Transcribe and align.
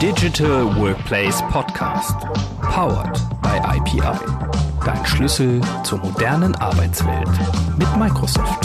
Digital 0.00 0.64
Workplace 0.76 1.42
Podcast. 1.50 2.14
Powered 2.62 3.18
by 3.42 3.58
IPI. 3.58 4.16
Dein 4.84 5.04
Schlüssel 5.04 5.60
zur 5.82 5.98
modernen 5.98 6.54
Arbeitswelt 6.54 7.28
mit 7.76 7.96
Microsoft. 7.96 8.64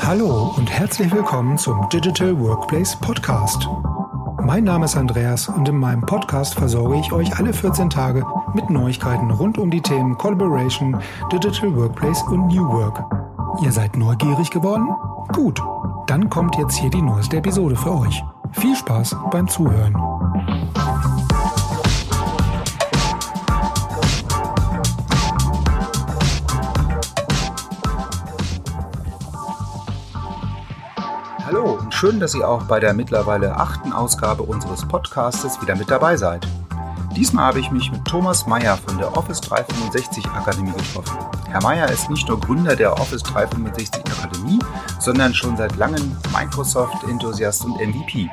Hallo 0.00 0.54
und 0.56 0.70
herzlich 0.70 1.10
willkommen 1.10 1.58
zum 1.58 1.88
Digital 1.88 2.38
Workplace 2.38 2.94
Podcast. 3.00 3.66
Mein 4.42 4.64
Name 4.64 4.84
ist 4.84 4.96
Andreas 4.96 5.48
und 5.48 5.68
in 5.68 5.76
meinem 5.76 6.02
Podcast 6.02 6.54
versorge 6.54 6.98
ich 6.98 7.12
euch 7.12 7.38
alle 7.38 7.52
14 7.52 7.90
Tage 7.90 8.24
mit 8.54 8.70
Neuigkeiten 8.70 9.30
rund 9.30 9.58
um 9.58 9.70
die 9.70 9.80
Themen 9.80 10.16
Collaboration, 10.16 10.96
Digital 11.32 11.74
Workplace 11.76 12.22
und 12.22 12.46
New 12.48 12.66
Work. 12.68 13.02
Ihr 13.62 13.72
seid 13.72 13.96
neugierig 13.96 14.50
geworden? 14.50 14.88
Gut, 15.32 15.60
dann 16.06 16.30
kommt 16.30 16.56
jetzt 16.56 16.76
hier 16.76 16.90
die 16.90 17.02
neueste 17.02 17.38
Episode 17.38 17.76
für 17.76 17.92
euch. 17.98 18.22
Viel 18.52 18.76
Spaß 18.76 19.16
beim 19.30 19.48
Zuhören. 19.48 19.94
Schön, 31.98 32.20
dass 32.20 32.32
ihr 32.36 32.48
auch 32.48 32.62
bei 32.62 32.78
der 32.78 32.94
mittlerweile 32.94 33.56
achten 33.56 33.92
Ausgabe 33.92 34.44
unseres 34.44 34.86
Podcastes 34.86 35.60
wieder 35.60 35.74
mit 35.74 35.90
dabei 35.90 36.16
seid. 36.16 36.46
Diesmal 37.16 37.46
habe 37.46 37.58
ich 37.58 37.72
mich 37.72 37.90
mit 37.90 38.04
Thomas 38.04 38.46
Meyer 38.46 38.76
von 38.76 38.98
der 38.98 39.16
Office 39.16 39.40
365 39.40 40.24
Akademie 40.26 40.70
getroffen. 40.70 41.18
Herr 41.48 41.60
Meyer 41.60 41.90
ist 41.90 42.08
nicht 42.08 42.28
nur 42.28 42.38
Gründer 42.38 42.76
der 42.76 42.92
Office 42.92 43.24
365 43.24 44.04
Akademie, 44.06 44.60
sondern 45.00 45.34
schon 45.34 45.56
seit 45.56 45.74
langem 45.74 46.16
Microsoft-Enthusiast 46.32 47.64
und 47.64 47.80
MVP. 47.80 48.30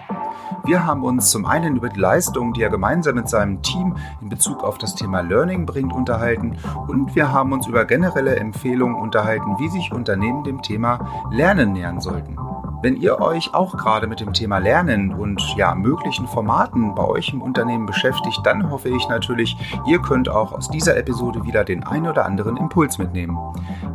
Wir 0.66 0.86
haben 0.86 1.04
uns 1.04 1.32
zum 1.32 1.48
einen 1.48 1.76
über 1.76 1.90
die 1.90 2.00
Leistungen, 2.00 2.54
die 2.54 2.62
er 2.62 2.70
gemeinsam 2.70 3.16
mit 3.16 3.30
seinem 3.30 3.64
Team 3.64 3.96
in 4.22 4.30
Bezug 4.30 4.64
auf 4.64 4.78
das 4.78 4.94
Thema 4.94 5.22
Learning 5.22 5.66
bringt, 5.66 5.92
unterhalten 5.92 6.58
und 6.88 7.16
wir 7.16 7.32
haben 7.32 7.52
uns 7.52 7.66
über 7.66 7.86
generelle 7.86 8.36
Empfehlungen 8.36 8.96
unterhalten, 8.96 9.58
wie 9.58 9.70
sich 9.70 9.92
Unternehmen 9.92 10.44
dem 10.44 10.62
Thema 10.62 11.26
Lernen 11.32 11.74
nähern 11.74 12.00
sollten. 12.00 12.38
Wenn 12.86 13.02
ihr 13.02 13.20
euch 13.20 13.52
auch 13.56 13.76
gerade 13.76 14.06
mit 14.06 14.20
dem 14.20 14.32
Thema 14.32 14.60
Lernen 14.60 15.12
und 15.12 15.42
ja, 15.58 15.74
möglichen 15.74 16.28
Formaten 16.28 16.94
bei 16.94 17.04
euch 17.04 17.34
im 17.34 17.42
Unternehmen 17.42 17.88
beschäftigt, 17.88 18.42
dann 18.44 18.70
hoffe 18.70 18.90
ich 18.90 19.08
natürlich, 19.10 19.58
ihr 19.88 20.00
könnt 20.04 20.30
auch 20.30 20.54
aus 20.54 20.70
dieser 20.70 20.96
Episode 20.96 21.44
wieder 21.46 21.64
den 21.64 21.84
ein 21.84 22.06
oder 22.06 22.28
anderen 22.28 22.58
Impuls 22.58 23.00
mitnehmen. 23.00 23.40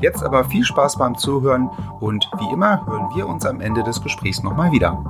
Jetzt 0.00 0.24
aber 0.24 0.42
viel 0.42 0.64
Spaß 0.64 0.96
beim 0.96 1.16
Zuhören 1.16 1.70
und 2.00 2.28
wie 2.40 2.52
immer 2.52 2.84
hören 2.84 3.10
wir 3.14 3.28
uns 3.28 3.46
am 3.46 3.60
Ende 3.60 3.84
des 3.84 4.02
Gesprächs 4.02 4.42
nochmal 4.42 4.72
wieder. 4.72 5.00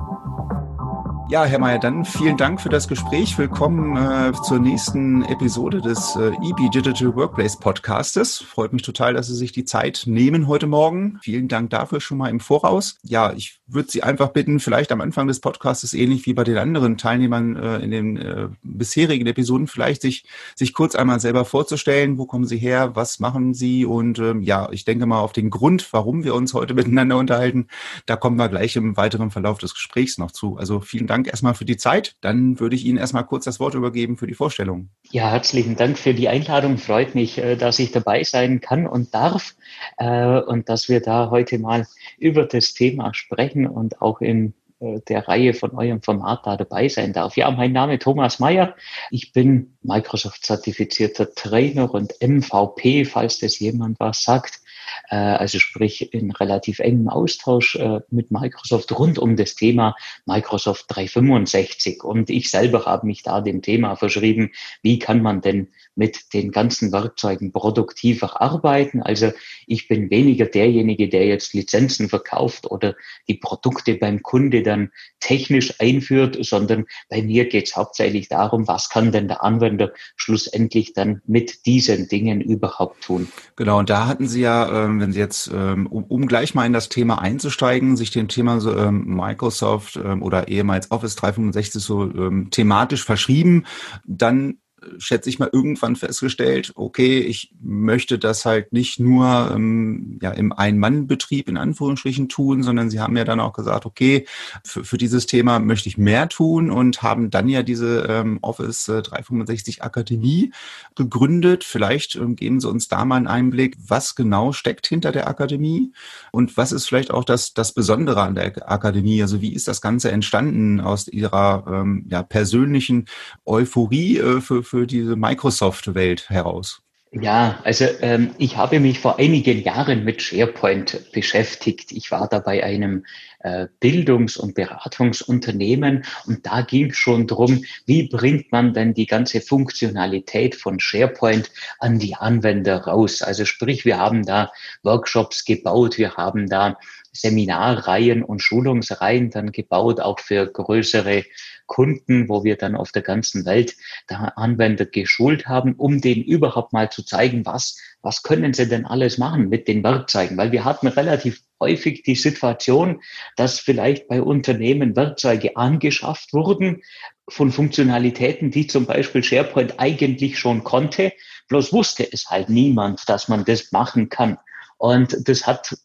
Ja, 1.31 1.45
Herr 1.45 1.59
Mayer, 1.59 1.79
dann 1.79 2.03
vielen 2.03 2.35
Dank 2.35 2.59
für 2.59 2.67
das 2.67 2.89
Gespräch. 2.89 3.37
Willkommen 3.37 3.95
äh, 3.95 4.33
zur 4.43 4.59
nächsten 4.59 5.23
Episode 5.23 5.79
des 5.79 6.17
äh, 6.17 6.33
EB 6.43 6.69
Digital 6.73 7.15
Workplace 7.15 7.57
Podcastes. 7.57 8.39
Freut 8.39 8.73
mich 8.73 8.81
total, 8.81 9.13
dass 9.13 9.27
Sie 9.27 9.35
sich 9.35 9.53
die 9.53 9.63
Zeit 9.63 10.03
nehmen 10.07 10.49
heute 10.49 10.67
Morgen. 10.67 11.19
Vielen 11.23 11.47
Dank 11.47 11.69
dafür 11.69 12.01
schon 12.01 12.17
mal 12.17 12.27
im 12.27 12.41
Voraus. 12.41 12.97
Ja, 13.03 13.31
ich 13.31 13.61
würde 13.65 13.89
Sie 13.89 14.03
einfach 14.03 14.33
bitten, 14.33 14.59
vielleicht 14.59 14.91
am 14.91 14.99
Anfang 14.99 15.27
des 15.27 15.39
Podcastes 15.39 15.93
ähnlich 15.93 16.25
wie 16.25 16.33
bei 16.33 16.43
den 16.43 16.57
anderen 16.57 16.97
Teilnehmern 16.97 17.55
äh, 17.55 17.77
in 17.77 17.91
den 17.91 18.17
äh, 18.17 18.49
bisherigen 18.61 19.25
Episoden 19.25 19.67
vielleicht 19.67 20.01
sich, 20.01 20.25
sich 20.57 20.73
kurz 20.73 20.95
einmal 20.95 21.21
selber 21.21 21.45
vorzustellen. 21.45 22.17
Wo 22.17 22.25
kommen 22.25 22.45
Sie 22.45 22.57
her? 22.57 22.97
Was 22.97 23.21
machen 23.21 23.53
Sie? 23.53 23.85
Und 23.85 24.19
ähm, 24.19 24.41
ja, 24.41 24.67
ich 24.73 24.83
denke 24.83 25.05
mal 25.05 25.21
auf 25.21 25.31
den 25.31 25.49
Grund, 25.49 25.93
warum 25.93 26.25
wir 26.25 26.35
uns 26.35 26.53
heute 26.53 26.73
miteinander 26.73 27.15
unterhalten. 27.15 27.67
Da 28.05 28.17
kommen 28.17 28.35
wir 28.37 28.49
gleich 28.49 28.75
im 28.75 28.97
weiteren 28.97 29.31
Verlauf 29.31 29.59
des 29.59 29.73
Gesprächs 29.73 30.17
noch 30.17 30.31
zu. 30.31 30.57
Also 30.57 30.81
vielen 30.81 31.07
Dank 31.07 31.20
Dank 31.21 31.27
erstmal 31.27 31.53
für 31.53 31.65
die 31.65 31.77
Zeit. 31.77 32.15
Dann 32.21 32.59
würde 32.59 32.75
ich 32.75 32.83
Ihnen 32.83 32.97
erstmal 32.97 33.25
kurz 33.25 33.45
das 33.45 33.59
Wort 33.59 33.75
übergeben 33.75 34.17
für 34.17 34.25
die 34.25 34.33
Vorstellung. 34.33 34.89
Ja, 35.11 35.29
herzlichen 35.29 35.75
Dank 35.75 35.99
für 35.99 36.15
die 36.15 36.27
Einladung. 36.27 36.79
Freut 36.79 37.13
mich, 37.13 37.37
äh, 37.37 37.55
dass 37.55 37.77
ich 37.77 37.91
dabei 37.91 38.23
sein 38.23 38.59
kann 38.59 38.87
und 38.87 39.13
darf 39.13 39.55
äh, 39.97 40.39
und 40.39 40.67
dass 40.67 40.89
wir 40.89 40.99
da 40.99 41.29
heute 41.29 41.59
mal 41.59 41.85
über 42.17 42.45
das 42.45 42.73
Thema 42.73 43.13
sprechen 43.13 43.67
und 43.67 44.01
auch 44.01 44.19
in 44.19 44.55
äh, 44.79 44.99
der 45.07 45.27
Reihe 45.27 45.53
von 45.53 45.75
eurem 45.75 46.01
Format 46.01 46.41
da 46.45 46.57
dabei 46.57 46.87
sein 46.87 47.13
darf. 47.13 47.37
Ja, 47.37 47.51
mein 47.51 47.71
Name 47.71 47.95
ist 47.95 48.01
Thomas 48.01 48.39
Meyer. 48.39 48.75
Ich 49.11 49.31
bin 49.31 49.77
Microsoft-zertifizierter 49.83 51.35
Trainer 51.35 51.93
und 51.93 52.13
MVP, 52.19 53.05
falls 53.05 53.37
das 53.37 53.59
jemand 53.59 53.99
was 53.99 54.23
sagt. 54.23 54.60
Äh, 55.09 55.15
also 55.15 55.59
sprich 55.59 56.13
in 56.13 56.31
relativ 56.31 56.79
engem 56.79 57.09
Austausch 57.09 57.75
äh, 57.75 58.01
mit 58.09 58.31
Microsoft 58.31 58.91
rund 58.97 59.19
um 59.19 59.35
das 59.35 59.55
Thema 59.55 59.95
Microsoft 60.25 60.85
365. 60.89 62.03
Und 62.03 62.29
ich 62.29 62.49
selber 62.49 62.85
habe 62.85 63.07
mich 63.07 63.23
da 63.23 63.41
dem 63.41 63.61
Thema 63.61 63.95
verschrieben, 63.95 64.51
wie 64.81 64.99
kann 64.99 65.21
man 65.21 65.41
denn 65.41 65.69
mit 65.95 66.33
den 66.33 66.51
ganzen 66.51 66.91
Werkzeugen 66.91 67.51
produktiver 67.51 68.41
arbeiten. 68.41 69.01
Also 69.01 69.31
ich 69.67 69.87
bin 69.87 70.09
weniger 70.09 70.45
derjenige, 70.45 71.09
der 71.09 71.27
jetzt 71.27 71.53
Lizenzen 71.53 72.09
verkauft 72.09 72.69
oder 72.69 72.95
die 73.27 73.35
Produkte 73.35 73.95
beim 73.95 74.21
Kunde 74.23 74.63
dann 74.63 74.91
technisch 75.19 75.79
einführt, 75.79 76.37
sondern 76.41 76.85
bei 77.09 77.21
mir 77.21 77.47
geht 77.47 77.67
es 77.67 77.75
hauptsächlich 77.75 78.29
darum, 78.29 78.67
was 78.67 78.89
kann 78.89 79.11
denn 79.11 79.27
der 79.27 79.43
Anwender 79.43 79.91
schlussendlich 80.15 80.93
dann 80.93 81.21
mit 81.27 81.65
diesen 81.65 82.07
Dingen 82.07 82.41
überhaupt 82.41 83.03
tun. 83.03 83.27
Genau, 83.55 83.79
und 83.79 83.89
da 83.89 84.07
hatten 84.07 84.27
Sie 84.27 84.41
ja, 84.41 84.85
ähm, 84.85 84.99
wenn 85.01 85.11
Sie 85.11 85.19
jetzt, 85.19 85.51
ähm, 85.53 85.87
um, 85.87 86.27
gleich 86.27 86.55
mal 86.55 86.65
in 86.65 86.73
das 86.73 86.89
Thema 86.89 87.21
einzusteigen, 87.21 87.97
sich 87.97 88.11
dem 88.11 88.27
Thema 88.27 88.59
ähm, 88.65 89.03
Microsoft 89.05 89.97
oder 89.97 90.47
ehemals 90.47 90.91
Office 90.91 91.15
365 91.15 91.81
so 91.81 92.09
thematisch 92.51 93.03
verschrieben, 93.03 93.65
dann 94.05 94.59
schätze 94.97 95.29
ich 95.29 95.39
mal, 95.39 95.49
irgendwann 95.51 95.95
festgestellt, 95.95 96.71
okay, 96.75 97.19
ich 97.19 97.53
möchte 97.61 98.17
das 98.17 98.45
halt 98.45 98.73
nicht 98.73 98.99
nur 98.99 99.51
ähm, 99.53 100.19
ja, 100.21 100.31
im 100.31 100.51
Ein-Mann-Betrieb 100.51 101.49
in 101.49 101.57
Anführungsstrichen 101.57 102.29
tun, 102.29 102.63
sondern 102.63 102.89
sie 102.89 102.99
haben 102.99 103.15
ja 103.15 103.23
dann 103.23 103.39
auch 103.39 103.53
gesagt, 103.53 103.85
okay, 103.85 104.25
für, 104.63 104.83
für 104.83 104.97
dieses 104.97 105.25
Thema 105.27 105.59
möchte 105.59 105.87
ich 105.89 105.97
mehr 105.97 106.29
tun 106.29 106.71
und 106.71 107.03
haben 107.03 107.29
dann 107.29 107.47
ja 107.47 107.63
diese 107.63 108.05
ähm, 108.09 108.39
Office 108.41 108.85
365 108.85 109.77
äh, 109.77 109.81
Akademie 109.81 110.51
gegründet. 110.95 111.63
Vielleicht 111.63 112.15
ähm, 112.15 112.35
geben 112.35 112.59
Sie 112.59 112.69
uns 112.69 112.87
da 112.87 113.05
mal 113.05 113.17
einen 113.17 113.27
Einblick, 113.27 113.77
was 113.85 114.15
genau 114.15 114.51
steckt 114.51 114.87
hinter 114.87 115.11
der 115.11 115.27
Akademie 115.27 115.91
und 116.31 116.57
was 116.57 116.71
ist 116.71 116.87
vielleicht 116.87 117.11
auch 117.11 117.23
das, 117.23 117.53
das 117.53 117.73
Besondere 117.73 118.21
an 118.21 118.35
der 118.35 118.71
Akademie? 118.71 119.21
Also 119.21 119.41
wie 119.41 119.53
ist 119.53 119.67
das 119.67 119.81
Ganze 119.81 120.11
entstanden 120.11 120.81
aus 120.81 121.07
Ihrer 121.07 121.65
ähm, 121.67 122.05
ja, 122.09 122.23
persönlichen 122.23 123.05
Euphorie 123.45 124.17
äh, 124.17 124.41
für, 124.41 124.63
für 124.71 124.87
diese 124.87 125.17
Microsoft-Welt 125.17 126.29
heraus? 126.29 126.81
Ja, 127.11 127.59
also 127.65 127.83
ähm, 127.99 128.33
ich 128.37 128.55
habe 128.55 128.79
mich 128.79 128.99
vor 128.99 129.19
einigen 129.19 129.61
Jahren 129.61 130.05
mit 130.05 130.21
SharePoint 130.21 131.11
beschäftigt. 131.11 131.91
Ich 131.91 132.09
war 132.09 132.29
da 132.29 132.39
bei 132.39 132.63
einem 132.63 133.05
äh, 133.39 133.67
Bildungs- 133.81 134.37
und 134.37 134.55
Beratungsunternehmen 134.55 136.05
und 136.25 136.45
da 136.45 136.61
ging 136.61 136.91
es 136.91 136.95
schon 136.95 137.27
drum, 137.27 137.65
wie 137.85 138.07
bringt 138.07 138.53
man 138.53 138.73
denn 138.73 138.93
die 138.93 139.07
ganze 139.07 139.41
Funktionalität 139.41 140.55
von 140.55 140.79
SharePoint 140.79 141.51
an 141.79 141.99
die 141.99 142.15
Anwender 142.15 142.85
raus? 142.85 143.21
Also 143.21 143.43
sprich, 143.43 143.83
wir 143.83 143.99
haben 143.99 144.25
da 144.25 144.53
Workshops 144.83 145.43
gebaut, 145.43 145.97
wir 145.97 146.15
haben 146.15 146.47
da 146.47 146.77
Seminarreihen 147.13 148.23
und 148.23 148.41
Schulungsreihen 148.41 149.29
dann 149.29 149.51
gebaut, 149.51 149.99
auch 149.99 150.19
für 150.19 150.47
größere 150.47 151.25
Kunden, 151.65 152.27
wo 152.27 152.43
wir 152.43 152.57
dann 152.57 152.75
auf 152.75 152.91
der 152.91 153.01
ganzen 153.01 153.45
Welt 153.45 153.75
da 154.07 154.33
Anwender 154.35 154.85
geschult 154.85 155.47
haben, 155.47 155.75
um 155.75 156.01
denen 156.01 156.23
überhaupt 156.23 156.73
mal 156.73 156.89
zu 156.89 157.03
zeigen, 157.03 157.45
was, 157.45 157.77
was 158.01 158.23
können 158.23 158.53
sie 158.53 158.67
denn 158.67 158.85
alles 158.85 159.17
machen 159.17 159.49
mit 159.49 159.67
den 159.67 159.83
Werkzeugen? 159.83 160.37
Weil 160.37 160.51
wir 160.51 160.65
hatten 160.65 160.87
relativ 160.87 161.41
häufig 161.59 162.03
die 162.03 162.15
Situation, 162.15 163.01
dass 163.35 163.59
vielleicht 163.59 164.07
bei 164.07 164.21
Unternehmen 164.21 164.95
Werkzeuge 164.95 165.55
angeschafft 165.55 166.33
wurden 166.33 166.81
von 167.29 167.51
Funktionalitäten, 167.51 168.51
die 168.51 168.67
zum 168.67 168.85
Beispiel 168.85 169.23
SharePoint 169.23 169.75
eigentlich 169.79 170.39
schon 170.39 170.63
konnte, 170.63 171.13
bloß 171.47 171.71
wusste 171.71 172.11
es 172.11 172.29
halt 172.29 172.49
niemand, 172.49 173.07
dass 173.07 173.27
man 173.27 173.45
das 173.45 173.71
machen 173.71 174.09
kann. 174.09 174.37
Und 174.77 175.29
das 175.29 175.45
hat 175.45 175.77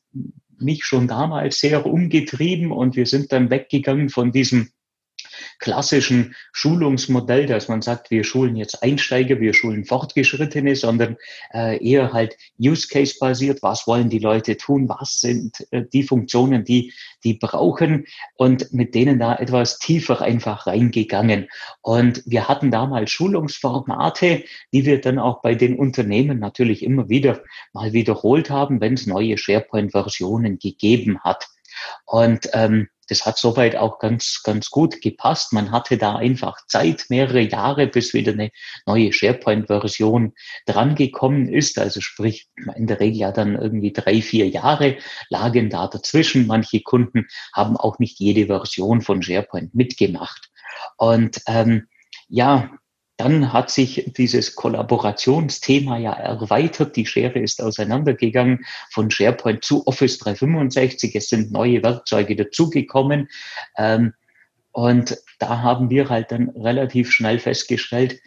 mich 0.59 0.85
schon 0.85 1.09
damals 1.09 1.61
sehr 1.61 1.87
umgetrieben 1.87 2.73
und 2.73 2.97
wir 2.97 3.07
sind 3.07 3.33
dann 3.33 3.51
weggegangen 3.51 4.09
von 4.09 4.33
diesem 4.33 4.71
klassischen 5.59 6.35
Schulungsmodell, 6.53 7.47
dass 7.47 7.69
man 7.69 7.83
sagt, 7.83 8.11
wir 8.11 8.25
schulen 8.25 8.57
jetzt 8.57 8.83
Einsteiger, 8.83 9.41
wir 9.41 9.55
schulen 9.55 9.85
Fortgeschrittene, 9.85 10.77
sondern 10.77 11.17
äh, 11.53 11.85
eher 11.85 12.13
halt 12.13 12.37
Use 12.61 12.89
Case 12.89 13.17
basiert. 13.19 13.63
Was 13.63 13.87
wollen 13.87 14.11
die 14.11 14.19
Leute 14.19 14.57
tun? 14.57 14.89
Was 14.89 15.21
sind 15.21 15.67
äh, 15.71 15.85
die 15.93 16.03
Funktionen, 16.03 16.65
die 16.65 16.93
die 17.25 17.35
brauchen? 17.35 18.07
Und 18.37 18.73
mit 18.73 18.95
denen 18.95 19.19
da 19.19 19.35
etwas 19.37 19.79
tiefer 19.79 20.21
einfach 20.21 20.67
reingegangen. 20.67 21.49
Und 21.83 22.23
wir 22.27 22.49
hatten 22.49 22.71
damals 22.71 23.11
Schulungsformate, 23.11 24.45
die 24.73 24.85
wir 24.85 25.01
dann 25.01 25.19
auch 25.19 25.43
bei 25.43 25.55
den 25.55 25.77
Unternehmen 25.79 26.39
natürlich 26.39 26.83
immer 26.83 27.09
wieder 27.09 27.43
mal 27.73 27.93
wiederholt 27.93 28.51
haben, 28.51 28.81
wenn 28.81 28.95
es 28.95 29.07
neue 29.07 29.39
SharePoint-Versionen 29.39 30.59
gegeben 30.59 31.21
hat. 31.21 31.47
Und 32.05 32.49
ähm, 32.53 32.89
das 33.09 33.25
hat 33.25 33.39
soweit 33.39 33.77
auch 33.77 33.99
ganz, 33.99 34.43
ganz 34.43 34.71
gut 34.71 35.01
gepasst. 35.01 35.53
Man 35.53 35.71
hatte 35.71 35.97
da 35.97 36.17
einfach 36.17 36.67
Zeit, 36.67 37.07
mehrere 37.09 37.41
Jahre, 37.41 37.87
bis 37.87 38.15
wieder 38.15 38.33
eine 38.33 38.51
neue 38.87 39.13
SharePoint-Version 39.13 40.33
drangekommen 40.67 41.49
ist. 41.49 41.79
Also 41.79 42.01
sprich, 42.01 42.49
in 42.77 42.87
der 42.87 43.01
Regel 43.01 43.21
ja 43.21 43.33
dann 43.33 43.55
irgendwie 43.55 43.93
drei, 43.93 44.21
vier 44.23 44.49
Jahre 44.49 44.97
lagen 45.29 45.71
da 45.71 45.87
dazwischen. 45.87 46.47
Manche 46.47 46.81
Kunden 46.81 47.27
haben 47.53 47.77
auch 47.77 47.99
nicht 47.99 48.19
jede 48.19 48.47
Version 48.47 49.01
von 49.01 49.23
SharePoint 49.23 49.75
mitgemacht. 49.75 50.51
Und 50.97 51.41
ähm, 51.47 51.89
ja, 52.29 52.71
dann 53.27 53.53
hat 53.53 53.73
sich 53.73 54.13
dieses 54.17 54.55
Kollaborationsthema 54.55 55.99
ja 55.99 56.13
erweitert. 56.13 56.95
Die 56.95 57.07
Schere 57.07 57.41
ist 57.41 57.61
auseinandergegangen 57.61 58.65
von 58.93 59.11
SharePoint 59.11 59.65
zu 59.65 59.85
Office 59.89 60.19
365. 60.19 61.17
Es 61.17 61.29
sind 61.29 61.51
neue 61.51 61.83
Werkzeuge 61.83 62.37
dazugekommen. 62.37 63.29
Ähm, 63.77 64.15
und 64.71 65.19
da 65.41 65.61
haben 65.63 65.91
wir 65.91 66.09
halt 66.09 66.31
dann 66.31 66.51
relativ 66.51 67.11
schnell 67.11 67.41
festgestellt, 67.41 68.21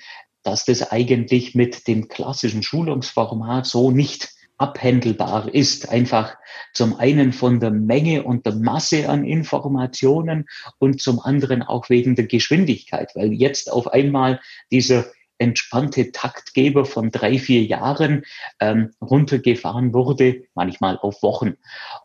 dass 0.44 0.66
das 0.66 0.92
eigentlich 0.92 1.56
mit 1.56 1.88
dem 1.88 2.10
klassischen 2.10 2.62
Schulungsformat 2.62 3.68
so 3.68 3.92
nicht 3.92 4.28
abhändelbar 4.60 5.54
ist. 5.54 5.90
Einfach 5.90 6.38
zum 6.74 6.96
einen 6.98 7.34
von 7.34 7.60
der 7.60 7.72
Menge 7.72 8.24
und 8.24 8.46
der 8.46 8.56
Masse 8.56 9.10
an 9.10 9.24
Informationen 9.26 10.48
und 10.78 11.02
zum 11.02 11.20
anderen 11.20 11.64
auch 11.64 11.90
wegen 11.90 12.16
der 12.16 12.28
Geschwindigkeit, 12.28 13.16
weil 13.16 13.34
jetzt 13.34 13.72
auf 13.72 13.88
einmal 13.88 14.40
dieser 14.72 15.06
entspannte 15.40 16.12
Taktgeber 16.12 16.86
von 16.86 17.12
drei, 17.12 17.40
vier 17.40 17.64
Jahren 17.64 18.26
ähm, 18.60 18.92
runtergefahren 19.02 19.94
wurde, 19.94 20.44
manchmal 20.54 20.98
auf 20.98 21.24
Wochen. 21.24 21.56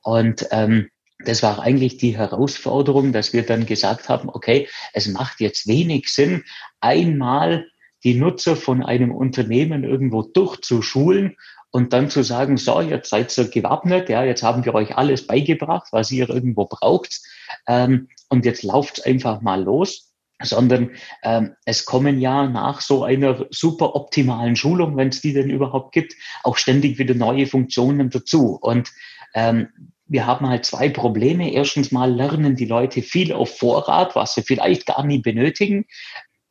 Und 0.03 0.47
ähm, 0.53 0.89
das 1.25 1.43
war 1.43 1.61
eigentlich 1.61 1.97
die 1.97 2.17
Herausforderung, 2.17 3.13
dass 3.13 3.33
wir 3.33 3.45
dann 3.45 3.67
gesagt 3.67 4.09
haben, 4.09 4.29
okay, 4.29 4.69
es 4.93 5.09
macht 5.09 5.41
jetzt 5.41 5.67
wenig 5.67 6.09
Sinn, 6.09 6.45
einmal 6.81 7.67
die 8.05 8.15
Nutzer 8.15 8.55
von 8.55 8.85
einem 8.85 9.11
Unternehmen 9.11 9.83
irgendwo 9.83 10.23
durchzuschulen 10.23 11.37
und 11.75 11.93
dann 11.93 12.09
zu 12.09 12.23
sagen, 12.23 12.57
so, 12.57 12.81
jetzt 12.81 13.11
seid 13.11 13.37
ihr 13.37 13.49
gewappnet, 13.49 14.09
ja, 14.09 14.23
jetzt 14.23 14.45
haben 14.45 14.65
wir 14.65 14.77
euch 14.77 14.97
alles 14.97 15.27
beigebracht, 15.27 15.89
was 15.91 16.09
ihr 16.13 16.31
irgendwo 16.31 16.67
braucht, 16.67 17.21
ähm, 17.67 18.07
und 18.29 18.45
jetzt 18.45 18.63
lauft 18.63 19.05
einfach 19.05 19.41
mal 19.41 19.63
los 19.65 20.13
sondern 20.43 20.91
ähm, 21.23 21.55
es 21.65 21.85
kommen 21.85 22.21
ja 22.21 22.47
nach 22.47 22.81
so 22.81 23.05
einer 23.05 23.47
super 23.51 23.95
optimalen 23.95 24.57
Schulung, 24.57 24.97
wenn 24.97 25.09
es 25.09 25.21
die 25.21 25.33
denn 25.33 25.49
überhaupt 25.49 25.93
gibt, 25.93 26.15
auch 26.43 26.57
ständig 26.57 26.99
wieder 26.99 27.15
neue 27.15 27.47
Funktionen 27.47 28.11
dazu. 28.11 28.59
Und 28.61 28.93
ähm, 29.35 29.69
wir 30.07 30.27
haben 30.27 30.49
halt 30.49 30.67
zwei 30.67 30.91
Probleme. 30.91 31.53
Erstens 31.53 31.93
mal 31.93 32.13
lernen 32.13 32.57
die 32.57 32.67
Leute 32.67 33.01
viel 33.01 33.33
auf 33.33 33.57
Vorrat, 33.57 34.15
was 34.17 34.35
sie 34.35 34.43
vielleicht 34.43 34.87
gar 34.87 35.05
nie 35.07 35.21
benötigen. 35.21 35.87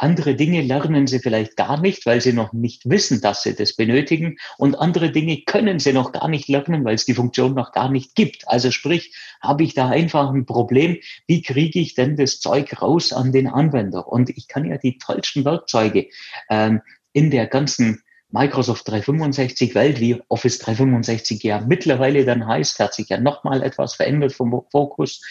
Andere 0.03 0.35
Dinge 0.35 0.61
lernen 0.61 1.07
sie 1.07 1.19
vielleicht 1.19 1.55
gar 1.55 1.79
nicht, 1.79 2.05
weil 2.05 2.19
sie 2.19 2.33
noch 2.33 2.51
nicht 2.51 2.89
wissen, 2.89 3.21
dass 3.21 3.41
sie 3.41 3.55
das 3.55 3.73
benötigen. 3.73 4.35
Und 4.57 4.75
andere 4.75 5.13
Dinge 5.13 5.43
können 5.45 5.79
sie 5.79 5.93
noch 5.93 6.11
gar 6.11 6.27
nicht 6.27 6.49
lernen, 6.49 6.83
weil 6.83 6.95
es 6.95 7.05
die 7.05 7.13
Funktion 7.13 7.53
noch 7.53 7.71
gar 7.71 7.89
nicht 7.89 8.13
gibt. 8.13 8.45
Also 8.49 8.69
sprich, 8.69 9.15
habe 9.39 9.63
ich 9.63 9.75
da 9.75 9.87
einfach 9.87 10.29
ein 10.29 10.45
Problem, 10.45 10.97
wie 11.25 11.41
kriege 11.41 11.79
ich 11.79 11.95
denn 11.95 12.17
das 12.17 12.41
Zeug 12.41 12.81
raus 12.81 13.13
an 13.13 13.31
den 13.31 13.47
Anwender? 13.47 14.09
Und 14.09 14.29
ich 14.29 14.49
kann 14.49 14.65
ja 14.65 14.77
die 14.77 14.97
tollsten 14.97 15.45
Werkzeuge 15.45 16.09
ähm, 16.49 16.81
in 17.13 17.31
der 17.31 17.47
ganzen 17.47 18.02
Microsoft 18.33 18.87
365 18.87 19.75
Welt, 19.75 19.99
wie 19.99 20.19
Office 20.27 20.57
365 20.57 21.43
ja 21.43 21.61
mittlerweile 21.61 22.25
dann 22.25 22.47
heißt, 22.47 22.79
hat 22.79 22.95
sich 22.95 23.09
ja 23.09 23.19
nochmal 23.19 23.61
etwas 23.61 23.93
verändert 23.93 24.33
vom 24.33 24.63
Fokus. 24.71 25.21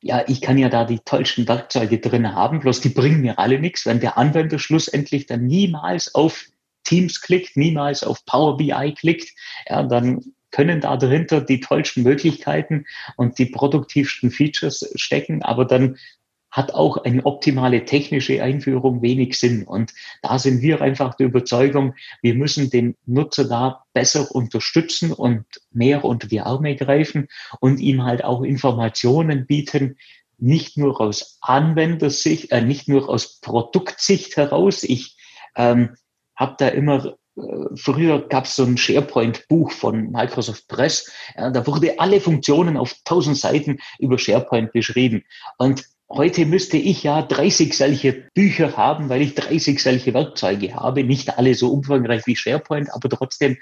Ja, 0.00 0.24
ich 0.26 0.40
kann 0.40 0.56
ja 0.56 0.70
da 0.70 0.84
die 0.84 1.00
tollsten 1.00 1.46
Werkzeuge 1.46 1.98
drin 1.98 2.34
haben, 2.34 2.60
bloß 2.60 2.80
die 2.80 2.88
bringen 2.88 3.20
mir 3.20 3.38
alle 3.38 3.60
nichts, 3.60 3.84
wenn 3.84 4.00
der 4.00 4.16
Anwender 4.16 4.58
schlussendlich 4.58 5.26
dann 5.26 5.44
niemals 5.44 6.14
auf 6.14 6.46
Teams 6.84 7.20
klickt, 7.20 7.58
niemals 7.58 8.02
auf 8.02 8.24
Power 8.24 8.56
BI 8.56 8.94
klickt, 8.98 9.34
ja, 9.68 9.82
dann 9.82 10.22
können 10.50 10.80
da 10.80 10.96
dahinter 10.96 11.42
die 11.42 11.60
tollsten 11.60 12.04
Möglichkeiten 12.04 12.86
und 13.18 13.38
die 13.38 13.44
produktivsten 13.44 14.30
Features 14.30 14.90
stecken, 14.94 15.42
aber 15.42 15.66
dann 15.66 15.98
hat 16.56 16.72
auch 16.72 16.96
eine 17.04 17.26
optimale 17.26 17.84
technische 17.84 18.42
Einführung 18.42 19.02
wenig 19.02 19.38
Sinn. 19.38 19.64
Und 19.64 19.92
da 20.22 20.38
sind 20.38 20.62
wir 20.62 20.80
einfach 20.80 21.14
der 21.14 21.26
Überzeugung, 21.26 21.94
wir 22.22 22.34
müssen 22.34 22.70
den 22.70 22.96
Nutzer 23.04 23.44
da 23.44 23.84
besser 23.92 24.34
unterstützen 24.34 25.12
und 25.12 25.44
mehr 25.70 26.02
unter 26.02 26.26
die 26.26 26.40
Arme 26.40 26.74
greifen 26.74 27.28
und 27.60 27.78
ihm 27.78 28.04
halt 28.04 28.24
auch 28.24 28.42
Informationen 28.42 29.46
bieten, 29.46 29.98
nicht 30.38 30.78
nur 30.78 30.98
aus 30.98 31.36
Anwendersicht, 31.42 32.52
äh, 32.52 32.62
nicht 32.62 32.88
nur 32.88 33.10
aus 33.10 33.38
Produktsicht 33.40 34.38
heraus. 34.38 34.82
Ich 34.82 35.18
ähm, 35.56 35.96
habe 36.34 36.56
da 36.58 36.68
immer 36.68 37.16
äh, 37.36 37.76
Früher 37.76 38.26
gab 38.28 38.44
es 38.44 38.56
so 38.56 38.64
ein 38.64 38.78
SharePoint-Buch 38.78 39.72
von 39.72 40.10
Microsoft 40.10 40.68
Press. 40.68 41.12
Ja, 41.36 41.50
da 41.50 41.66
wurde 41.66 41.98
alle 41.98 42.20
Funktionen 42.20 42.78
auf 42.78 42.94
tausend 43.04 43.36
Seiten 43.36 43.78
über 43.98 44.18
SharePoint 44.18 44.72
beschrieben. 44.72 45.24
Und 45.58 45.84
Heute 46.08 46.46
müsste 46.46 46.76
ich 46.76 47.02
ja 47.02 47.20
30 47.22 47.76
solche 47.76 48.12
Bücher 48.32 48.76
haben, 48.76 49.08
weil 49.08 49.22
ich 49.22 49.34
30 49.34 49.82
solche 49.82 50.14
Werkzeuge 50.14 50.74
habe. 50.74 51.02
Nicht 51.02 51.36
alle 51.36 51.54
so 51.54 51.72
umfangreich 51.72 52.26
wie 52.26 52.36
SharePoint, 52.36 52.94
aber 52.94 53.08
trotzdem 53.08 53.56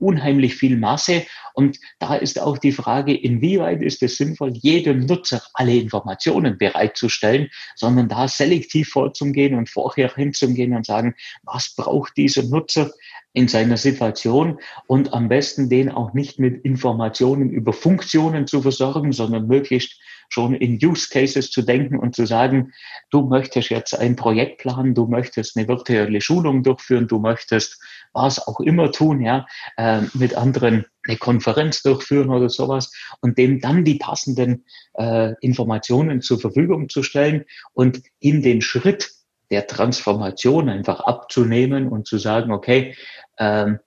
unheimlich 0.00 0.56
viel 0.56 0.76
Masse. 0.76 1.26
Und 1.54 1.78
da 2.00 2.16
ist 2.16 2.40
auch 2.40 2.58
die 2.58 2.72
Frage, 2.72 3.14
inwieweit 3.14 3.82
ist 3.82 4.02
es 4.02 4.16
sinnvoll, 4.16 4.52
jedem 4.54 5.06
Nutzer 5.06 5.42
alle 5.54 5.76
Informationen 5.76 6.58
bereitzustellen, 6.58 7.50
sondern 7.76 8.08
da 8.08 8.26
selektiv 8.26 8.88
vorzugehen 8.88 9.54
und 9.54 9.68
vorher 9.68 10.12
hinzugehen 10.12 10.74
und 10.74 10.86
sagen, 10.86 11.14
was 11.44 11.74
braucht 11.76 12.16
dieser 12.16 12.42
Nutzer 12.42 12.90
in 13.32 13.48
seiner 13.48 13.76
Situation 13.76 14.58
und 14.86 15.12
am 15.12 15.28
besten 15.28 15.68
den 15.68 15.90
auch 15.90 16.14
nicht 16.14 16.38
mit 16.38 16.64
Informationen 16.64 17.50
über 17.50 17.72
Funktionen 17.72 18.46
zu 18.46 18.62
versorgen, 18.62 19.12
sondern 19.12 19.46
möglichst 19.46 20.00
schon 20.30 20.54
in 20.54 20.78
Use 20.82 21.08
Cases 21.10 21.50
zu 21.50 21.62
denken 21.62 21.98
und 21.98 22.14
zu 22.14 22.24
sagen, 22.24 22.72
du 23.10 23.22
möchtest 23.22 23.68
jetzt 23.70 23.98
ein 23.98 24.16
Projekt 24.16 24.58
planen, 24.58 24.94
du 24.94 25.06
möchtest 25.06 25.56
eine 25.56 25.68
virtuelle 25.68 26.20
Schulung 26.20 26.62
durchführen, 26.62 27.08
du 27.08 27.18
möchtest 27.18 27.80
was 28.12 28.46
auch 28.46 28.60
immer 28.60 28.90
tun, 28.92 29.20
ja, 29.20 29.46
äh, 29.76 30.02
mit 30.14 30.34
anderen 30.34 30.86
eine 31.06 31.16
Konferenz 31.16 31.82
durchführen 31.82 32.30
oder 32.30 32.48
sowas 32.48 32.92
und 33.20 33.38
dem 33.38 33.60
dann 33.60 33.84
die 33.84 33.96
passenden 33.96 34.64
äh, 34.94 35.34
Informationen 35.40 36.20
zur 36.20 36.40
Verfügung 36.40 36.88
zu 36.88 37.02
stellen 37.02 37.44
und 37.72 38.02
in 38.20 38.42
den 38.42 38.60
Schritt 38.60 39.10
der 39.50 39.66
Transformation 39.66 40.68
einfach 40.68 41.00
abzunehmen 41.00 41.88
und 41.88 42.06
zu 42.06 42.18
sagen, 42.18 42.52
okay, 42.52 42.94
ähm, 43.38 43.80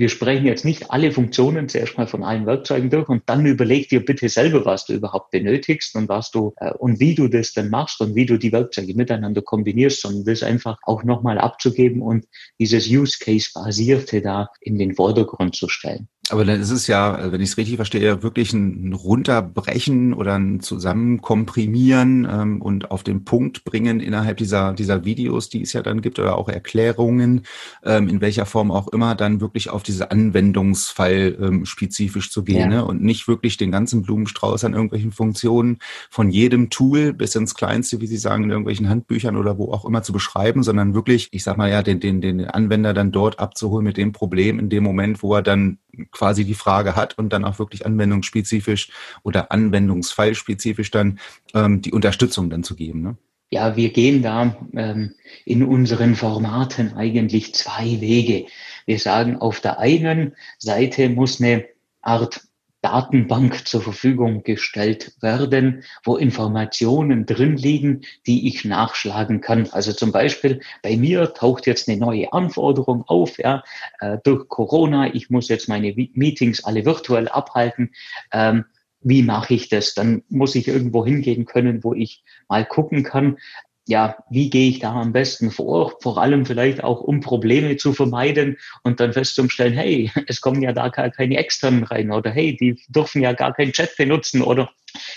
wir 0.00 0.08
sprechen 0.08 0.46
jetzt 0.46 0.64
nicht 0.64 0.90
alle 0.90 1.12
Funktionen 1.12 1.68
zuerst 1.68 1.98
mal 1.98 2.06
von 2.06 2.24
allen 2.24 2.46
Werkzeugen 2.46 2.88
durch 2.88 3.08
und 3.10 3.22
dann 3.26 3.44
überleg 3.44 3.90
dir 3.90 4.02
bitte 4.02 4.30
selber, 4.30 4.64
was 4.64 4.86
du 4.86 4.94
überhaupt 4.94 5.30
benötigst 5.30 5.94
und 5.94 6.08
was 6.08 6.30
du 6.30 6.54
äh, 6.56 6.72
und 6.72 7.00
wie 7.00 7.14
du 7.14 7.28
das 7.28 7.52
dann 7.52 7.68
machst 7.68 8.00
und 8.00 8.14
wie 8.14 8.24
du 8.24 8.38
die 8.38 8.50
Werkzeuge 8.50 8.94
miteinander 8.94 9.42
kombinierst, 9.42 10.00
sondern 10.00 10.24
das 10.24 10.42
einfach 10.42 10.78
auch 10.84 11.04
nochmal 11.04 11.38
abzugeben 11.38 12.00
und 12.00 12.26
dieses 12.58 12.88
Use 12.88 13.18
Case 13.22 13.50
basierte 13.52 14.22
da 14.22 14.48
in 14.62 14.78
den 14.78 14.94
Vordergrund 14.94 15.54
zu 15.54 15.68
stellen. 15.68 16.08
Aber 16.30 16.44
dann 16.44 16.60
ist 16.60 16.70
es 16.70 16.86
ja, 16.86 17.32
wenn 17.32 17.40
ich 17.40 17.50
es 17.50 17.56
richtig 17.56 17.76
verstehe, 17.76 18.22
wirklich 18.22 18.52
ein 18.52 18.92
Runterbrechen 18.92 20.14
oder 20.14 20.34
ein 20.34 20.60
Zusammenkomprimieren 20.60 22.26
ähm, 22.30 22.62
und 22.62 22.92
auf 22.92 23.02
den 23.02 23.24
Punkt 23.24 23.64
bringen 23.64 23.98
innerhalb 23.98 24.36
dieser, 24.36 24.72
dieser 24.72 25.04
Videos, 25.04 25.48
die 25.48 25.62
es 25.62 25.72
ja 25.72 25.82
dann 25.82 26.02
gibt, 26.02 26.20
oder 26.20 26.36
auch 26.36 26.48
Erklärungen, 26.48 27.42
ähm, 27.84 28.08
in 28.08 28.20
welcher 28.20 28.46
Form 28.46 28.70
auch 28.70 28.88
immer, 28.88 29.16
dann 29.16 29.40
wirklich 29.40 29.70
auf 29.70 29.82
diese 29.82 30.12
Anwendungsfall 30.12 31.36
ähm, 31.40 31.66
spezifisch 31.66 32.30
zu 32.30 32.44
gehen 32.44 32.70
ja. 32.70 32.78
ne? 32.78 32.84
und 32.84 33.02
nicht 33.02 33.26
wirklich 33.26 33.56
den 33.56 33.72
ganzen 33.72 34.02
Blumenstrauß 34.02 34.64
an 34.64 34.74
irgendwelchen 34.74 35.10
Funktionen 35.10 35.78
von 36.10 36.30
jedem 36.30 36.70
Tool 36.70 37.12
bis 37.12 37.34
ins 37.34 37.56
Kleinste, 37.56 38.00
wie 38.00 38.06
Sie 38.06 38.18
sagen, 38.18 38.44
in 38.44 38.50
irgendwelchen 38.50 38.88
Handbüchern 38.88 39.36
oder 39.36 39.58
wo 39.58 39.72
auch 39.72 39.84
immer 39.84 40.04
zu 40.04 40.12
beschreiben, 40.12 40.62
sondern 40.62 40.94
wirklich, 40.94 41.28
ich 41.32 41.42
sag 41.42 41.56
mal 41.56 41.70
ja, 41.70 41.82
den, 41.82 41.98
den, 41.98 42.20
den 42.20 42.44
Anwender 42.44 42.94
dann 42.94 43.10
dort 43.10 43.40
abzuholen 43.40 43.84
mit 43.84 43.96
dem 43.96 44.12
Problem 44.12 44.60
in 44.60 44.68
dem 44.68 44.84
Moment, 44.84 45.24
wo 45.24 45.34
er 45.34 45.42
dann 45.42 45.78
quasi 46.20 46.44
die 46.44 46.54
Frage 46.54 46.96
hat 46.96 47.16
und 47.16 47.32
dann 47.32 47.46
auch 47.46 47.58
wirklich 47.58 47.86
anwendungsspezifisch 47.86 48.90
oder 49.22 49.50
anwendungsfallspezifisch 49.50 50.90
dann 50.90 51.18
ähm, 51.54 51.80
die 51.80 51.92
Unterstützung 51.92 52.50
dann 52.50 52.62
zu 52.62 52.76
geben. 52.76 53.00
Ne? 53.00 53.16
ja, 53.50 53.74
wir 53.76 53.90
gehen 53.90 54.22
da 54.22 54.54
ähm, 54.74 55.14
in 55.44 55.64
unseren 55.64 56.14
Formaten 56.14 56.94
eigentlich 56.94 57.54
zwei 57.54 58.00
Wege. 58.00 58.46
Wir 58.86 58.98
sagen, 58.98 59.38
auf 59.38 59.60
der 59.60 59.78
einen 59.78 60.34
Seite 60.58 61.08
muss 61.08 61.40
eine 61.40 61.64
Art 62.02 62.42
Datenbank 62.82 63.66
zur 63.66 63.82
Verfügung 63.82 64.42
gestellt 64.42 65.12
werden, 65.20 65.84
wo 66.04 66.16
Informationen 66.16 67.26
drin 67.26 67.56
liegen, 67.56 68.02
die 68.26 68.48
ich 68.48 68.64
nachschlagen 68.64 69.40
kann. 69.40 69.68
Also 69.70 69.92
zum 69.92 70.12
Beispiel 70.12 70.60
bei 70.82 70.96
mir 70.96 71.34
taucht 71.34 71.66
jetzt 71.66 71.88
eine 71.88 71.98
neue 71.98 72.32
Anforderung 72.32 73.04
auf, 73.06 73.38
ja, 73.38 73.62
äh, 74.00 74.18
durch 74.24 74.48
Corona. 74.48 75.14
Ich 75.14 75.30
muss 75.30 75.48
jetzt 75.48 75.68
meine 75.68 75.92
Meetings 75.92 76.64
alle 76.64 76.84
virtuell 76.84 77.28
abhalten. 77.28 77.92
Ähm, 78.32 78.64
wie 79.02 79.22
mache 79.22 79.54
ich 79.54 79.68
das? 79.68 79.94
Dann 79.94 80.22
muss 80.28 80.54
ich 80.54 80.68
irgendwo 80.68 81.04
hingehen 81.04 81.46
können, 81.46 81.82
wo 81.82 81.94
ich 81.94 82.22
mal 82.48 82.66
gucken 82.66 83.02
kann, 83.02 83.38
ja, 83.86 84.16
wie 84.30 84.50
gehe 84.50 84.68
ich 84.68 84.78
da 84.78 84.92
am 84.92 85.12
besten 85.12 85.50
vor? 85.50 85.94
Vor 86.00 86.18
allem 86.18 86.46
vielleicht 86.46 86.84
auch, 86.84 87.00
um 87.00 87.20
Probleme 87.20 87.76
zu 87.76 87.92
vermeiden 87.92 88.58
und 88.82 89.00
dann 89.00 89.12
festzustellen, 89.12 89.72
hey, 89.74 90.10
es 90.26 90.40
kommen 90.40 90.62
ja 90.62 90.72
da 90.72 90.88
gar 90.88 91.10
keine 91.10 91.36
externen 91.36 91.84
rein 91.84 92.10
oder 92.10 92.30
hey, 92.30 92.56
die 92.56 92.80
dürfen 92.88 93.22
ja 93.22 93.32
gar 93.32 93.52
keinen 93.52 93.72
Chat 93.72 93.96
benutzen 93.96 94.42
oder 94.42 94.70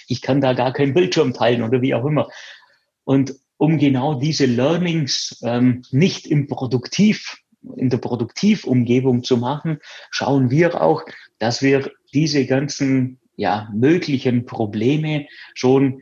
ich 0.08 0.22
kann 0.22 0.41
da 0.41 0.53
gar 0.53 0.74
keinen 0.74 0.93
Bildschirm 0.93 1.34
teilen 1.34 1.63
oder 1.63 1.82
wie 1.82 1.93
auch 1.93 2.05
immer. 2.05 2.29
Und 3.03 3.36
um 3.58 3.77
genau 3.77 4.15
diese 4.15 4.46
Learnings 4.46 5.39
ähm, 5.43 5.84
nicht 5.91 6.27
im 6.27 6.48
Produktiv, 6.48 7.38
in 7.77 7.89
der 7.89 7.98
Produktivumgebung 7.98 9.24
zu 9.24 9.38
machen, 9.38 9.79
schauen 10.12 10.50
wir 10.50 10.82
auch, 10.82 11.03
dass 11.39 11.62
wir 11.62 11.91
diese 12.13 12.46
ganzen 12.46 13.20
ja, 13.36 13.70
möglichen 13.74 14.46
Probleme 14.46 15.27
schon 15.53 16.01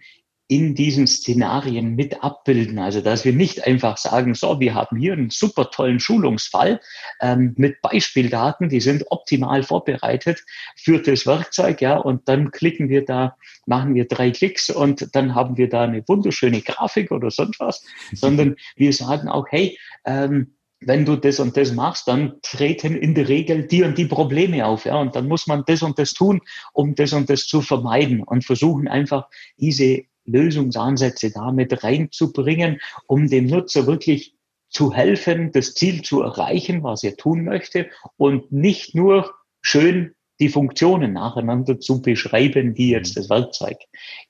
in 0.51 0.75
diesen 0.75 1.07
Szenarien 1.07 1.95
mit 1.95 2.25
abbilden. 2.25 2.77
Also 2.77 2.99
dass 2.99 3.23
wir 3.23 3.31
nicht 3.31 3.65
einfach 3.65 3.95
sagen, 3.95 4.33
so, 4.33 4.59
wir 4.59 4.73
haben 4.73 4.97
hier 4.97 5.13
einen 5.13 5.29
super 5.29 5.71
tollen 5.71 6.01
Schulungsfall 6.01 6.81
ähm, 7.21 7.53
mit 7.55 7.81
Beispieldaten, 7.81 8.67
die 8.67 8.81
sind 8.81 9.05
optimal 9.11 9.63
vorbereitet 9.63 10.43
für 10.75 10.99
das 10.99 11.25
Werkzeug, 11.25 11.79
ja, 11.79 11.95
und 11.95 12.27
dann 12.27 12.51
klicken 12.51 12.89
wir 12.89 13.05
da, 13.05 13.37
machen 13.65 13.95
wir 13.95 14.09
drei 14.09 14.31
Klicks 14.31 14.69
und 14.69 15.15
dann 15.15 15.35
haben 15.35 15.55
wir 15.55 15.69
da 15.69 15.83
eine 15.83 16.05
wunderschöne 16.05 16.59
Grafik 16.59 17.11
oder 17.11 17.31
sonst 17.31 17.61
was, 17.61 17.85
sondern 18.11 18.57
wir 18.75 18.91
sagen 18.91 19.29
auch, 19.29 19.45
hey, 19.49 19.79
ähm, 20.03 20.55
wenn 20.81 21.05
du 21.05 21.15
das 21.15 21.39
und 21.39 21.55
das 21.55 21.71
machst, 21.71 22.09
dann 22.09 22.39
treten 22.41 22.95
in 22.95 23.15
der 23.15 23.29
Regel 23.29 23.67
die 23.67 23.83
und 23.83 23.97
die 23.97 24.05
Probleme 24.05 24.65
auf, 24.65 24.83
ja, 24.83 24.99
und 24.99 25.15
dann 25.15 25.29
muss 25.29 25.47
man 25.47 25.63
das 25.65 25.81
und 25.81 25.97
das 25.97 26.11
tun, 26.13 26.41
um 26.73 26.93
das 26.95 27.13
und 27.13 27.29
das 27.29 27.47
zu 27.47 27.61
vermeiden 27.61 28.21
und 28.21 28.43
versuchen 28.43 28.89
einfach 28.89 29.29
diese 29.57 30.10
Lösungsansätze 30.25 31.31
damit 31.31 31.83
reinzubringen, 31.83 32.79
um 33.07 33.27
dem 33.29 33.45
Nutzer 33.47 33.87
wirklich 33.87 34.35
zu 34.69 34.93
helfen, 34.93 35.51
das 35.51 35.73
Ziel 35.73 36.01
zu 36.01 36.21
erreichen, 36.21 36.83
was 36.83 37.03
er 37.03 37.17
tun 37.17 37.43
möchte 37.43 37.89
und 38.17 38.51
nicht 38.51 38.95
nur 38.95 39.33
schön 39.61 40.15
die 40.39 40.49
Funktionen 40.49 41.13
nacheinander 41.13 41.79
zu 41.79 42.01
beschreiben, 42.01 42.73
die 42.73 42.89
jetzt 42.89 43.15
das 43.17 43.29
Werkzeug 43.29 43.77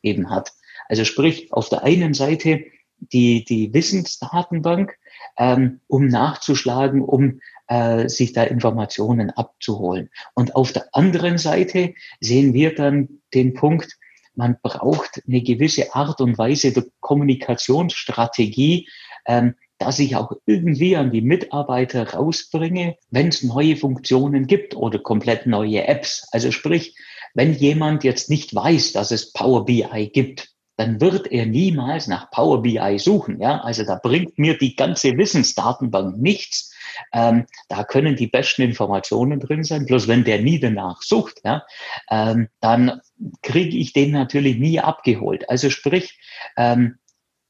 eben 0.02 0.30
hat. 0.30 0.52
Also 0.90 1.06
sprich, 1.06 1.54
auf 1.54 1.70
der 1.70 1.84
einen 1.84 2.14
Seite 2.14 2.66
die, 2.98 3.44
die 3.46 3.74
Wissensdatenbank, 3.74 4.94
ähm, 5.38 5.80
um 5.88 6.08
nachzuschlagen, 6.08 7.02
um 7.02 7.40
äh, 7.68 8.10
sich 8.10 8.34
da 8.34 8.44
Informationen 8.44 9.30
abzuholen. 9.32 10.10
Und 10.34 10.56
auf 10.56 10.72
der 10.72 10.94
anderen 10.94 11.38
Seite 11.38 11.94
sehen 12.20 12.54
wir 12.54 12.76
dann 12.76 13.22
den 13.34 13.54
Punkt, 13.54 13.98
man 14.36 14.58
braucht 14.62 15.22
eine 15.28 15.42
gewisse 15.42 15.94
Art 15.94 16.22
und 16.22 16.38
Weise 16.38 16.74
der 16.74 16.86
Kommunikationsstrategie, 17.00 18.88
ähm, 19.26 19.56
dass 19.78 20.00
ich 20.00 20.16
auch 20.16 20.32
irgendwie 20.46 20.96
an 20.96 21.12
die 21.12 21.22
Mitarbeiter 21.22 22.14
rausbringe, 22.14 22.98
wenn 23.10 23.30
es 23.30 23.44
neue 23.44 23.76
Funktionen 23.76 24.46
gibt 24.46 24.76
oder 24.76 25.00
komplett 25.00 25.48
neue 25.48 25.88
Apps. 25.88 26.28
Also 26.32 26.52
sprich, 26.52 26.96
wenn 27.34 27.54
jemand 27.54 28.04
jetzt 28.04 28.30
nicht 28.30 28.54
weiß, 28.54 28.94
dass 28.94 29.12
es 29.12 29.34
Power 29.34 29.66
BI 29.66 30.12
gibt, 30.14 30.51
dann 30.78 31.00
wird 31.02 31.32
er 31.32 31.46
niemals 31.46 32.08
nach 32.08 32.32
Power 32.32 32.62
BI 32.62 32.98
suchen. 32.98 33.40
Ja, 33.40 33.60
also 33.62 33.84
da 33.84 34.00
bringt 34.02 34.40
mir 34.40 34.58
die 34.58 34.76
ganze 34.76 35.18
Wissensdatenbank 35.18 36.18
nichts, 36.18 36.74
ähm, 37.14 37.46
da 37.70 37.84
können 37.84 38.16
die 38.16 38.28
besten 38.28 38.62
Informationen 38.64 39.40
drin 39.40 39.64
sein. 39.64 39.86
Bloß 39.86 40.08
wenn 40.08 40.24
der 40.24 40.42
nie 40.42 40.60
danach 40.60 41.02
sucht, 41.02 41.42
ja, 41.44 41.64
ähm, 42.10 42.48
dann 42.60 43.02
kriege 43.42 43.78
ich 43.78 43.94
den 43.94 44.12
natürlich 44.12 44.58
nie 44.58 44.80
abgeholt. 44.80 45.50
Also 45.50 45.70
sprich, 45.70 46.20
ähm, 46.58 46.96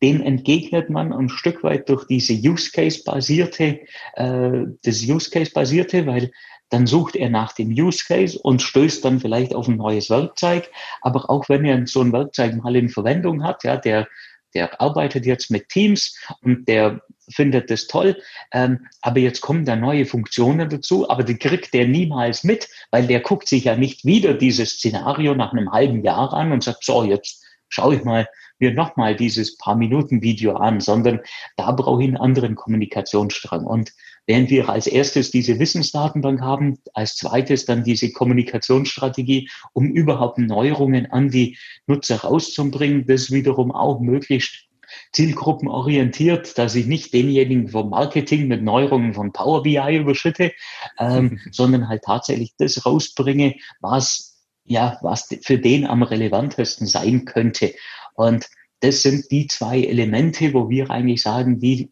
dem 0.04 0.22
entgegnet 0.22 0.90
man 0.90 1.13
ein 1.13 1.30
Stück 1.30 1.63
weit 1.63 1.88
durch 1.88 2.06
diese 2.08 2.34
Use 2.34 2.72
Case 2.72 3.04
basierte, 3.06 3.82
äh, 4.16 4.66
das 4.84 5.04
Use 5.04 5.30
Case 5.30 5.51
basierte, 5.54 6.08
weil 6.08 6.32
dann 6.72 6.88
sucht 6.88 7.16
er 7.16 7.30
nach 7.30 7.54
dem 7.54 7.70
Use 7.70 8.04
Case 8.06 8.40
und 8.40 8.62
stößt 8.62 9.06
dann 9.06 9.20
vielleicht 9.20 9.54
auf 9.54 9.68
ein 9.68 9.78
neues 9.78 10.10
Werkzeug. 10.10 10.70
Aber 11.01 11.30
auch 11.30 11.48
wenn 11.50 11.66
er 11.66 11.86
so 11.86 12.01
ein 12.01 12.13
Werkzeug 12.13 12.56
mal 12.56 12.75
in 12.75 12.90
Verwendung 12.90 13.44
hat, 13.44 13.63
ja, 13.63 13.78
der 13.78 14.08
der 14.54 14.82
arbeitet 14.82 15.25
jetzt 15.25 15.50
mit 15.50 15.70
Teams 15.70 16.18
und 16.42 16.68
der 16.68 17.01
findet 17.30 17.72
das 17.72 17.88
toll, 17.88 18.22
ähm, 18.51 18.88
aber 19.01 19.20
jetzt 19.20 19.42
kommen 19.42 19.66
da 19.66 19.75
neue 19.75 20.06
Funktionen 20.06 20.70
dazu, 20.70 21.10
aber 21.10 21.24
die 21.24 21.38
kriegt 21.38 21.74
der 21.74 21.88
niemals 21.88 22.44
mit, 22.44 22.68
weil 22.92 23.08
der 23.08 23.22
guckt 23.22 23.48
sich 23.48 23.66
ja 23.66 23.75
nicht 23.75 24.04
wieder 24.04 24.34
dieses 24.34 24.72
Szenario 24.72 25.36
nach 25.36 25.54
einem 25.54 25.72
halben 25.72 26.04
Jahr 26.04 26.34
an 26.34 26.51
und 26.51 26.63
sagt, 26.63 26.84
so, 26.84 27.04
jetzt 27.04 27.46
schaue 27.70 27.96
ich 27.96 28.04
mal 28.04 28.28
mir 28.60 28.74
nochmal 28.74 29.16
dieses 29.16 29.58
paar 29.58 29.75
Minuten 29.75 30.22
Video 30.22 30.56
an, 30.56 30.82
sondern 30.82 31.22
da 31.58 31.72
brauche 31.72 32.04
ich 32.04 32.08
einen 32.10 32.18
anderen 32.18 32.56
Kommunikationsstrang. 32.56 33.66
Und 33.66 33.92
während 34.28 34.50
wir 34.50 34.70
als 34.70 34.88
erstes 34.88 35.32
diese 35.32 35.60
Wissensdatenbank 35.60 36.42
haben, 36.42 36.78
als 36.94 37.16
zweites 37.16 37.66
dann 37.66 37.84
diese 37.84 38.12
Kommunikationsstrategie, 38.12 39.50
um 39.74 39.88
überhaupt 39.92 40.38
Neuerungen 40.38 41.12
an 41.12 41.30
die 41.30 41.58
Nutzer 41.88 42.18
rauszubringen, 42.18 43.06
das 43.08 43.32
wiederum 43.32 43.72
auch 43.72 44.00
möglichst 44.00 44.68
zielgruppenorientiert, 45.13 46.58
dass 46.58 46.75
ich 46.75 46.86
nicht 46.86 47.13
denjenigen 47.13 47.70
vom 47.70 47.90
Marketing 47.90 48.48
mit 48.48 48.62
Neuerungen 48.62 49.13
von 49.13 49.32
Power 49.32 49.63
BI 49.63 49.98
überschritte, 49.98 50.51
ähm, 51.00 51.40
sondern 51.51 51.88
halt 51.88 52.04
tatsächlich 52.04 52.54
das 52.58 52.86
rausbringe, 52.86 53.56
was 53.80 54.32
ja, 54.63 55.00
was 55.01 55.28
für 55.42 55.58
den 55.58 55.86
am 55.86 56.04
relevantesten 56.04 56.88
sein 56.88 57.25
könnte. 57.25 57.74
Und 58.13 58.48
das 58.80 59.01
sind 59.01 59.30
die 59.32 59.48
zwei 59.48 59.82
Elemente, 59.82 60.54
wo 60.54 60.70
wir 60.70 60.90
eigentlich 60.90 61.22
sagen, 61.22 61.60
die 61.60 61.92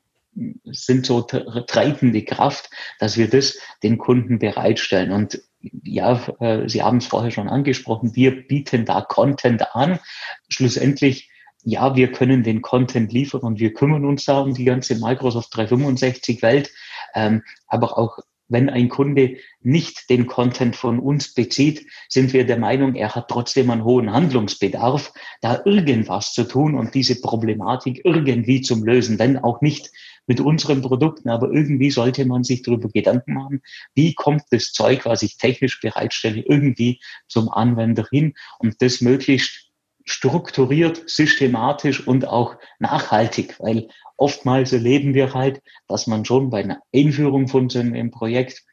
sind 0.66 1.06
so 1.06 1.22
treibende 1.22 2.24
Kraft, 2.24 2.70
dass 3.00 3.18
wir 3.18 3.30
das 3.30 3.58
den 3.84 3.98
Kunden 3.98 4.40
bereitstellen. 4.40 5.12
Und 5.12 5.42
ja, 5.84 6.22
äh, 6.40 6.68
Sie 6.70 6.84
haben 6.84 6.98
es 6.98 7.08
vorher 7.08 7.32
schon 7.32 7.50
angesprochen, 7.50 8.16
wir 8.16 8.48
bieten 8.48 8.86
da 8.86 9.02
Content 9.02 9.76
an. 9.76 10.00
Schlussendlich, 10.48 11.30
ja, 11.64 11.96
wir 11.96 12.12
können 12.12 12.44
den 12.44 12.62
Content 12.62 13.12
liefern 13.12 13.42
und 13.42 13.60
wir 13.60 13.74
kümmern 13.74 14.06
uns 14.06 14.26
da 14.26 14.40
um 14.40 14.54
die 14.54 14.66
ganze 14.66 14.96
Microsoft 14.96 15.56
365 15.56 16.42
Welt. 16.42 16.72
Ähm, 17.14 17.44
aber 17.68 17.98
auch 17.98 18.20
wenn 18.50 18.70
ein 18.70 18.90
Kunde 18.90 19.38
nicht 19.62 20.10
den 20.10 20.26
Content 20.26 20.76
von 20.76 21.00
uns 21.00 21.34
bezieht, 21.34 21.86
sind 22.10 22.34
wir 22.34 22.46
der 22.46 22.58
Meinung, 22.58 22.96
er 22.96 23.16
hat 23.16 23.30
trotzdem 23.30 23.70
einen 23.70 23.84
hohen 23.84 24.12
Handlungsbedarf, 24.12 25.14
da 25.42 25.62
irgendwas 25.66 26.34
zu 26.34 26.44
tun 26.44 26.76
und 26.76 26.96
diese 26.96 27.22
Problematik 27.22 28.02
irgendwie 28.04 28.62
zum 28.62 28.84
Lösen, 28.84 29.20
wenn 29.20 29.38
auch 29.38 29.62
nicht 29.62 29.92
mit 30.30 30.40
unseren 30.40 30.84
Produkten, 30.84 31.28
aber 31.28 31.52
irgendwie 31.52 31.90
sollte 31.90 32.24
man 32.24 32.44
sich 32.44 32.62
darüber 32.62 32.88
Gedanken 32.88 33.34
machen, 33.34 33.64
wie 33.96 34.14
kommt 34.14 34.44
das 34.52 34.72
Zeug, 34.72 35.06
was 35.06 35.24
ich 35.24 35.38
technisch 35.38 35.82
bereitstelle, 35.82 36.44
irgendwie 36.48 37.02
zum 37.28 37.50
Anwender 37.50 38.06
hin 38.12 38.36
und 38.60 38.80
das 38.84 39.02
möglichst 39.02 39.72
strukturiert, 40.06 41.10
systematisch 41.10 42.06
und 42.08 42.28
auch 42.28 42.58
nachhaltig, 42.78 43.60
weil 43.60 43.88
oftmals 44.18 44.72
erleben 44.72 45.16
wir 45.16 45.34
halt, 45.34 45.64
dass 45.88 46.06
man 46.06 46.24
schon 46.26 46.52
bei 46.52 46.64
einer 46.64 46.80
Einführung 46.94 47.48
von 47.48 47.68
so 47.70 47.80
einem 47.80 48.12
Projekt 48.12 48.64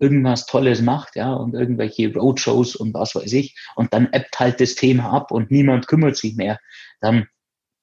irgendwas 0.00 0.46
Tolles 0.46 0.82
macht, 0.82 1.14
ja, 1.14 1.32
und 1.32 1.54
irgendwelche 1.54 2.12
Roadshows 2.12 2.74
und 2.74 2.92
was 2.92 3.14
weiß 3.14 3.32
ich, 3.34 3.56
und 3.76 3.94
dann 3.94 4.08
appt 4.10 4.40
halt 4.40 4.60
das 4.60 4.74
Thema 4.74 5.12
ab 5.12 5.30
und 5.30 5.52
niemand 5.52 5.86
kümmert 5.86 6.16
sich 6.16 6.34
mehr. 6.34 6.58
Dann 7.00 7.28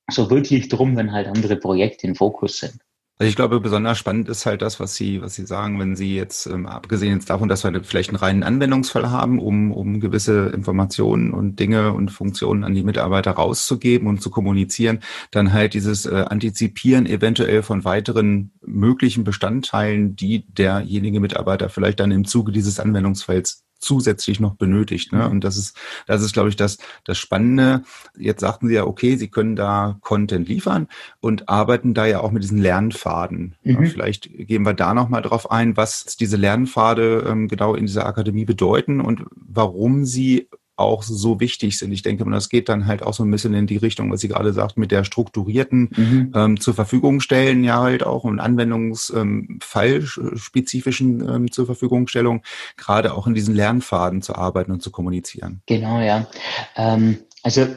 so 0.10 0.30
wirklich 0.30 0.68
drum, 0.68 0.98
wenn 0.98 1.14
halt 1.14 1.28
andere 1.28 1.56
Projekte 1.56 2.08
im 2.08 2.16
Fokus 2.16 2.58
sind. 2.60 2.82
Also 3.22 3.30
ich 3.30 3.36
glaube, 3.36 3.60
besonders 3.60 4.00
spannend 4.00 4.30
ist 4.30 4.48
halt 4.48 4.64
das, 4.64 4.80
was 4.80 4.96
Sie, 4.96 5.22
was 5.22 5.36
Sie 5.36 5.46
sagen, 5.46 5.80
wenn 5.80 5.96
Sie 5.96 6.16
jetzt, 6.16 6.48
ähm, 6.48 6.66
abgesehen 6.66 7.14
jetzt 7.14 7.30
davon, 7.30 7.48
dass 7.48 7.64
wir 7.64 7.84
vielleicht 7.84 8.10
einen 8.10 8.18
reinen 8.18 8.42
Anwendungsfall 8.42 9.12
haben, 9.12 9.38
um, 9.38 9.72
um 9.72 10.00
gewisse 10.00 10.48
Informationen 10.48 11.32
und 11.32 11.60
Dinge 11.60 11.94
und 11.94 12.10
Funktionen 12.10 12.64
an 12.64 12.74
die 12.74 12.82
Mitarbeiter 12.82 13.30
rauszugeben 13.30 14.08
und 14.08 14.24
zu 14.24 14.32
kommunizieren, 14.32 15.02
dann 15.30 15.54
halt 15.54 15.76
dieses 15.76 16.08
äh, 16.08 16.26
Antizipieren 16.30 17.06
eventuell 17.06 17.62
von 17.62 17.86
weiteren 17.86 18.54
möglichen 18.66 19.24
Bestandteilen, 19.24 20.16
die 20.16 20.48
derjenige 20.48 21.20
Mitarbeiter 21.20 21.70
vielleicht 21.70 22.00
dann 22.00 22.10
im 22.10 22.26
Zuge 22.26 22.52
dieses 22.52 22.80
Anwendungsfalls 22.80 23.64
zusätzlich 23.82 24.40
noch 24.40 24.56
benötigt. 24.56 25.12
Ne? 25.12 25.26
Mhm. 25.26 25.32
Und 25.32 25.44
das 25.44 25.58
ist, 25.58 25.78
das 26.08 26.22
ist, 26.22 26.34
glaube 26.34 26.50
ich, 26.50 26.56
das, 26.56 26.78
das 27.04 27.18
Spannende. 27.18 27.84
Jetzt 28.18 28.42
sagten 28.42 28.68
Sie 28.68 28.76
ja, 28.76 28.86
okay, 28.86 29.16
Sie 29.18 29.28
können 29.28 29.56
da 29.56 29.98
Content 30.02 30.48
liefern 30.48 30.88
und 31.20 31.50
arbeiten 31.50 31.94
da 31.94 32.06
ja 32.06 32.22
auch 32.22 32.32
mit 32.32 32.44
diesen 32.44 32.60
Lernpfaden. 32.60 33.56
Mhm. 33.64 33.84
Ja, 33.84 33.90
vielleicht 33.90 34.30
gehen 34.32 34.66
wir 34.66 34.74
da 34.74 34.94
nochmal 34.94 35.22
drauf 35.22 35.52
ein, 35.52 35.78
was 35.78 36.18
diese 36.18 36.38
Lernpfade 36.38 37.26
ähm, 37.28 37.48
genau 37.48 37.76
in 37.76 37.86
dieser 37.86 38.06
Akademie 38.06 38.46
bedeuten 38.46 39.02
und 39.02 39.26
warum 39.36 40.06
sie 40.06 40.48
auch 40.82 41.04
so 41.04 41.40
wichtig 41.40 41.78
sind. 41.78 41.92
Ich 41.92 42.02
denke, 42.02 42.26
das 42.30 42.50
geht 42.50 42.68
dann 42.70 42.88
halt 42.88 43.04
auch 43.04 43.14
so 43.14 43.24
ein 43.24 43.32
bisschen 43.32 43.54
in 43.54 43.68
die 43.68 43.78
Richtung, 43.78 44.12
was 44.12 44.22
Sie 44.22 44.28
gerade 44.28 44.52
sagt, 44.54 44.78
mit 44.78 44.92
der 44.92 45.04
strukturierten 45.04 45.90
mhm. 45.96 46.32
ähm, 46.36 46.60
zur 46.60 46.74
Verfügung 46.74 47.22
stellen, 47.22 47.64
ja 47.64 47.82
halt 47.82 48.04
auch 48.04 48.24
und 48.24 48.40
Anwendungsfallspezifischen 48.40 51.30
ähm, 51.30 51.52
zur 51.52 51.66
Verfügungstellung, 51.66 52.44
gerade 52.78 53.14
auch 53.14 53.28
in 53.28 53.34
diesen 53.34 53.56
Lernpfaden 53.56 54.22
zu 54.22 54.36
arbeiten 54.36 54.72
und 54.72 54.82
zu 54.82 54.92
kommunizieren. 54.92 55.62
Genau, 55.66 56.00
ja. 56.00 56.28
Ähm, 56.76 57.18
also 57.44 57.68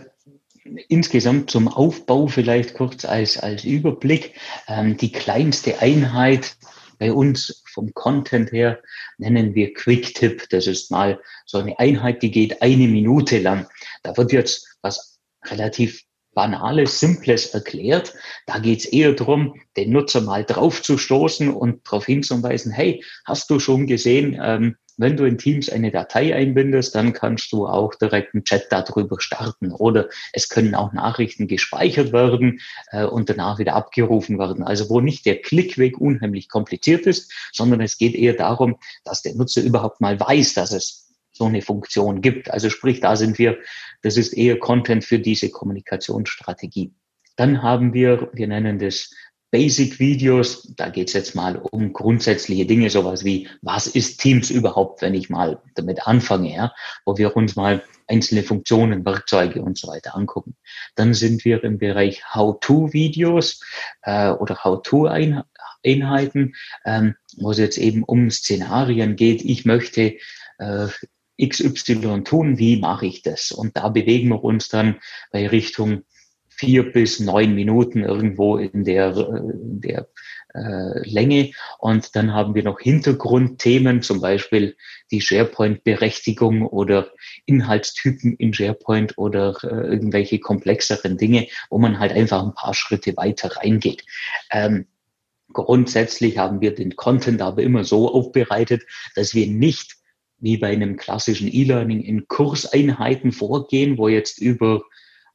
insgesamt 0.89 1.51
zum 1.51 1.69
Aufbau 1.69 2.27
vielleicht 2.27 2.75
kurz 2.75 3.05
als, 3.05 3.39
als 3.39 3.65
Überblick. 3.65 4.35
Ähm, 4.69 4.97
die 4.97 5.13
kleinste 5.13 5.81
Einheit 5.81 6.57
bei 7.05 7.13
uns 7.13 7.63
vom 7.67 7.93
Content 7.93 8.51
her 8.51 8.81
nennen 9.19 9.55
wir 9.55 9.75
Quick-Tip. 9.75 10.49
Das 10.49 10.67
ist 10.67 10.91
mal 10.91 11.21
so 11.45 11.59
eine 11.59 11.79
Einheit, 11.79 12.23
die 12.23 12.31
geht 12.31 12.63
eine 12.63 12.89
Minute 12.89 13.41
lang. 13.41 13.67
Da 14.03 14.17
wird 14.17 14.33
jetzt 14.33 14.79
was 14.81 15.21
relativ 15.45 16.01
Banales, 16.33 16.99
Simples 16.99 17.49
erklärt. 17.49 18.15
Da 18.47 18.59
geht 18.59 18.81
es 18.81 18.85
eher 18.87 19.13
darum, 19.13 19.61
den 19.77 19.93
Nutzer 19.93 20.23
mal 20.23 20.47
drauf 20.47 20.83
zu 20.83 20.97
stoßen 20.97 21.53
und 21.53 21.87
darauf 21.87 22.07
hinzuweisen, 22.07 22.73
hey, 22.73 23.05
hast 23.27 23.51
du 23.51 23.61
schon 23.61 23.87
gesehen, 23.87 24.41
ähm, 24.43 24.77
wenn 24.97 25.17
du 25.17 25.25
in 25.25 25.39
Teams 25.39 25.69
eine 25.69 25.91
Datei 25.91 26.35
einbindest, 26.35 26.95
dann 26.95 27.13
kannst 27.13 27.53
du 27.53 27.67
auch 27.67 27.95
direkt 27.95 28.35
einen 28.35 28.45
Chat 28.45 28.67
darüber 28.71 29.21
starten. 29.21 29.73
Oder 29.73 30.09
es 30.33 30.49
können 30.49 30.75
auch 30.75 30.93
Nachrichten 30.93 31.49
gespeichert 31.49 32.13
werden 32.13 32.61
äh, 32.91 33.05
und 33.05 33.29
danach 33.29 33.59
wieder 33.59 33.75
abgerufen 33.75 34.39
werden. 34.39 34.63
Also 34.63 34.89
wo 34.91 35.01
nicht 35.01 35.27
der 35.27 35.41
Klickweg 35.43 36.01
unheimlich 36.01 36.49
kompliziert 36.49 37.07
ist, 37.07 37.33
sondern 37.53 37.81
es 37.81 37.99
geht 37.99 38.15
eher 38.15 38.35
darum, 38.35 38.77
dass 39.05 39.23
der 39.23 39.35
Nutzer 39.35 39.63
überhaupt 39.63 40.01
mal 40.01 40.19
weiß, 40.19 40.55
dass 40.55 40.73
es 40.73 41.13
so 41.33 41.47
eine 41.47 41.63
Funktion 41.63 42.21
gibt. 42.21 42.51
Also 42.51 42.71
sprich, 42.71 43.01
da 43.01 43.17
sind 43.17 43.39
wir, 43.39 43.59
das 44.03 44.17
ist 44.17 44.33
eher 44.33 44.59
Content 44.59 45.05
für 45.05 45.19
diese 45.19 45.51
Kommunikationsstrategie. 45.51 46.95
Dann 47.37 47.63
haben 47.63 47.93
wir, 47.93 48.31
wir 48.33 48.47
nennen 48.47 48.79
das 48.79 49.11
Basic-Videos, 49.55 50.75
da 50.75 50.89
geht 50.89 51.07
es 51.07 51.15
jetzt 51.15 51.37
mal 51.37 51.57
um 51.57 51.93
grundsätzliche 51.93 52.67
Dinge, 52.67 52.91
sowas 52.91 53.25
wie, 53.25 53.49
was 53.63 53.87
ist 53.87 54.21
Teams 54.21 54.51
überhaupt, 54.51 55.01
wenn 55.01 55.15
ich 55.15 55.31
mal 55.31 55.63
damit 55.77 56.09
anfange, 56.09 56.53
ja, 56.53 56.75
wo 57.05 57.19
wir 57.19 57.37
uns 57.37 57.55
mal 57.55 57.85
einzelne 58.09 58.43
Funktionen, 58.43 59.05
Werkzeuge 59.05 59.63
und 59.63 59.79
so 59.79 59.87
weiter 59.87 60.17
angucken. 60.17 60.57
Dann 60.97 61.15
sind 61.15 61.45
wir 61.45 61.63
im 61.63 61.79
Bereich 61.79 62.35
How-to-Videos 62.35 63.61
äh, 64.03 64.31
oder 64.31 64.65
How-to-Einheiten, 64.65 66.57
ähm, 66.85 67.15
wo 67.37 67.53
es 67.53 67.59
jetzt 67.59 67.79
eben 67.79 68.03
um 68.03 68.33
Szenarien 68.33 69.15
geht. 69.15 69.45
Ich 69.45 69.65
möchte 69.65 70.17
äh, 70.59 70.89
XY 71.41 72.25
tun, 72.25 72.59
wie 72.59 72.81
mache 72.81 73.07
ich 73.07 73.23
das? 73.23 73.53
Und 73.53 73.77
da 73.77 73.89
bewegen 73.89 74.31
wir 74.31 74.43
uns 74.43 74.69
dann 74.69 74.97
bei 75.31 75.47
Richtung 75.47 76.03
vier 76.57 76.93
bis 76.93 77.21
neun 77.21 77.55
Minuten 77.55 78.01
irgendwo 78.01 78.57
in 78.57 78.85
der, 78.85 79.17
in 79.17 79.81
der 79.81 80.09
äh, 80.55 81.09
Länge. 81.09 81.51
Und 81.79 82.15
dann 82.15 82.33
haben 82.33 82.55
wir 82.55 82.63
noch 82.63 82.81
Hintergrundthemen, 82.81 84.03
zum 84.03 84.21
Beispiel 84.21 84.77
die 85.11 85.21
SharePoint-Berechtigung 85.21 86.67
oder 86.67 87.11
Inhaltstypen 87.47 88.37
in 88.37 88.55
SharePoint 88.55 89.19
oder 89.19 89.57
äh, 89.63 89.67
irgendwelche 89.67 90.39
komplexeren 90.39 91.19
Dinge, 91.19 91.49
wo 91.71 91.79
man 91.79 91.99
halt 91.99 92.13
einfach 92.13 92.43
ein 92.43 92.55
paar 92.55 92.75
Schritte 92.75 93.17
weiter 93.17 93.57
reingeht. 93.57 94.05
Ähm, 94.51 94.87
grundsätzlich 95.53 96.39
haben 96.39 96.61
wir 96.61 96.75
den 96.75 96.97
Content 96.97 97.43
aber 97.43 97.63
immer 97.63 97.85
so 97.85 98.13
aufbereitet, 98.13 98.83
dass 99.15 99.35
wir 99.35 99.47
nicht 99.47 99.97
wie 100.39 100.57
bei 100.57 100.69
einem 100.69 100.97
klassischen 100.97 101.49
E-Learning 101.53 102.01
in 102.01 102.29
Kurseinheiten 102.29 103.33
vorgehen, 103.33 103.99
wo 103.99 104.09
jetzt 104.09 104.41
über 104.41 104.83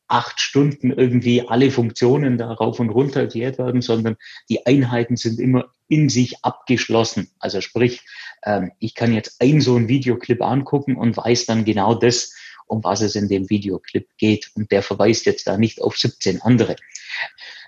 acht 0.10 0.39
Stunden 0.42 0.92
irgendwie 0.92 1.48
alle 1.48 1.72
Funktionen 1.72 2.38
da 2.38 2.51
rauf 2.51 2.80
und 2.80 2.89
runter 2.89 3.22
erklärt 3.22 3.60
werden, 3.60 3.82
sondern 3.82 4.18
die 4.50 4.66
Einheiten 4.66 5.16
sind 5.16 5.39
immer 5.39 5.72
in 5.88 6.10
sich 6.10 6.44
abgeschlossen. 6.44 7.32
Also 7.39 7.62
sprich, 7.62 8.01
ähm, 8.44 8.72
ich 8.80 8.96
kann 8.96 9.13
jetzt 9.13 9.42
ein 9.42 9.62
so 9.62 9.75
ein 9.75 9.88
Videoclip 9.88 10.42
angucken 10.42 10.96
und 10.96 11.16
weiß 11.16 11.46
dann 11.46 11.63
genau 11.63 11.94
das, 11.94 12.34
um 12.66 12.84
was 12.84 13.01
es 13.01 13.16
in 13.16 13.28
dem 13.28 13.50
Videoclip 13.50 14.08
geht. 14.18 14.51
Und 14.56 14.72
der 14.72 14.84
verweist 14.84 15.25
jetzt 15.25 15.48
da 15.48 15.57
nicht 15.57 15.81
auf 15.81 15.98
17 15.98 16.42
andere. 16.42 16.75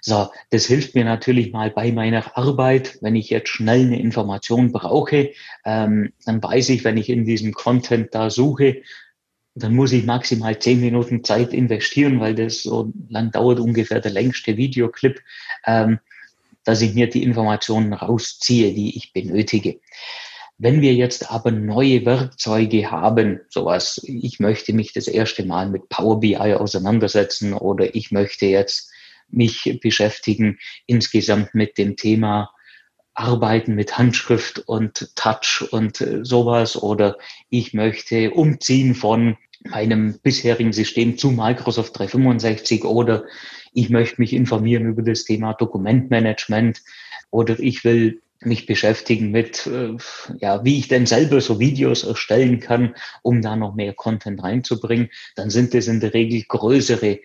So, 0.01 0.29
das 0.49 0.65
hilft 0.65 0.95
mir 0.95 1.05
natürlich 1.05 1.51
mal 1.51 1.69
bei 1.69 1.91
meiner 1.91 2.37
Arbeit. 2.37 2.97
Wenn 3.01 3.15
ich 3.15 3.29
jetzt 3.29 3.49
schnell 3.49 3.81
eine 3.81 3.99
Information 3.99 4.71
brauche, 4.71 5.31
ähm, 5.65 6.13
dann 6.25 6.41
weiß 6.41 6.69
ich, 6.69 6.83
wenn 6.83 6.97
ich 6.97 7.09
in 7.09 7.25
diesem 7.25 7.53
Content 7.53 8.13
da 8.13 8.29
suche, 8.29 8.81
dann 9.55 9.75
muss 9.75 9.91
ich 9.91 10.05
maximal 10.05 10.57
zehn 10.59 10.79
Minuten 10.79 11.23
Zeit 11.23 11.53
investieren, 11.53 12.19
weil 12.19 12.35
das 12.35 12.63
so 12.63 12.91
lang 13.09 13.31
dauert, 13.31 13.59
ungefähr 13.59 13.99
der 13.99 14.11
längste 14.11 14.57
Videoclip, 14.57 15.21
ähm, 15.65 15.99
dass 16.63 16.81
ich 16.81 16.93
mir 16.93 17.09
die 17.09 17.23
Informationen 17.23 17.93
rausziehe, 17.93 18.73
die 18.73 18.95
ich 18.95 19.13
benötige. 19.13 19.79
Wenn 20.57 20.81
wir 20.81 20.93
jetzt 20.93 21.31
aber 21.31 21.49
neue 21.51 22.05
Werkzeuge 22.05 22.91
haben, 22.91 23.41
sowas, 23.49 23.99
ich 24.03 24.39
möchte 24.39 24.73
mich 24.73 24.93
das 24.93 25.07
erste 25.07 25.43
Mal 25.43 25.69
mit 25.69 25.89
Power 25.89 26.19
BI 26.19 26.35
auseinandersetzen 26.35 27.53
oder 27.53 27.95
ich 27.95 28.11
möchte 28.11 28.45
jetzt 28.45 28.91
mich 29.27 29.79
beschäftigen 29.81 30.59
insgesamt 30.85 31.55
mit 31.55 31.77
dem 31.77 31.95
Thema 31.95 32.53
Arbeiten 33.13 33.75
mit 33.75 33.97
Handschrift 33.97 34.59
und 34.59 35.15
Touch 35.15 35.67
und 35.71 36.01
äh, 36.01 36.23
sowas 36.23 36.81
oder 36.81 37.17
ich 37.49 37.73
möchte 37.73 38.31
umziehen 38.31 38.95
von 38.95 39.37
meinem 39.63 40.17
bisherigen 40.23 40.73
System 40.73 41.17
zu 41.17 41.31
Microsoft 41.31 41.97
365 41.97 42.83
oder 42.85 43.25
ich 43.73 43.89
möchte 43.89 44.19
mich 44.21 44.33
informieren 44.33 44.87
über 44.87 45.01
das 45.01 45.23
Thema 45.25 45.53
Dokumentmanagement 45.53 46.81
oder 47.29 47.59
ich 47.59 47.83
will 47.83 48.21
mich 48.43 48.65
beschäftigen 48.65 49.31
mit, 49.31 49.67
äh, 49.67 49.95
ja, 50.39 50.63
wie 50.65 50.79
ich 50.79 50.87
denn 50.87 51.05
selber 51.05 51.41
so 51.41 51.59
Videos 51.59 52.03
erstellen 52.03 52.59
kann, 52.59 52.95
um 53.21 53.41
da 53.41 53.55
noch 53.55 53.75
mehr 53.75 53.93
Content 53.93 54.41
reinzubringen, 54.41 55.09
dann 55.35 55.49
sind 55.49 55.73
das 55.73 55.87
in 55.87 55.99
der 55.99 56.13
Regel 56.13 56.43
größere 56.47 57.19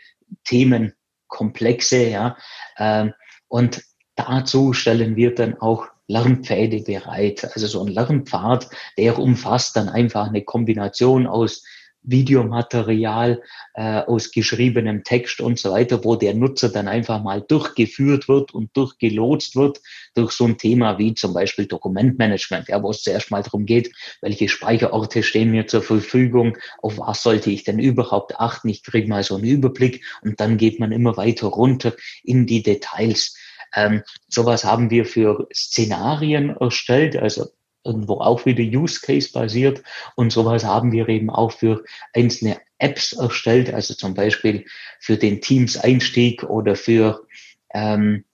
Themenkomplexe, 0.45 2.09
ja. 2.09 2.37
Ähm, 2.79 3.15
und 3.49 3.83
Dazu 4.17 4.73
stellen 4.73 5.15
wir 5.15 5.35
dann 5.35 5.59
auch 5.61 5.87
Lernpfade 6.09 6.83
bereit. 6.83 7.49
Also 7.55 7.67
so 7.67 7.83
ein 7.83 7.89
Lernpfad, 7.89 8.69
der 8.97 9.19
umfasst 9.19 9.77
dann 9.77 9.89
einfach 9.89 10.29
eine 10.29 10.43
Kombination 10.43 11.27
aus 11.27 11.63
Videomaterial, 12.07 13.43
äh, 13.75 13.99
aus 14.03 14.31
geschriebenem 14.31 15.03
Text 15.03 15.41
und 15.41 15.59
so 15.59 15.73
weiter, 15.73 16.05
wo 16.05 16.15
der 16.15 16.35
Nutzer 16.35 16.69
dann 16.69 16.89
einfach 16.89 17.23
mal 17.23 17.43
durchgeführt 17.43 18.29
wird 18.29 18.55
und 18.55 18.75
durchgelotst 18.77 19.57
wird 19.57 19.81
durch 20.15 20.31
so 20.31 20.45
ein 20.45 20.57
Thema 20.57 20.99
wie 20.99 21.15
zum 21.15 21.35
Beispiel 21.35 21.67
Dokumentmanagement, 21.67 22.69
ja, 22.69 22.83
wo 22.83 22.91
es 22.91 23.03
zuerst 23.03 23.31
mal 23.31 23.43
darum 23.43 23.67
geht, 23.67 23.93
welche 24.23 24.49
Speicherorte 24.49 25.25
stehen 25.25 25.51
mir 25.51 25.67
zur 25.67 25.83
Verfügung, 25.83 26.57
auf 26.81 26.99
was 26.99 27.23
sollte 27.25 27.51
ich 27.51 27.65
denn 27.65 27.81
überhaupt 27.81 28.39
achten, 28.39 28.69
ich 28.69 28.85
kriege 28.85 29.09
mal 29.09 29.25
so 29.25 29.35
einen 29.35 29.45
Überblick 29.45 30.05
und 30.23 30.41
dann 30.41 30.57
geht 30.57 30.79
man 30.79 30.93
immer 30.93 31.17
weiter 31.17 31.49
runter 31.49 31.93
in 32.23 32.47
die 32.47 32.63
Details. 32.63 33.37
Ähm, 33.75 34.03
sowas 34.29 34.65
haben 34.65 34.91
wir 34.91 35.05
für 35.05 35.49
Szenarien 35.55 36.57
erstellt, 36.57 37.17
also 37.17 37.47
irgendwo 37.85 38.15
auch 38.15 38.45
wieder 38.45 38.63
Use 38.63 39.01
Case 39.01 39.31
basiert. 39.33 39.83
Und 40.17 40.33
sowas 40.33 40.65
haben 40.65 40.93
wir 40.93 41.09
eben 41.09 41.31
auch 41.31 41.53
für 41.53 41.85
einzelne 42.13 42.59
Apps 42.79 43.13
erstellt, 43.13 43.73
also 43.73 43.95
zum 43.95 44.15
Beispiel 44.15 44.67
für 45.01 45.17
den 45.17 45.41
Teams-Einstieg 45.41 46.43
oder 46.43 46.77
für 46.77 47.25
ähm, 47.73 48.25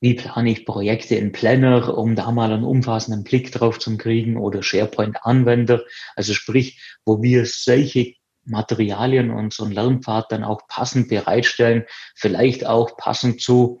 wie 0.00 0.14
plane 0.14 0.50
ich 0.50 0.66
Projekte 0.66 1.14
in 1.14 1.32
Planner, 1.32 1.96
um 1.96 2.16
da 2.16 2.30
mal 2.32 2.52
einen 2.52 2.64
umfassenden 2.64 3.24
Blick 3.24 3.52
drauf 3.52 3.78
zu 3.78 3.96
kriegen 3.96 4.36
oder 4.36 4.62
SharePoint-Anwender. 4.62 5.84
Also 6.16 6.34
sprich, 6.34 6.80
wo 7.04 7.22
wir 7.22 7.46
solche 7.46 8.14
Materialien 8.44 9.30
und 9.30 9.52
so 9.52 9.64
einen 9.64 9.72
Lernpfad 9.72 10.32
dann 10.32 10.44
auch 10.44 10.66
passend 10.66 11.08
bereitstellen, 11.08 11.84
vielleicht 12.14 12.66
auch 12.66 12.96
passend 12.96 13.40
zu 13.40 13.80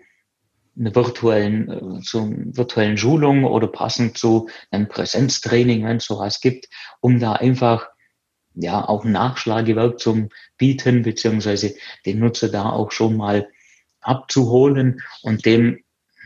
einer 0.80 0.94
virtuellen, 0.94 1.98
äh, 1.98 2.00
zu 2.00 2.34
virtuellen 2.46 2.96
Schulung 2.96 3.44
oder 3.44 3.68
passend 3.68 4.18
zu 4.18 4.48
einem 4.70 4.88
Präsenztraining, 4.88 5.84
wenn 5.84 5.98
es 5.98 6.06
sowas 6.06 6.40
gibt, 6.40 6.68
um 7.00 7.20
da 7.20 7.34
einfach 7.34 7.88
ja 8.54 8.88
auch 8.88 9.04
Nachschlagewerk 9.04 10.00
zum 10.00 10.30
Bieten, 10.56 11.02
beziehungsweise 11.02 11.74
den 12.04 12.18
Nutzer 12.18 12.48
da 12.48 12.70
auch 12.70 12.90
schon 12.90 13.16
mal 13.16 13.48
abzuholen 14.00 15.02
und 15.22 15.44
dem 15.44 15.84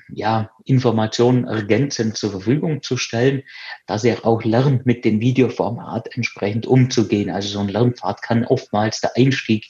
ja, 0.08 0.50
Informationen 0.64 1.46
ergänzend 1.46 2.16
zur 2.16 2.30
Verfügung 2.30 2.82
zu 2.82 2.96
stellen, 2.96 3.42
dass 3.86 4.04
er 4.04 4.26
auch 4.26 4.44
lernt, 4.44 4.86
mit 4.86 5.04
dem 5.04 5.20
Videoformat 5.20 6.14
entsprechend 6.14 6.66
umzugehen. 6.66 7.30
Also 7.30 7.48
so 7.48 7.60
ein 7.60 7.68
Lernpfad 7.68 8.22
kann 8.22 8.44
oftmals 8.44 9.00
der 9.00 9.16
Einstieg 9.16 9.66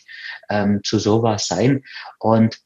ähm, 0.51 0.81
zu 0.83 0.99
sowas 0.99 1.47
sein. 1.47 1.85
Und 2.19 2.59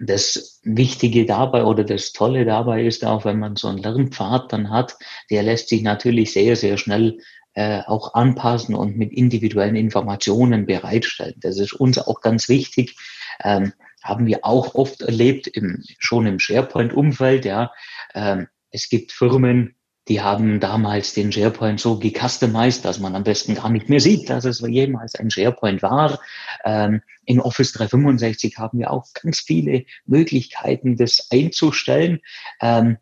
das 0.00 0.60
Wichtige 0.62 1.26
dabei 1.26 1.64
oder 1.64 1.84
das 1.84 2.12
Tolle 2.12 2.44
dabei 2.44 2.84
ist 2.84 3.04
auch, 3.04 3.24
wenn 3.24 3.38
man 3.38 3.56
so 3.56 3.68
einen 3.68 3.78
Lernpfad 3.78 4.52
dann 4.52 4.70
hat, 4.70 4.96
der 5.30 5.42
lässt 5.42 5.68
sich 5.68 5.82
natürlich 5.82 6.32
sehr, 6.32 6.56
sehr 6.56 6.76
schnell 6.76 7.18
äh, 7.54 7.80
auch 7.86 8.14
anpassen 8.14 8.74
und 8.74 8.96
mit 8.96 9.12
individuellen 9.12 9.76
Informationen 9.76 10.66
bereitstellen. 10.66 11.34
Das 11.40 11.58
ist 11.58 11.72
uns 11.72 11.98
auch 11.98 12.20
ganz 12.20 12.48
wichtig. 12.48 12.96
Ähm, 13.42 13.72
haben 14.02 14.26
wir 14.26 14.44
auch 14.44 14.74
oft 14.74 15.02
erlebt, 15.02 15.48
im, 15.48 15.82
schon 15.98 16.26
im 16.26 16.38
SharePoint-Umfeld. 16.38 17.44
Ja, 17.44 17.72
ähm, 18.14 18.46
es 18.70 18.88
gibt 18.88 19.12
Firmen, 19.12 19.74
die 20.08 20.20
haben 20.22 20.58
damals 20.58 21.12
den 21.12 21.30
SharePoint 21.30 21.80
so 21.80 21.98
gecustomized, 21.98 22.84
dass 22.84 22.98
man 22.98 23.14
am 23.14 23.24
besten 23.24 23.54
gar 23.54 23.68
nicht 23.68 23.88
mehr 23.88 24.00
sieht, 24.00 24.30
dass 24.30 24.44
es 24.44 24.60
jemals 24.60 25.14
ein 25.14 25.30
SharePoint 25.30 25.82
war. 25.82 26.18
Ähm, 26.64 27.02
in 27.26 27.40
Office 27.40 27.72
365 27.72 28.56
haben 28.56 28.78
wir 28.78 28.90
auch 28.90 29.04
ganz 29.12 29.40
viele 29.40 29.84
Möglichkeiten, 30.06 30.96
das 30.96 31.28
einzustellen. 31.30 32.20
Ähm, 32.60 32.96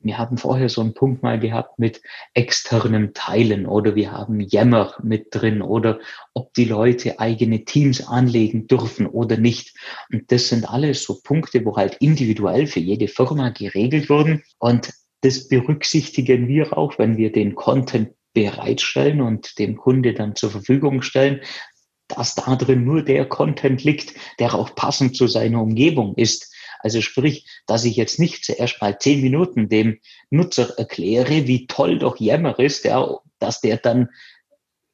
wir 0.00 0.18
haben 0.18 0.36
vorher 0.36 0.68
so 0.68 0.82
einen 0.82 0.92
Punkt 0.92 1.22
mal 1.22 1.40
gehabt 1.40 1.78
mit 1.78 2.02
externem 2.34 3.14
Teilen 3.14 3.64
oder 3.64 3.94
wir 3.94 4.12
haben 4.12 4.38
Yammer 4.38 4.94
mit 5.02 5.28
drin 5.30 5.62
oder 5.62 5.98
ob 6.34 6.52
die 6.52 6.66
Leute 6.66 7.20
eigene 7.20 7.64
Teams 7.64 8.06
anlegen 8.06 8.66
dürfen 8.66 9.06
oder 9.06 9.38
nicht. 9.38 9.74
Und 10.12 10.30
das 10.30 10.50
sind 10.50 10.68
alles 10.68 11.04
so 11.04 11.20
Punkte, 11.22 11.64
wo 11.64 11.78
halt 11.78 11.94
individuell 12.00 12.66
für 12.66 12.80
jede 12.80 13.08
Firma 13.08 13.48
geregelt 13.48 14.10
wurden. 14.10 14.42
Und 14.58 14.92
das 15.24 15.48
berücksichtigen 15.48 16.48
wir 16.48 16.76
auch, 16.76 16.98
wenn 16.98 17.16
wir 17.16 17.32
den 17.32 17.54
Content 17.54 18.10
bereitstellen 18.34 19.22
und 19.22 19.58
dem 19.58 19.76
Kunde 19.76 20.12
dann 20.12 20.36
zur 20.36 20.50
Verfügung 20.50 21.02
stellen, 21.02 21.40
dass 22.08 22.34
da 22.34 22.56
drin 22.56 22.84
nur 22.84 23.02
der 23.02 23.26
Content 23.26 23.82
liegt, 23.82 24.14
der 24.38 24.54
auch 24.54 24.74
passend 24.74 25.16
zu 25.16 25.26
seiner 25.26 25.62
Umgebung 25.62 26.14
ist. 26.16 26.54
Also 26.80 27.00
sprich, 27.00 27.48
dass 27.66 27.86
ich 27.86 27.96
jetzt 27.96 28.20
nicht 28.20 28.44
zuerst 28.44 28.82
mal 28.82 28.98
zehn 28.98 29.22
Minuten 29.22 29.70
dem 29.70 29.98
Nutzer 30.28 30.78
erkläre, 30.78 31.46
wie 31.46 31.66
toll 31.66 31.98
doch 31.98 32.20
Yammer 32.20 32.58
ist, 32.58 32.84
ja, 32.84 33.18
dass 33.38 33.62
der 33.62 33.78
dann 33.78 34.10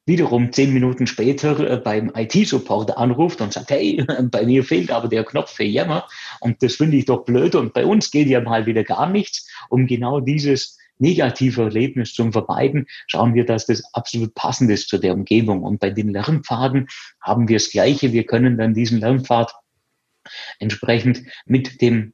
wiederum 0.05 0.51
zehn 0.51 0.73
Minuten 0.73 1.07
später 1.07 1.59
äh, 1.59 1.77
beim 1.77 2.11
IT-Support 2.15 2.97
anruft 2.97 3.41
und 3.41 3.53
sagt, 3.53 3.71
hey, 3.71 4.03
bei 4.31 4.45
mir 4.45 4.63
fehlt 4.63 4.91
aber 4.91 5.07
der 5.07 5.23
Knopf 5.23 5.51
für 5.51 5.63
Yammer 5.63 6.07
und 6.39 6.61
das 6.63 6.75
finde 6.75 6.97
ich 6.97 7.05
doch 7.05 7.23
blöd 7.25 7.55
und 7.55 7.73
bei 7.73 7.85
uns 7.85 8.11
geht 8.11 8.27
ja 8.27 8.41
mal 8.41 8.65
wieder 8.65 8.83
gar 8.83 9.09
nichts, 9.09 9.47
um 9.69 9.87
genau 9.87 10.19
dieses 10.19 10.77
negative 11.01 11.63
Erlebnis 11.63 12.13
zu 12.13 12.31
vermeiden, 12.31 12.85
schauen 13.07 13.33
wir, 13.33 13.45
dass 13.45 13.65
das 13.65 13.83
absolut 13.93 14.33
passend 14.35 14.69
ist 14.69 14.87
zu 14.87 14.99
der 14.99 15.13
Umgebung. 15.13 15.63
Und 15.63 15.79
bei 15.79 15.89
den 15.89 16.09
Lernpfaden 16.09 16.87
haben 17.19 17.49
wir 17.49 17.57
das 17.57 17.71
Gleiche. 17.71 18.13
Wir 18.13 18.23
können 18.25 18.57
dann 18.57 18.75
diesen 18.75 18.99
Lernpfad 18.99 19.51
entsprechend 20.59 21.23
mit 21.45 21.81
dem 21.81 22.13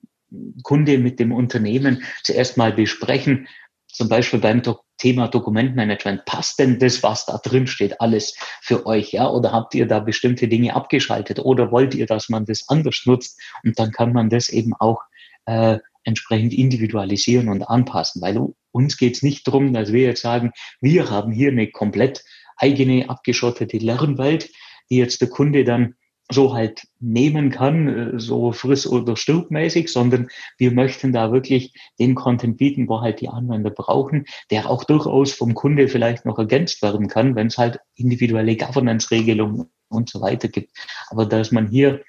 Kunde, 0.64 0.98
mit 0.98 1.20
dem 1.20 1.34
Unternehmen 1.34 2.04
zuerst 2.24 2.58
mal 2.58 2.74
besprechen, 2.74 3.48
zum 3.88 4.10
Beispiel 4.10 4.40
beim 4.40 4.64
Thema 4.98 5.28
Dokumentmanagement, 5.28 6.26
passt 6.26 6.60
denn 6.60 6.80
das, 6.80 7.04
was 7.04 7.26
da 7.26 7.38
drin 7.38 7.68
steht, 7.68 8.02
alles 8.02 8.36
für 8.62 8.86
euch, 8.86 9.12
ja? 9.12 9.30
Oder 9.30 9.52
habt 9.52 9.76
ihr 9.76 9.88
da 9.88 10.00
bestimmte 10.00 10.48
Dinge 10.48 10.76
abgeschaltet? 10.76 11.40
Oder 11.40 11.72
wollt 11.72 11.96
ihr, 11.96 12.06
dass 12.06 12.30
man 12.30 12.46
das 12.46 12.68
anders 12.68 13.02
nutzt? 13.06 13.40
Und 13.64 13.78
dann 13.80 13.92
kann 13.92 14.14
man 14.14 14.30
das 14.30 14.50
eben 14.50 14.74
auch 14.74 15.02
äh, 15.46 15.78
entsprechend 16.04 16.54
individualisieren 16.54 17.50
und 17.50 17.64
anpassen, 17.64 18.22
weil 18.22 18.40
uns 18.72 18.98
geht 18.98 19.16
es 19.16 19.24
nicht 19.24 19.48
darum, 19.48 19.74
dass 19.74 19.92
wir 19.92 20.04
jetzt 20.04 20.22
sagen, 20.22 20.52
wir 20.80 21.10
haben 21.10 21.32
hier 21.32 21.52
eine 21.52 21.70
komplett 21.70 22.24
eigene 22.56 23.10
abgeschottete 23.10 23.78
Lernwelt, 23.78 24.50
die 24.90 24.98
jetzt 24.98 25.22
der 25.22 25.30
Kunde 25.30 25.64
dann 25.64 25.96
so 26.30 26.54
halt 26.54 26.88
nehmen 27.00 27.52
kann, 27.52 27.88
äh, 27.88 28.20
so 28.20 28.52
friss- 28.52 28.88
oder 28.88 29.16
stirbmäßig, 29.16 29.92
sondern 29.92 30.28
wir 30.58 30.72
möchten 30.72 31.14
da 31.14 31.32
wirklich 31.32 31.74
den 32.00 32.16
Content 32.16 32.58
bieten, 32.58 32.88
wo 32.90 33.02
halt 33.02 33.22
die 33.22 33.30
Anwender 33.30 33.70
brauchen, 33.70 34.26
der 34.52 34.70
auch 34.70 34.84
durchaus 34.84 35.32
vom 35.34 35.54
Kunde 35.54 35.88
vielleicht 35.88 36.26
noch 36.26 36.38
ergänzt 36.38 36.82
werden 36.82 37.08
kann, 37.08 37.36
wenn 37.36 37.48
es 37.48 37.58
halt 37.58 37.80
individuelle 37.96 38.58
Governance-Regelungen 38.58 39.70
und 39.90 40.10
so 40.10 40.22
weiter 40.22 40.50
gibt. 40.50 40.72
Aber 41.10 41.26
dass 41.26 41.52
man 41.52 41.68
hier 41.68 42.04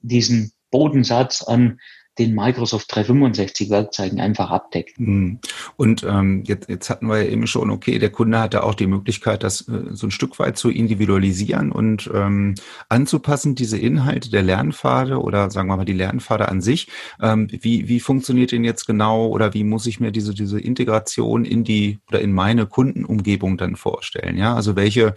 diesen 0.00 0.52
Bodensatz 0.70 1.42
an 1.42 1.78
den 2.18 2.34
Microsoft 2.34 2.94
365 2.94 3.70
Werkzeugen 3.70 4.20
einfach 4.20 4.50
abdeckt. 4.50 4.98
Hm. 4.98 5.38
Und 5.76 6.04
ähm, 6.04 6.42
jetzt, 6.46 6.68
jetzt 6.68 6.90
hatten 6.90 7.06
wir 7.06 7.22
ja 7.22 7.30
eben 7.30 7.46
schon, 7.46 7.70
okay, 7.70 7.98
der 7.98 8.10
Kunde 8.10 8.38
hatte 8.38 8.64
auch 8.64 8.74
die 8.74 8.86
Möglichkeit, 8.86 9.42
das 9.42 9.66
äh, 9.68 9.84
so 9.92 10.06
ein 10.06 10.10
Stück 10.10 10.38
weit 10.38 10.58
zu 10.58 10.68
individualisieren 10.68 11.72
und 11.72 12.10
ähm, 12.14 12.54
anzupassen, 12.90 13.54
diese 13.54 13.78
Inhalte 13.78 14.30
der 14.30 14.42
Lernpfade 14.42 15.20
oder 15.20 15.50
sagen 15.50 15.68
wir 15.68 15.76
mal 15.78 15.84
die 15.86 15.94
Lernpfade 15.94 16.48
an 16.48 16.60
sich. 16.60 16.88
Ähm, 17.20 17.48
wie, 17.50 17.88
wie 17.88 18.00
funktioniert 18.00 18.52
denn 18.52 18.64
jetzt 18.64 18.86
genau 18.86 19.28
oder 19.28 19.54
wie 19.54 19.64
muss 19.64 19.86
ich 19.86 19.98
mir 19.98 20.12
diese, 20.12 20.34
diese 20.34 20.60
Integration 20.60 21.46
in 21.46 21.64
die 21.64 22.00
oder 22.08 22.20
in 22.20 22.32
meine 22.32 22.66
Kundenumgebung 22.66 23.56
dann 23.56 23.76
vorstellen? 23.76 24.36
Ja, 24.36 24.54
also 24.54 24.76
welche, 24.76 25.14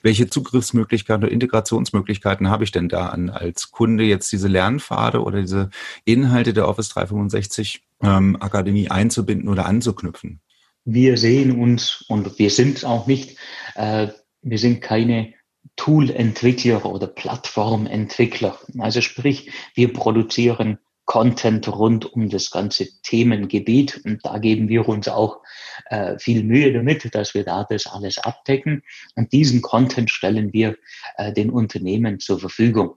welche 0.00 0.30
Zugriffsmöglichkeiten 0.30 1.24
oder 1.24 1.32
Integrationsmöglichkeiten 1.32 2.48
habe 2.48 2.64
ich 2.64 2.72
denn 2.72 2.88
da 2.88 3.08
an 3.08 3.28
als 3.28 3.70
Kunde 3.70 4.04
jetzt 4.04 4.32
diese 4.32 4.48
Lernpfade 4.48 5.22
oder 5.22 5.42
diese 5.42 5.68
Inhalte 6.06 6.37
Inhalte 6.38 6.54
der 6.54 6.68
Office 6.68 6.90
365 6.90 7.82
ähm, 8.00 8.36
Akademie 8.40 8.88
einzubinden 8.88 9.48
oder 9.48 9.66
anzuknüpfen? 9.66 10.40
Wir 10.84 11.16
sehen 11.16 11.60
uns 11.60 12.04
und 12.08 12.38
wir 12.38 12.50
sind 12.50 12.84
auch 12.84 13.08
nicht, 13.08 13.36
äh, 13.74 14.08
wir 14.42 14.58
sind 14.58 14.80
keine 14.80 15.34
Tool-Entwickler 15.74 16.86
oder 16.86 17.08
Plattformentwickler. 17.08 18.56
Also 18.78 19.00
sprich, 19.00 19.50
wir 19.74 19.92
produzieren 19.92 20.78
Content 21.06 21.66
rund 21.66 22.04
um 22.12 22.28
das 22.28 22.52
ganze 22.52 22.86
Themengebiet. 23.02 24.00
Und 24.04 24.24
da 24.24 24.38
geben 24.38 24.68
wir 24.68 24.88
uns 24.88 25.08
auch 25.08 25.40
äh, 25.86 26.16
viel 26.20 26.44
Mühe 26.44 26.72
damit, 26.72 27.12
dass 27.16 27.34
wir 27.34 27.42
da 27.42 27.66
das 27.68 27.86
alles 27.88 28.18
abdecken. 28.18 28.82
Und 29.16 29.32
diesen 29.32 29.60
Content 29.60 30.10
stellen 30.10 30.52
wir 30.52 30.76
äh, 31.16 31.32
den 31.32 31.50
Unternehmen 31.50 32.20
zur 32.20 32.38
Verfügung. 32.38 32.94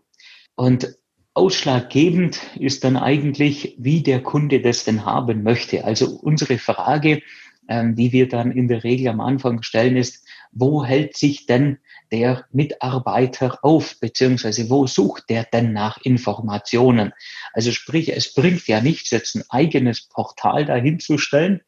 Und 0.56 0.96
Ausschlaggebend 1.34 2.42
ist 2.60 2.84
dann 2.84 2.98
eigentlich, 2.98 3.76
wie 3.78 4.04
der 4.04 4.22
Kunde 4.22 4.62
das 4.62 4.84
denn 4.84 5.06
haben 5.06 5.44
möchte. 5.44 5.86
Also 5.86 6.08
unsere 6.08 6.58
Frage, 6.58 7.22
ähm, 7.70 7.96
die 7.96 8.12
wir 8.12 8.28
dann 8.28 8.52
in 8.52 8.68
der 8.68 8.84
Regel 8.84 9.08
am 9.08 9.22
Anfang 9.22 9.64
stellen, 9.64 9.96
ist, 9.96 10.28
wo 10.52 10.84
hält 10.84 11.16
sich 11.16 11.46
denn 11.46 11.78
der 12.12 12.46
Mitarbeiter 12.52 13.60
auf, 13.64 13.98
beziehungsweise 14.02 14.70
wo 14.70 14.88
sucht 14.88 15.30
der 15.30 15.46
denn 15.46 15.72
nach 15.72 15.98
Informationen? 16.04 17.14
Also 17.54 17.72
sprich, 17.72 18.14
es 18.14 18.34
bringt 18.34 18.68
ja 18.68 18.82
nichts, 18.82 19.12
jetzt 19.12 19.36
ein 19.36 19.44
eigenes 19.50 20.10
Portal 20.10 20.66
dahinzustellen, 20.66 21.62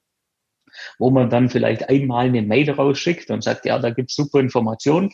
wo 0.99 1.09
man 1.09 1.29
dann 1.29 1.49
vielleicht 1.49 1.87
einmal 1.87 2.25
eine 2.25 2.41
Mail 2.41 2.69
rausschickt 2.69 3.29
und 3.29 3.43
sagt, 3.43 3.65
ja, 3.65 3.79
da 3.79 3.91
gibt's 3.91 4.15
super 4.15 4.41
Informationen, 4.41 5.11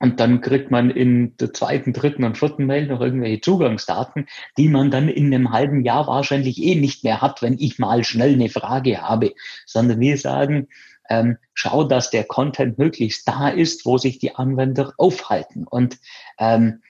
und 0.00 0.18
dann 0.18 0.40
kriegt 0.40 0.70
man 0.70 0.90
in 0.90 1.36
der 1.36 1.52
zweiten, 1.52 1.92
dritten 1.92 2.24
und 2.24 2.38
vierten 2.38 2.64
Mail 2.64 2.86
noch 2.86 3.02
irgendwelche 3.02 3.42
Zugangsdaten, 3.42 4.26
die 4.56 4.68
man 4.68 4.90
dann 4.90 5.08
in 5.08 5.26
einem 5.26 5.52
halben 5.52 5.84
Jahr 5.84 6.06
wahrscheinlich 6.06 6.60
eh 6.62 6.74
nicht 6.74 7.04
mehr 7.04 7.20
hat, 7.20 7.42
wenn 7.42 7.58
ich 7.58 7.78
mal 7.78 8.02
schnell 8.02 8.32
eine 8.32 8.48
Frage 8.48 9.02
habe. 9.02 9.34
Sondern 9.66 10.00
wir 10.00 10.16
sagen, 10.16 10.68
ähm, 11.10 11.36
schau, 11.52 11.84
dass 11.84 12.08
der 12.08 12.24
Content 12.24 12.78
möglichst 12.78 13.28
da 13.28 13.50
ist, 13.50 13.84
wo 13.84 13.98
sich 13.98 14.18
die 14.18 14.34
Anwender 14.34 14.94
aufhalten. 14.96 15.66
Und 15.66 15.98
ähm, 16.38 16.82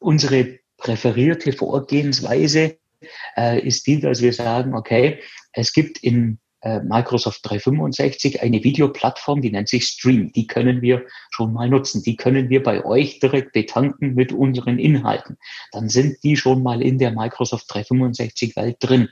unsere 0.00 0.58
präferierte 0.76 1.52
Vorgehensweise 1.52 2.78
äh, 3.36 3.60
ist 3.60 3.86
die, 3.86 4.00
dass 4.00 4.22
wir 4.22 4.32
sagen, 4.32 4.74
okay, 4.74 5.20
es 5.52 5.72
gibt 5.72 5.98
in 5.98 6.40
Microsoft 6.62 7.40
365 7.44 8.42
eine 8.42 8.64
Videoplattform, 8.64 9.40
die 9.40 9.50
nennt 9.50 9.68
sich 9.68 9.86
Stream. 9.86 10.32
Die 10.32 10.46
können 10.46 10.82
wir 10.82 11.04
schon 11.30 11.52
mal 11.52 11.68
nutzen. 11.68 12.02
Die 12.02 12.16
können 12.16 12.48
wir 12.48 12.62
bei 12.62 12.84
euch 12.84 13.20
direkt 13.20 13.52
betanken 13.52 14.14
mit 14.14 14.32
unseren 14.32 14.78
Inhalten. 14.78 15.36
Dann 15.72 15.88
sind 15.88 16.16
die 16.24 16.36
schon 16.36 16.62
mal 16.62 16.82
in 16.82 16.98
der 16.98 17.12
Microsoft 17.12 17.66
365 17.68 18.56
Welt 18.56 18.76
drin 18.80 19.08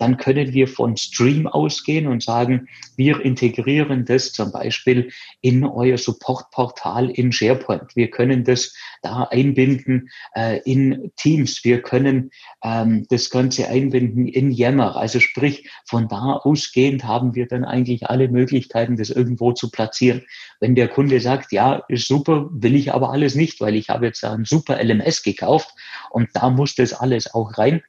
dann 0.00 0.16
können 0.16 0.54
wir 0.54 0.66
von 0.66 0.96
Stream 0.96 1.46
ausgehen 1.46 2.06
und 2.06 2.22
sagen, 2.22 2.68
wir 2.96 3.20
integrieren 3.20 4.06
das 4.06 4.32
zum 4.32 4.50
Beispiel 4.50 5.10
in 5.42 5.62
euer 5.62 5.98
Supportportal 5.98 7.10
in 7.10 7.32
SharePoint. 7.32 7.94
Wir 7.94 8.10
können 8.10 8.42
das 8.44 8.74
da 9.02 9.24
einbinden 9.24 10.08
äh, 10.34 10.58
in 10.64 11.12
Teams. 11.16 11.64
Wir 11.64 11.82
können 11.82 12.30
ähm, 12.64 13.06
das 13.10 13.28
Ganze 13.28 13.68
einbinden 13.68 14.26
in 14.26 14.50
Yammer. 14.50 14.96
Also 14.96 15.20
sprich, 15.20 15.68
von 15.86 16.08
da 16.08 16.32
ausgehend 16.32 17.04
haben 17.04 17.34
wir 17.34 17.46
dann 17.46 17.66
eigentlich 17.66 18.06
alle 18.06 18.28
Möglichkeiten, 18.28 18.96
das 18.96 19.10
irgendwo 19.10 19.52
zu 19.52 19.70
platzieren. 19.70 20.22
Wenn 20.60 20.74
der 20.74 20.88
Kunde 20.88 21.20
sagt, 21.20 21.52
ja, 21.52 21.82
ist 21.88 22.08
super, 22.08 22.48
will 22.52 22.74
ich 22.74 22.94
aber 22.94 23.10
alles 23.10 23.34
nicht, 23.34 23.60
weil 23.60 23.74
ich 23.74 23.90
habe 23.90 24.06
jetzt 24.06 24.24
ein 24.24 24.46
super 24.46 24.82
LMS 24.82 25.22
gekauft 25.22 25.74
und 26.08 26.30
da 26.32 26.48
muss 26.48 26.74
das 26.74 26.94
alles 26.94 27.34
auch 27.34 27.58
rein, 27.58 27.82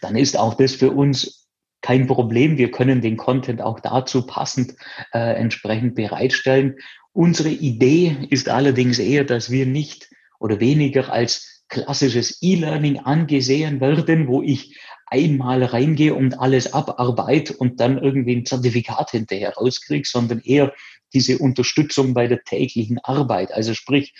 dann 0.00 0.16
ist 0.16 0.38
auch 0.38 0.54
das 0.54 0.74
für 0.74 0.90
uns 0.90 1.46
kein 1.82 2.06
Problem. 2.06 2.58
Wir 2.58 2.70
können 2.70 3.00
den 3.00 3.16
Content 3.16 3.62
auch 3.62 3.80
dazu 3.80 4.26
passend 4.26 4.74
äh, 5.12 5.34
entsprechend 5.36 5.94
bereitstellen. 5.94 6.76
Unsere 7.12 7.50
Idee 7.50 8.16
ist 8.30 8.48
allerdings 8.48 8.98
eher, 8.98 9.24
dass 9.24 9.50
wir 9.50 9.66
nicht 9.66 10.08
oder 10.38 10.60
weniger 10.60 11.12
als 11.12 11.64
klassisches 11.68 12.42
E-Learning 12.42 12.98
angesehen 12.98 13.80
werden, 13.80 14.28
wo 14.28 14.42
ich 14.42 14.76
einmal 15.06 15.62
reingehe 15.62 16.14
und 16.14 16.38
alles 16.40 16.72
abarbeite 16.72 17.54
und 17.56 17.80
dann 17.80 17.98
irgendwie 17.98 18.36
ein 18.36 18.46
Zertifikat 18.46 19.12
hinterher 19.12 19.54
rauskriege, 19.54 20.06
sondern 20.06 20.40
eher 20.40 20.74
diese 21.14 21.38
Unterstützung 21.38 22.14
bei 22.14 22.26
der 22.26 22.42
täglichen 22.42 22.98
Arbeit. 23.02 23.52
Also 23.52 23.74
sprich, 23.74 24.14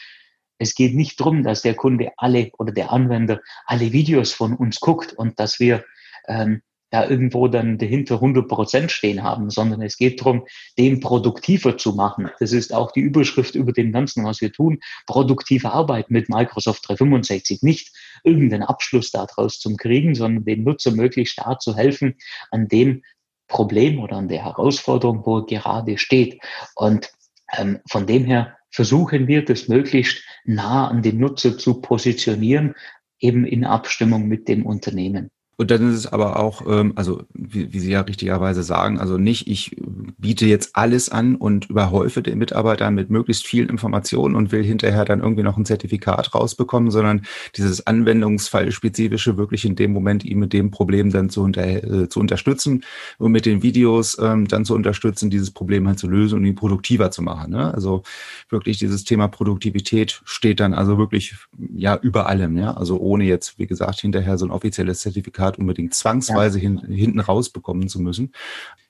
es 0.58 0.74
geht 0.74 0.94
nicht 0.94 1.20
darum, 1.20 1.42
dass 1.42 1.62
der 1.62 1.74
Kunde 1.74 2.12
alle 2.16 2.50
oder 2.58 2.72
der 2.72 2.92
Anwender 2.92 3.40
alle 3.66 3.92
Videos 3.92 4.32
von 4.32 4.54
uns 4.54 4.80
guckt 4.80 5.12
und 5.12 5.38
dass 5.38 5.60
wir 5.60 5.84
ähm, 6.28 6.62
da 6.90 7.08
irgendwo 7.08 7.48
dann 7.48 7.78
dahinter 7.78 8.16
100 8.16 8.48
Prozent 8.48 8.92
stehen 8.92 9.22
haben, 9.22 9.50
sondern 9.50 9.82
es 9.82 9.96
geht 9.96 10.20
darum, 10.20 10.46
den 10.78 11.00
produktiver 11.00 11.76
zu 11.76 11.92
machen. 11.92 12.30
Das 12.38 12.52
ist 12.52 12.72
auch 12.72 12.92
die 12.92 13.00
Überschrift 13.00 13.54
über 13.54 13.72
dem 13.72 13.92
Ganzen, 13.92 14.24
was 14.24 14.40
wir 14.40 14.52
tun. 14.52 14.78
Produktive 15.06 15.72
Arbeit 15.72 16.10
mit 16.10 16.28
Microsoft 16.28 16.88
365. 16.88 17.62
Nicht 17.62 17.92
irgendeinen 18.22 18.62
Abschluss 18.62 19.10
daraus 19.10 19.58
zu 19.58 19.74
kriegen, 19.76 20.14
sondern 20.14 20.44
dem 20.44 20.62
Nutzer 20.62 20.92
möglichst 20.92 21.34
stark 21.34 21.60
zu 21.60 21.76
helfen, 21.76 22.14
an 22.50 22.68
dem 22.68 23.02
Problem 23.48 23.98
oder 23.98 24.16
an 24.16 24.28
der 24.28 24.44
Herausforderung, 24.44 25.22
wo 25.24 25.38
er 25.38 25.46
gerade 25.46 25.98
steht. 25.98 26.40
Und 26.76 27.10
ähm, 27.56 27.80
von 27.90 28.06
dem 28.06 28.24
her 28.24 28.56
versuchen 28.76 29.26
wir, 29.26 29.42
das 29.42 29.68
möglichst 29.68 30.22
nah 30.44 30.88
an 30.88 31.02
den 31.02 31.18
Nutzer 31.18 31.56
zu 31.56 31.80
positionieren, 31.80 32.74
eben 33.18 33.46
in 33.46 33.64
Abstimmung 33.64 34.28
mit 34.28 34.48
dem 34.48 34.66
Unternehmen. 34.66 35.30
Und 35.58 35.70
dann 35.70 35.90
ist 35.90 35.96
es 35.96 36.06
aber 36.12 36.38
auch, 36.38 36.62
ähm, 36.66 36.92
also 36.96 37.22
wie, 37.32 37.72
wie 37.72 37.78
Sie 37.78 37.90
ja 37.90 38.02
richtigerweise 38.02 38.62
sagen, 38.62 39.00
also 39.00 39.16
nicht, 39.16 39.48
ich 39.48 39.74
biete 40.18 40.44
jetzt 40.44 40.76
alles 40.76 41.08
an 41.08 41.34
und 41.34 41.70
überhäufe 41.70 42.22
den 42.22 42.38
Mitarbeitern 42.38 42.94
mit 42.94 43.08
möglichst 43.08 43.46
vielen 43.46 43.70
Informationen 43.70 44.36
und 44.36 44.52
will 44.52 44.62
hinterher 44.62 45.06
dann 45.06 45.20
irgendwie 45.20 45.42
noch 45.42 45.56
ein 45.56 45.64
Zertifikat 45.64 46.34
rausbekommen, 46.34 46.90
sondern 46.90 47.22
dieses 47.56 47.86
Anwendungsfallspezifische 47.86 49.38
wirklich 49.38 49.64
in 49.64 49.76
dem 49.76 49.92
Moment 49.92 50.26
ihm 50.26 50.40
mit 50.40 50.52
dem 50.52 50.70
Problem 50.70 51.10
dann 51.10 51.30
zu, 51.30 51.42
unter, 51.42 51.66
äh, 51.66 52.08
zu 52.10 52.20
unterstützen 52.20 52.84
und 53.16 53.32
mit 53.32 53.46
den 53.46 53.62
Videos 53.62 54.18
ähm, 54.20 54.48
dann 54.48 54.66
zu 54.66 54.74
unterstützen, 54.74 55.30
dieses 55.30 55.50
Problem 55.50 55.88
halt 55.88 55.98
zu 55.98 56.08
lösen 56.08 56.38
und 56.38 56.44
ihn 56.44 56.54
produktiver 56.54 57.10
zu 57.10 57.22
machen. 57.22 57.52
Ne? 57.52 57.72
Also 57.72 58.02
wirklich 58.50 58.78
dieses 58.78 59.04
Thema 59.04 59.26
Produktivität 59.28 60.20
steht 60.26 60.60
dann 60.60 60.74
also 60.74 60.98
wirklich 60.98 61.34
ja 61.74 61.96
über 61.96 62.26
allem, 62.26 62.58
ja. 62.58 62.74
Also 62.74 62.98
ohne 62.98 63.24
jetzt, 63.24 63.58
wie 63.58 63.66
gesagt, 63.66 64.00
hinterher 64.00 64.36
so 64.36 64.44
ein 64.44 64.50
offizielles 64.50 65.00
Zertifikat 65.00 65.45
Zertifikat 65.46 65.58
unbedingt 65.58 65.94
zwangsweise 65.94 66.58
ja. 66.58 66.62
hin, 66.62 66.78
hinten 66.78 67.20
rausbekommen 67.20 67.88
zu 67.88 68.00
müssen. 68.00 68.32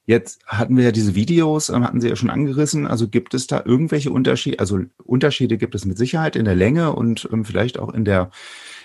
Jetzt 0.07 0.41
hatten 0.47 0.77
wir 0.77 0.85
ja 0.85 0.93
diese 0.93 1.15
Videos, 1.15 1.69
ähm, 1.69 1.85
hatten 1.85 2.01
Sie 2.01 2.09
ja 2.09 2.17
schon 2.17 2.31
angerissen. 2.31 2.87
Also 2.87 3.09
gibt 3.09 3.35
es 3.35 3.47
da 3.47 3.63
irgendwelche 3.65 4.11
Unterschiede? 4.11 4.61
Also 4.61 4.81
Unterschiede 5.05 5.59
gibt 5.59 5.75
es 5.75 5.85
mit 5.85 5.99
Sicherheit 5.99 6.37
in 6.37 6.45
der 6.45 6.55
Länge 6.55 6.93
und 6.93 7.29
ähm, 7.33 7.45
vielleicht 7.45 7.79
auch 7.79 7.93
in 7.93 8.05
der 8.05 8.31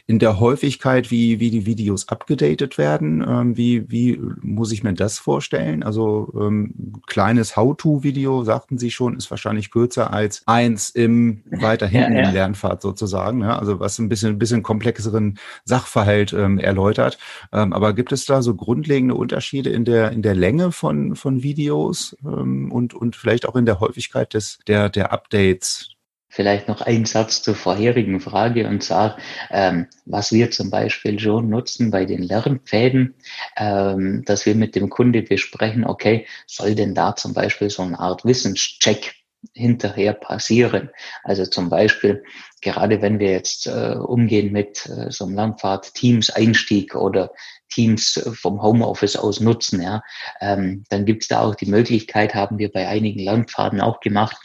in 0.07 0.19
der 0.19 0.39
Häufigkeit, 0.39 1.11
wie, 1.11 1.39
wie 1.39 1.51
die 1.51 1.65
Videos 1.65 2.07
abgedatet 2.07 2.77
werden. 2.77 3.25
Ähm, 3.27 3.57
wie, 3.57 3.89
wie 3.89 4.19
muss 4.41 4.71
ich 4.71 4.83
mir 4.83 4.93
das 4.93 5.19
vorstellen? 5.19 5.83
Also 5.83 6.33
ähm, 6.39 7.01
kleines 7.07 7.55
How-To-Video, 7.55 8.43
sagten 8.43 8.77
Sie 8.77 8.91
schon, 8.91 9.15
ist 9.15 9.31
wahrscheinlich 9.31 9.71
kürzer 9.71 10.13
als 10.13 10.43
eins 10.45 10.89
im 10.89 11.43
weiter 11.49 11.87
hinten 11.87 12.13
ja, 12.13 12.21
ja. 12.21 12.27
im 12.29 12.33
Lernpfad 12.33 12.81
sozusagen. 12.81 13.41
Ja? 13.41 13.57
Also 13.57 13.79
was 13.79 13.99
ein 13.99 14.09
bisschen, 14.09 14.31
ein 14.31 14.39
bisschen 14.39 14.63
komplexeren 14.63 15.39
Sachverhalt 15.65 16.33
ähm, 16.33 16.57
erläutert. 16.57 17.17
Ähm, 17.51 17.73
aber 17.73 17.93
gibt 17.93 18.11
es 18.11 18.25
da 18.25 18.41
so 18.41 18.55
grundlegende 18.55 19.15
Unterschiede 19.15 19.69
in 19.69 19.85
der, 19.85 20.11
in 20.11 20.21
der 20.21 20.35
Länge 20.35 20.71
von, 20.71 21.15
von 21.15 21.43
Videos 21.43 22.17
ähm, 22.25 22.71
und, 22.71 22.93
und 22.93 23.15
vielleicht 23.15 23.47
auch 23.47 23.55
in 23.55 23.65
der 23.65 23.79
Häufigkeit 23.79 24.33
des, 24.33 24.59
der, 24.67 24.89
der 24.89 25.11
Updates, 25.11 25.95
Vielleicht 26.33 26.69
noch 26.69 26.79
ein 26.79 27.03
Satz 27.03 27.41
zur 27.41 27.55
vorherigen 27.55 28.21
Frage 28.21 28.65
und 28.65 28.81
zwar, 28.81 29.17
ähm, 29.49 29.87
was 30.05 30.31
wir 30.31 30.49
zum 30.49 30.69
Beispiel 30.69 31.19
schon 31.19 31.49
nutzen 31.49 31.91
bei 31.91 32.05
den 32.05 32.23
Lernpfäden, 32.23 33.15
ähm, 33.57 34.23
dass 34.25 34.45
wir 34.45 34.55
mit 34.55 34.77
dem 34.77 34.89
Kunde 34.89 35.23
besprechen, 35.23 35.85
okay, 35.85 36.25
soll 36.47 36.73
denn 36.73 36.95
da 36.95 37.17
zum 37.17 37.33
Beispiel 37.33 37.69
so 37.69 37.81
eine 37.81 37.99
Art 37.99 38.23
Wissenscheck 38.23 39.13
hinterher 39.53 40.13
passieren? 40.13 40.89
Also 41.25 41.45
zum 41.45 41.69
Beispiel, 41.69 42.23
gerade 42.61 43.01
wenn 43.01 43.19
wir 43.19 43.31
jetzt 43.31 43.67
äh, 43.67 43.97
umgehen 43.97 44.53
mit 44.53 44.85
äh, 44.85 45.11
so 45.11 45.25
einem 45.25 45.35
Lernpfad 45.35 45.93
Teams-Einstieg 45.95 46.95
oder 46.95 47.33
Teams 47.69 48.31
vom 48.39 48.61
Homeoffice 48.61 49.17
aus 49.17 49.41
nutzen, 49.41 49.81
ja, 49.81 50.01
ähm, 50.39 50.85
dann 50.87 51.03
gibt 51.03 51.23
es 51.23 51.27
da 51.27 51.41
auch 51.41 51.55
die 51.55 51.69
Möglichkeit, 51.69 52.35
haben 52.35 52.57
wir 52.57 52.71
bei 52.71 52.87
einigen 52.87 53.19
Lernpfaden 53.19 53.81
auch 53.81 53.99
gemacht, 53.99 54.37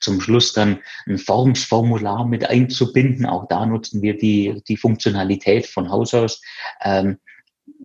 zum 0.00 0.20
Schluss 0.20 0.52
dann 0.52 0.80
ein 1.06 1.18
Formsformular 1.18 2.26
mit 2.26 2.48
einzubinden. 2.48 3.26
Auch 3.26 3.48
da 3.48 3.66
nutzen 3.66 4.02
wir 4.02 4.16
die, 4.16 4.62
die 4.66 4.76
Funktionalität 4.76 5.66
von 5.66 5.90
Haus 5.90 6.14
aus, 6.14 6.40
ähm, 6.82 7.18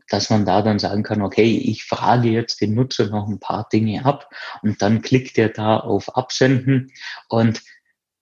dass 0.09 0.29
man 0.29 0.45
da 0.45 0.61
dann 0.61 0.79
sagen 0.79 1.03
kann, 1.03 1.21
okay, 1.21 1.57
ich 1.57 1.85
frage 1.85 2.29
jetzt 2.29 2.61
den 2.61 2.73
Nutzer 2.73 3.07
noch 3.07 3.27
ein 3.27 3.39
paar 3.39 3.67
Dinge 3.71 4.05
ab 4.05 4.29
und 4.61 4.81
dann 4.81 5.01
klickt 5.01 5.37
er 5.37 5.49
da 5.49 5.77
auf 5.77 6.15
Absenden 6.15 6.91
und 7.29 7.61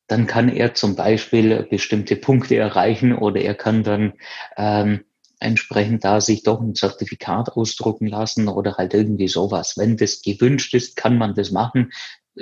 dann 0.07 0.27
kann 0.27 0.49
er 0.49 0.73
zum 0.73 0.95
Beispiel 0.95 1.65
bestimmte 1.69 2.17
Punkte 2.17 2.57
erreichen 2.57 3.15
oder 3.15 3.39
er 3.41 3.55
kann 3.55 3.83
dann 3.83 4.13
ähm, 4.57 5.05
entsprechend 5.39 6.03
da 6.03 6.21
sich 6.21 6.43
doch 6.43 6.61
ein 6.61 6.75
Zertifikat 6.75 7.49
ausdrucken 7.49 8.07
lassen 8.07 8.47
oder 8.47 8.75
halt 8.75 8.93
irgendwie 8.93 9.27
sowas. 9.27 9.77
Wenn 9.77 9.97
das 9.97 10.21
gewünscht 10.21 10.73
ist, 10.73 10.95
kann 10.95 11.17
man 11.17 11.33
das 11.33 11.51
machen. 11.51 11.91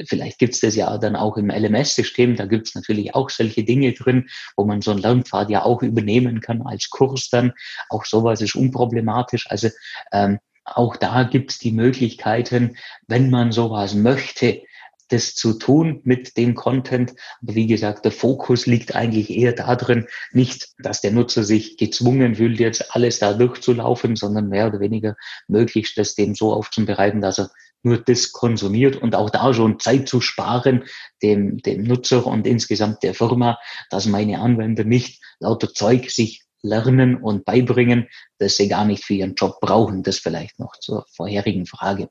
Vielleicht 0.05 0.39
gibt 0.39 0.53
es 0.53 0.61
das 0.61 0.75
ja 0.75 0.97
dann 0.97 1.15
auch 1.15 1.37
im 1.37 1.49
LMS-System, 1.49 2.35
da 2.35 2.45
gibt 2.45 2.67
es 2.67 2.75
natürlich 2.75 3.15
auch 3.15 3.29
solche 3.29 3.63
Dinge 3.63 3.93
drin, 3.93 4.29
wo 4.55 4.65
man 4.65 4.81
so 4.81 4.91
einen 4.91 5.01
Lernpfad 5.01 5.49
ja 5.49 5.63
auch 5.63 5.81
übernehmen 5.81 6.41
kann 6.41 6.61
als 6.61 6.89
Kurs 6.89 7.29
dann. 7.29 7.53
Auch 7.89 8.05
sowas 8.05 8.41
ist 8.41 8.55
unproblematisch. 8.55 9.49
Also 9.49 9.69
ähm, 10.11 10.39
auch 10.63 10.95
da 10.95 11.23
gibt 11.23 11.51
es 11.51 11.57
die 11.57 11.71
Möglichkeiten, 11.71 12.77
wenn 13.07 13.29
man 13.29 13.51
sowas 13.51 13.95
möchte, 13.95 14.61
das 15.09 15.35
zu 15.35 15.53
tun 15.53 16.01
mit 16.03 16.37
dem 16.37 16.55
Content. 16.55 17.13
Aber 17.41 17.55
wie 17.55 17.67
gesagt, 17.67 18.05
der 18.05 18.11
Fokus 18.11 18.65
liegt 18.65 18.95
eigentlich 18.95 19.29
eher 19.31 19.53
darin, 19.53 20.07
nicht, 20.31 20.69
dass 20.77 21.01
der 21.01 21.11
Nutzer 21.11 21.43
sich 21.43 21.77
gezwungen 21.77 22.35
fühlt, 22.35 22.59
jetzt 22.59 22.95
alles 22.95 23.19
da 23.19 23.33
durchzulaufen, 23.33 24.15
sondern 24.15 24.49
mehr 24.49 24.67
oder 24.67 24.79
weniger 24.79 25.15
möglichst 25.47 25.97
das 25.97 26.15
dem 26.15 26.35
so 26.35 26.53
aufzubereiten, 26.53 27.21
dass 27.21 27.39
er 27.39 27.49
nur 27.83 27.97
das 27.97 28.31
konsumiert 28.31 28.97
und 28.97 29.15
auch 29.15 29.29
da 29.29 29.53
schon 29.53 29.79
Zeit 29.79 30.09
zu 30.09 30.21
sparen, 30.21 30.83
dem, 31.21 31.57
dem 31.59 31.83
Nutzer 31.83 32.25
und 32.25 32.45
insgesamt 32.45 33.03
der 33.03 33.13
Firma, 33.13 33.57
dass 33.89 34.05
meine 34.05 34.39
Anwender 34.39 34.83
nicht 34.83 35.21
lauter 35.39 35.73
Zeug 35.73 36.09
sich 36.09 36.43
lernen 36.61 37.15
und 37.17 37.45
beibringen, 37.45 38.07
das 38.37 38.57
sie 38.57 38.67
gar 38.67 38.85
nicht 38.85 39.03
für 39.03 39.13
ihren 39.13 39.35
Job 39.35 39.59
brauchen. 39.61 40.03
Das 40.03 40.19
vielleicht 40.19 40.59
noch 40.59 40.75
zur 40.77 41.05
vorherigen 41.11 41.65
Frage. 41.65 42.09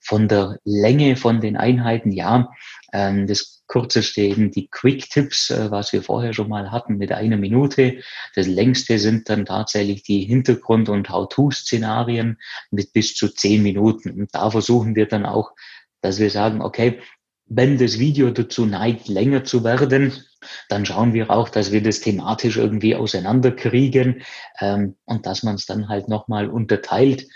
Von 0.00 0.28
der 0.28 0.58
Länge 0.64 1.16
von 1.16 1.40
den 1.40 1.56
Einheiten, 1.56 2.12
ja, 2.12 2.50
ähm, 2.92 3.26
das 3.26 3.62
kürzeste 3.68 4.20
eben 4.20 4.50
die 4.50 4.68
Quick-Tipps, 4.68 5.50
äh, 5.50 5.70
was 5.70 5.92
wir 5.92 6.02
vorher 6.02 6.34
schon 6.34 6.48
mal 6.48 6.70
hatten 6.70 6.98
mit 6.98 7.12
einer 7.12 7.36
Minute. 7.38 8.02
Das 8.34 8.46
längste 8.46 8.98
sind 8.98 9.28
dann 9.28 9.46
tatsächlich 9.46 10.02
die 10.02 10.24
Hintergrund- 10.24 10.88
und 10.88 11.08
How-To-Szenarien 11.08 12.38
mit 12.70 12.92
bis 12.92 13.14
zu 13.14 13.28
zehn 13.28 13.62
Minuten. 13.62 14.10
Und 14.10 14.34
da 14.34 14.50
versuchen 14.50 14.94
wir 14.94 15.06
dann 15.06 15.24
auch, 15.24 15.52
dass 16.02 16.18
wir 16.18 16.30
sagen, 16.30 16.60
okay, 16.60 17.00
wenn 17.54 17.78
das 17.78 17.98
Video 17.98 18.30
dazu 18.30 18.66
neigt, 18.66 19.08
länger 19.08 19.44
zu 19.44 19.62
werden, 19.62 20.12
dann 20.68 20.86
schauen 20.86 21.12
wir 21.12 21.30
auch, 21.30 21.48
dass 21.48 21.70
wir 21.70 21.82
das 21.82 22.00
thematisch 22.00 22.56
irgendwie 22.56 22.96
auseinanderkriegen 22.96 24.22
ähm, 24.60 24.96
und 25.04 25.26
dass 25.26 25.42
man 25.42 25.56
es 25.56 25.66
dann 25.66 25.88
halt 25.88 26.08
nochmal 26.08 26.48
unterteilt 26.48 27.26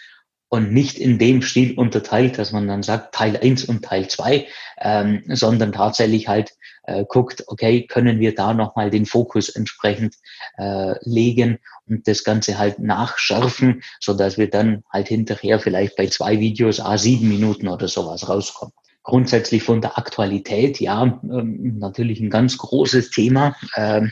und 0.48 0.72
nicht 0.72 0.98
in 0.98 1.18
dem 1.18 1.42
Stil 1.42 1.76
unterteilt, 1.76 2.38
dass 2.38 2.52
man 2.52 2.66
dann 2.66 2.82
sagt 2.82 3.14
Teil 3.14 3.36
1 3.36 3.64
und 3.66 3.84
Teil 3.84 4.08
2, 4.08 4.46
ähm, 4.80 5.22
sondern 5.28 5.72
tatsächlich 5.72 6.28
halt 6.28 6.52
äh, 6.84 7.04
guckt, 7.06 7.44
okay, 7.48 7.86
können 7.86 8.20
wir 8.20 8.34
da 8.34 8.54
nochmal 8.54 8.90
den 8.90 9.06
Fokus 9.06 9.48
entsprechend 9.48 10.14
äh, 10.56 10.94
legen 11.02 11.58
und 11.86 12.06
das 12.06 12.24
Ganze 12.24 12.58
halt 12.58 12.78
nachschärfen, 12.78 13.82
so 14.00 14.14
dass 14.14 14.38
wir 14.38 14.48
dann 14.48 14.84
halt 14.90 15.08
hinterher 15.08 15.58
vielleicht 15.58 15.96
bei 15.96 16.06
zwei 16.06 16.38
Videos 16.38 16.80
a 16.80 16.96
sieben 16.96 17.28
Minuten 17.28 17.68
oder 17.68 17.88
sowas 17.88 18.28
rauskommen. 18.28 18.72
Grundsätzlich 19.06 19.62
von 19.62 19.80
der 19.80 19.98
Aktualität, 19.98 20.80
ja, 20.80 21.20
ähm, 21.22 21.78
natürlich 21.78 22.18
ein 22.18 22.28
ganz 22.28 22.58
großes 22.58 23.10
Thema 23.10 23.54
ähm, 23.76 24.10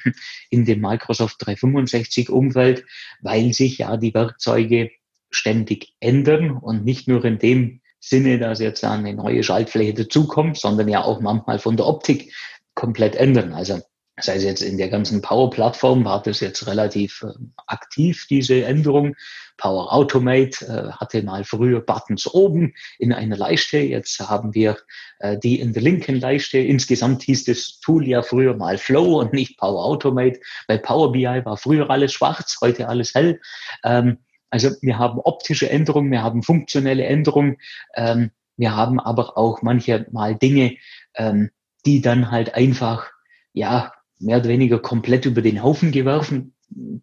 in 0.51 0.65
dem 0.65 0.81
Microsoft 0.81 1.45
365 1.45 2.31
Umfeld, 2.31 2.85
weil 3.21 3.53
sich 3.53 3.79
ja 3.79 3.97
die 3.97 4.15
Werkzeuge 4.15 4.93
ständig 5.31 5.95
ändern 5.99 6.53
und 6.53 6.85
nicht 6.85 7.09
nur 7.09 7.25
in 7.25 7.41
dem 7.41 7.81
Sinne, 7.99 8.39
dass 8.39 8.61
jetzt 8.61 8.85
eine 8.85 9.15
neue 9.15 9.43
Schaltfläche 9.43 9.95
dazukommt, 9.95 10.59
sondern 10.59 10.89
ja 10.89 11.03
auch 11.03 11.21
manchmal 11.21 11.59
von 11.59 11.77
der 11.77 11.87
Optik 11.87 12.33
komplett 12.77 13.17
ändern. 13.17 13.53
Also 13.53 13.81
Das 14.17 14.29
heißt 14.29 14.45
jetzt 14.45 14.63
in 14.63 14.79
der 14.79 14.89
ganzen 14.89 15.23
Power-Plattform 15.23 16.05
war 16.05 16.23
das 16.23 16.39
jetzt 16.39 16.67
relativ 16.69 17.25
äh, 17.25 17.33
aktiv, 17.67 18.27
diese 18.31 18.65
Änderung. 18.65 19.17
Power 19.57 19.93
Automate 19.93 20.65
äh, 20.67 20.93
hatte 20.93 21.23
mal 21.23 21.45
früher 21.45 21.81
Buttons 21.81 22.33
oben 22.33 22.75
in 22.99 23.13
einer 23.13 23.37
Leiste. 23.37 23.79
Jetzt 23.79 24.21
haben 24.21 24.55
wir 24.55 24.77
äh, 25.19 25.37
die 25.39 25.59
in 25.59 25.73
der 25.73 25.83
linken 25.83 26.21
Leiste. 26.21 26.59
Insgesamt 26.59 27.23
hieß 27.25 27.45
das 27.45 27.81
Tool 27.81 28.07
ja 28.07 28.23
früher 28.23 28.55
mal 28.55 28.79
Flow 28.79 29.21
und 29.21 29.33
nicht 29.33 29.59
Power 29.59 29.85
Automate. 29.85 30.41
Bei 30.69 30.79
Power 30.79 31.11
BI 31.11 31.25
war 31.45 31.57
früher 31.57 31.91
alles 31.91 32.13
schwarz, 32.13 32.59
heute 32.61 32.89
alles 32.89 33.15
hell. 33.15 33.41
Ähm, 33.83 34.19
also 34.51 34.71
wir 34.83 34.99
haben 34.99 35.19
optische 35.19 35.69
Änderungen, 35.69 36.13
wir 36.13 36.23
haben 36.23 36.45
funktionelle 36.45 37.05
Änderungen. 37.05 37.57
Ähm, 37.97 38.31
wir 38.57 38.77
haben 38.77 39.01
aber 39.01 39.37
auch 39.37 39.63
manchmal 39.63 40.37
Dinge, 40.37 40.77
ähm, 41.17 41.51
die 41.85 42.01
dann 42.01 42.31
halt 42.31 42.55
einfach, 42.55 43.11
ja, 43.53 43.93
mehr 44.19 44.39
oder 44.39 44.49
weniger 44.49 44.79
komplett 44.79 45.27
über 45.27 45.43
den 45.43 45.63
Haufen 45.63 45.93
geworfen, 45.93 46.55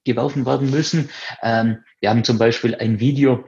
geworfen 0.04 0.45
werden 0.45 0.69
müssen. 0.69 1.10
Ähm, 1.41 1.78
wir 2.00 2.10
haben 2.10 2.24
zum 2.24 2.38
Beispiel 2.38 2.76
ein 2.76 3.00
Video, 3.00 3.45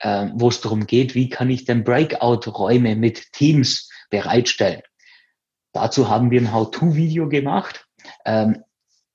äh, 0.00 0.28
wo 0.34 0.48
es 0.48 0.60
darum 0.60 0.86
geht, 0.86 1.14
wie 1.14 1.28
kann 1.28 1.50
ich 1.50 1.64
denn 1.64 1.84
Breakout-Räume 1.84 2.96
mit 2.96 3.32
Teams 3.32 3.90
bereitstellen. 4.10 4.82
Dazu 5.72 6.08
haben 6.08 6.30
wir 6.30 6.40
ein 6.40 6.52
How-To-Video 6.52 7.28
gemacht. 7.28 7.86
Ähm, 8.24 8.62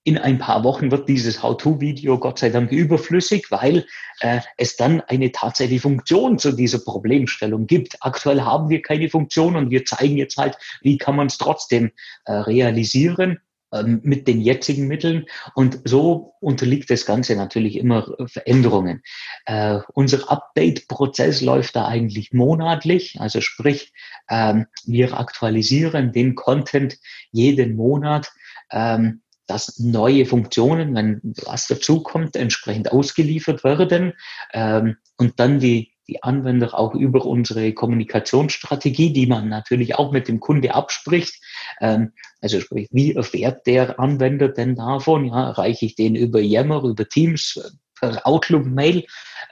in 0.04 0.18
ein 0.18 0.40
paar 0.40 0.64
Wochen 0.64 0.90
wird 0.90 1.08
dieses 1.08 1.44
How-To-Video 1.44 2.18
Gott 2.18 2.40
sei 2.40 2.50
Dank 2.50 2.72
überflüssig, 2.72 3.52
weil 3.52 3.86
äh, 4.20 4.42
es 4.58 4.76
dann 4.76 5.02
eine 5.02 5.32
tatsächliche 5.32 5.82
Funktion 5.82 6.40
zu 6.40 6.54
dieser 6.54 6.80
Problemstellung 6.80 7.68
gibt. 7.68 7.98
Aktuell 8.02 8.42
haben 8.42 8.70
wir 8.70 8.82
keine 8.82 9.10
Funktion 9.10 9.56
und 9.56 9.70
wir 9.70 9.86
zeigen 9.86 10.18
jetzt 10.18 10.38
halt, 10.38 10.58
wie 10.82 10.98
kann 10.98 11.16
man 11.16 11.28
es 11.28 11.38
trotzdem 11.38 11.92
äh, 12.26 12.34
realisieren 12.34 13.40
mit 13.72 14.28
den 14.28 14.42
jetzigen 14.42 14.88
Mitteln. 14.88 15.26
Und 15.56 15.80
so 15.86 16.34
unterliegt 16.40 16.90
das 16.90 17.06
Ganze 17.06 17.36
natürlich 17.36 17.78
immer 17.78 18.16
Veränderungen. 18.28 19.02
Äh, 19.46 19.80
unser 19.94 20.30
Update-Prozess 20.32 21.42
läuft 21.42 21.76
da 21.76 21.88
eigentlich 21.88 22.34
monatlich. 22.34 23.20
Also 23.20 23.42
sprich, 23.42 23.94
ähm, 24.30 24.68
wir 24.86 25.18
aktualisieren 25.18 26.12
den 26.12 26.36
Content 26.36 26.98
jeden 27.32 27.76
Monat. 27.76 28.32
Ähm, 28.72 29.22
dass 29.48 29.80
neue 29.80 30.26
Funktionen, 30.26 30.96
wenn 30.96 31.20
was 31.46 31.68
dazukommt, 31.68 32.38
entsprechend 32.38 32.94
ausgeliefert 32.94 33.66
werden 33.66 34.14
ähm, 34.54 34.96
und 35.18 35.42
dann 35.42 35.60
die 35.60 35.91
die 36.12 36.22
Anwender 36.24 36.78
auch 36.78 36.94
über 36.94 37.26
unsere 37.26 37.72
Kommunikationsstrategie, 37.74 39.14
die 39.14 39.28
man 39.28 39.48
natürlich 39.48 39.96
auch 39.96 40.12
mit 40.12 40.28
dem 40.28 40.40
Kunde 40.40 40.76
abspricht. 40.76 41.42
Ähm, 41.80 42.12
also 42.42 42.60
sprich, 42.60 42.90
wie 42.92 43.14
erfährt 43.14 43.66
der 43.66 44.00
Anwender 44.00 44.50
denn 44.50 44.76
davon? 44.76 45.26
Ja, 45.26 45.52
reiche 45.52 45.86
ich 45.86 45.96
den 45.96 46.16
über 46.16 46.42
Yammer, 46.42 46.84
über 46.84 47.08
Teams, 47.08 47.60
per 48.00 48.28
Outlook-Mail? 48.28 49.06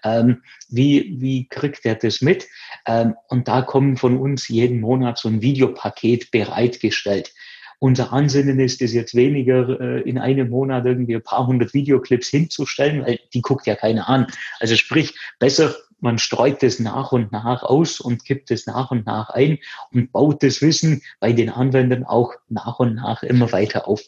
Ähm, 0.03 0.43
wie, 0.67 1.15
wie 1.19 1.47
kriegt 1.47 1.85
er 1.85 1.95
das 1.95 2.21
mit? 2.21 2.47
Ähm, 2.85 3.15
und 3.29 3.47
da 3.47 3.61
kommen 3.61 3.95
von 3.95 4.17
uns 4.17 4.49
jeden 4.49 4.81
Monat 4.81 5.17
so 5.17 5.29
ein 5.29 5.41
Videopaket 5.41 6.31
bereitgestellt. 6.31 7.33
Unser 7.81 8.11
Ansinnen 8.11 8.59
ist 8.59 8.81
es 8.81 8.93
jetzt 8.93 9.15
weniger, 9.15 9.79
äh, 9.79 10.01
in 10.01 10.17
einem 10.17 10.49
Monat 10.49 10.85
irgendwie 10.85 11.15
ein 11.15 11.23
paar 11.23 11.47
hundert 11.47 11.73
Videoclips 11.73 12.27
hinzustellen, 12.27 13.05
weil 13.05 13.19
die 13.33 13.41
guckt 13.41 13.65
ja 13.67 13.75
keiner 13.75 14.09
an. 14.09 14.27
Also 14.59 14.75
sprich, 14.75 15.13
besser 15.39 15.73
man 16.01 16.17
streut 16.17 16.63
es 16.63 16.79
nach 16.79 17.11
und 17.11 17.31
nach 17.31 17.63
aus 17.63 17.99
und 17.99 18.25
kippt 18.25 18.51
es 18.51 18.67
nach 18.67 18.91
und 18.91 19.05
nach 19.05 19.29
ein 19.29 19.59
und 19.93 20.11
baut 20.11 20.43
das 20.43 20.61
Wissen 20.61 21.01
bei 21.19 21.33
den 21.33 21.49
Anwendern 21.49 22.03
auch 22.03 22.33
nach 22.47 22.79
und 22.79 22.95
nach 22.95 23.23
immer 23.23 23.51
weiter 23.51 23.87
auf. 23.87 24.01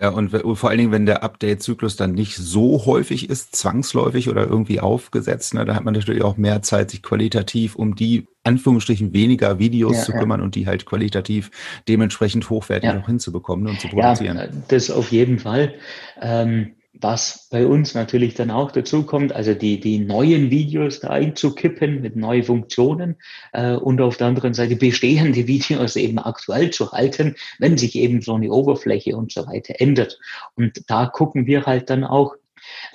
Ja, 0.00 0.08
und 0.08 0.30
vor 0.30 0.68
allen 0.68 0.78
Dingen, 0.78 0.90
wenn 0.90 1.06
der 1.06 1.22
Update-Zyklus 1.22 1.94
dann 1.94 2.14
nicht 2.14 2.34
so 2.34 2.84
häufig 2.84 3.30
ist, 3.30 3.54
zwangsläufig 3.54 4.28
oder 4.28 4.44
irgendwie 4.44 4.80
aufgesetzt, 4.80 5.54
ne, 5.54 5.64
da 5.64 5.76
hat 5.76 5.84
man 5.84 5.94
natürlich 5.94 6.24
auch 6.24 6.36
mehr 6.36 6.62
Zeit, 6.62 6.90
sich 6.90 7.00
qualitativ 7.00 7.76
um 7.76 7.94
die 7.94 8.26
Anführungsstrichen 8.42 9.12
weniger 9.12 9.60
Videos 9.60 9.98
ja, 9.98 10.02
zu 10.02 10.12
kümmern 10.12 10.40
ja. 10.40 10.44
und 10.44 10.56
die 10.56 10.66
halt 10.66 10.84
qualitativ 10.84 11.52
dementsprechend 11.86 12.50
hochwertig 12.50 12.90
ja. 12.90 13.00
auch 13.00 13.06
hinzubekommen 13.06 13.68
und 13.68 13.80
zu 13.80 13.86
produzieren. 13.86 14.36
Ja, 14.36 14.48
das 14.66 14.90
auf 14.90 15.12
jeden 15.12 15.38
Fall. 15.38 15.74
Ähm, 16.20 16.74
was 17.00 17.48
bei 17.50 17.66
uns 17.66 17.94
natürlich 17.94 18.34
dann 18.34 18.50
auch 18.50 18.70
dazu 18.70 19.04
kommt, 19.04 19.32
also 19.32 19.54
die, 19.54 19.80
die 19.80 19.98
neuen 19.98 20.50
Videos 20.50 21.00
da 21.00 21.08
einzukippen 21.08 22.00
mit 22.00 22.14
neuen 22.14 22.44
Funktionen 22.44 23.16
äh, 23.52 23.74
und 23.74 24.00
auf 24.00 24.16
der 24.16 24.28
anderen 24.28 24.54
Seite 24.54 24.76
bestehende 24.76 25.46
Videos 25.46 25.96
eben 25.96 26.18
aktuell 26.18 26.70
zu 26.70 26.92
halten, 26.92 27.34
wenn 27.58 27.76
sich 27.78 27.96
eben 27.96 28.22
so 28.22 28.34
eine 28.34 28.50
Oberfläche 28.50 29.16
und 29.16 29.32
so 29.32 29.46
weiter 29.46 29.74
ändert. 29.78 30.18
Und 30.54 30.88
da 30.88 31.06
gucken 31.06 31.46
wir 31.46 31.66
halt 31.66 31.90
dann 31.90 32.04
auch, 32.04 32.36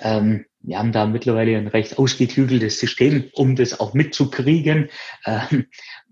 ähm, 0.00 0.46
wir 0.62 0.78
haben 0.78 0.92
da 0.92 1.06
mittlerweile 1.06 1.56
ein 1.56 1.68
recht 1.68 1.98
ausgeklügeltes 1.98 2.80
System, 2.80 3.30
um 3.34 3.54
das 3.54 3.80
auch 3.80 3.94
mitzukriegen. 3.94 4.88
Ähm, 5.26 5.66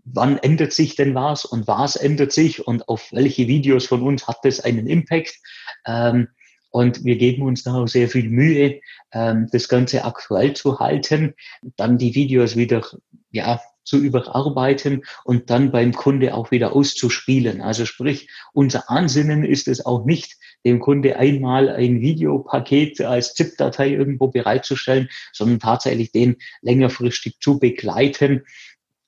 wann 0.04 0.38
ändert 0.38 0.72
sich 0.72 0.94
denn 0.94 1.14
was 1.14 1.44
und 1.44 1.66
was 1.66 1.96
ändert 1.96 2.32
sich 2.32 2.66
und 2.66 2.88
auf 2.88 3.12
welche 3.12 3.46
Videos 3.46 3.86
von 3.86 4.02
uns 4.02 4.26
hat 4.26 4.38
das 4.42 4.60
einen 4.60 4.86
Impact? 4.86 5.38
Ähm, 5.86 6.28
und 6.70 7.04
wir 7.04 7.16
geben 7.16 7.42
uns 7.42 7.62
da 7.62 7.74
auch 7.74 7.88
sehr 7.88 8.08
viel 8.08 8.28
Mühe, 8.28 8.80
ähm, 9.12 9.48
das 9.52 9.68
Ganze 9.68 10.04
aktuell 10.04 10.54
zu 10.54 10.78
halten, 10.78 11.34
dann 11.76 11.98
die 11.98 12.14
Videos 12.14 12.56
wieder 12.56 12.82
ja, 13.30 13.60
zu 13.84 13.96
überarbeiten 13.98 15.04
und 15.24 15.50
dann 15.50 15.72
beim 15.72 15.92
Kunde 15.92 16.34
auch 16.34 16.50
wieder 16.50 16.74
auszuspielen. 16.74 17.62
Also 17.62 17.86
sprich, 17.86 18.28
unser 18.52 18.90
Ansinnen 18.90 19.44
ist 19.44 19.66
es 19.66 19.84
auch 19.84 20.04
nicht, 20.04 20.36
dem 20.64 20.80
Kunde 20.80 21.16
einmal 21.16 21.68
ein 21.70 22.00
Videopaket 22.00 23.00
als 23.00 23.34
ZIP-Datei 23.34 23.90
irgendwo 23.90 24.28
bereitzustellen, 24.28 25.08
sondern 25.32 25.60
tatsächlich 25.60 26.12
den 26.12 26.36
längerfristig 26.60 27.38
zu 27.40 27.58
begleiten 27.58 28.44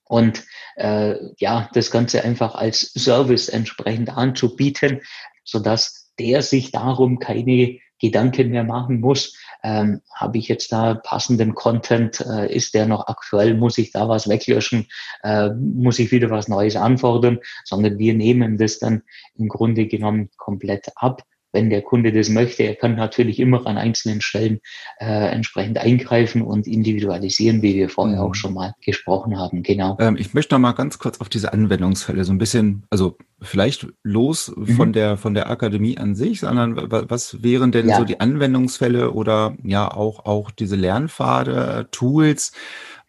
und 0.04 0.44
äh, 0.76 1.16
ja, 1.38 1.68
das 1.72 1.90
Ganze 1.90 2.24
einfach 2.24 2.54
als 2.54 2.92
Service 2.94 3.48
entsprechend 3.48 4.10
anzubieten, 4.10 5.02
sodass 5.44 6.09
der 6.20 6.42
sich 6.42 6.70
darum 6.70 7.18
keine 7.18 7.78
Gedanken 7.98 8.50
mehr 8.50 8.64
machen 8.64 9.00
muss. 9.00 9.36
Ähm, 9.62 10.00
Habe 10.14 10.38
ich 10.38 10.48
jetzt 10.48 10.72
da 10.72 10.94
passenden 10.94 11.54
Content? 11.54 12.20
Äh, 12.20 12.54
ist 12.54 12.74
der 12.74 12.86
noch 12.86 13.08
aktuell? 13.08 13.54
Muss 13.54 13.78
ich 13.78 13.90
da 13.92 14.08
was 14.08 14.28
weglöschen? 14.28 14.86
Äh, 15.22 15.50
muss 15.50 15.98
ich 15.98 16.12
wieder 16.12 16.30
was 16.30 16.48
Neues 16.48 16.76
anfordern? 16.76 17.38
Sondern 17.64 17.98
wir 17.98 18.14
nehmen 18.14 18.58
das 18.58 18.78
dann 18.78 19.02
im 19.34 19.48
Grunde 19.48 19.86
genommen 19.86 20.30
komplett 20.36 20.88
ab 20.96 21.22
wenn 21.52 21.70
der 21.70 21.82
Kunde 21.82 22.12
das 22.12 22.28
möchte. 22.28 22.62
Er 22.62 22.74
kann 22.74 22.96
natürlich 22.96 23.38
immer 23.40 23.66
an 23.66 23.78
einzelnen 23.78 24.20
Stellen 24.20 24.60
äh, 24.98 25.30
entsprechend 25.30 25.78
eingreifen 25.78 26.42
und 26.42 26.66
individualisieren, 26.66 27.62
wie 27.62 27.74
wir 27.74 27.88
vorher 27.88 28.22
auch 28.22 28.28
mhm. 28.28 28.34
schon 28.34 28.54
mal 28.54 28.74
gesprochen 28.84 29.38
haben. 29.38 29.62
Genau. 29.62 29.96
Ähm, 30.00 30.16
ich 30.18 30.34
möchte 30.34 30.54
noch 30.54 30.60
mal 30.60 30.72
ganz 30.72 30.98
kurz 30.98 31.20
auf 31.20 31.28
diese 31.28 31.52
Anwendungsfälle 31.52 32.24
so 32.24 32.32
ein 32.32 32.38
bisschen, 32.38 32.84
also 32.90 33.16
vielleicht 33.40 33.86
los 34.02 34.52
mhm. 34.54 34.66
von 34.68 34.92
der 34.92 35.16
von 35.16 35.34
der 35.34 35.50
Akademie 35.50 35.98
an 35.98 36.14
sich, 36.14 36.40
sondern 36.40 36.76
was 36.76 37.42
wären 37.42 37.72
denn 37.72 37.88
ja. 37.88 37.98
so 37.98 38.04
die 38.04 38.20
Anwendungsfälle 38.20 39.12
oder 39.12 39.56
ja 39.62 39.90
auch 39.90 40.24
auch 40.24 40.50
diese 40.50 40.76
Lernpfade, 40.76 41.88
Tools, 41.90 42.52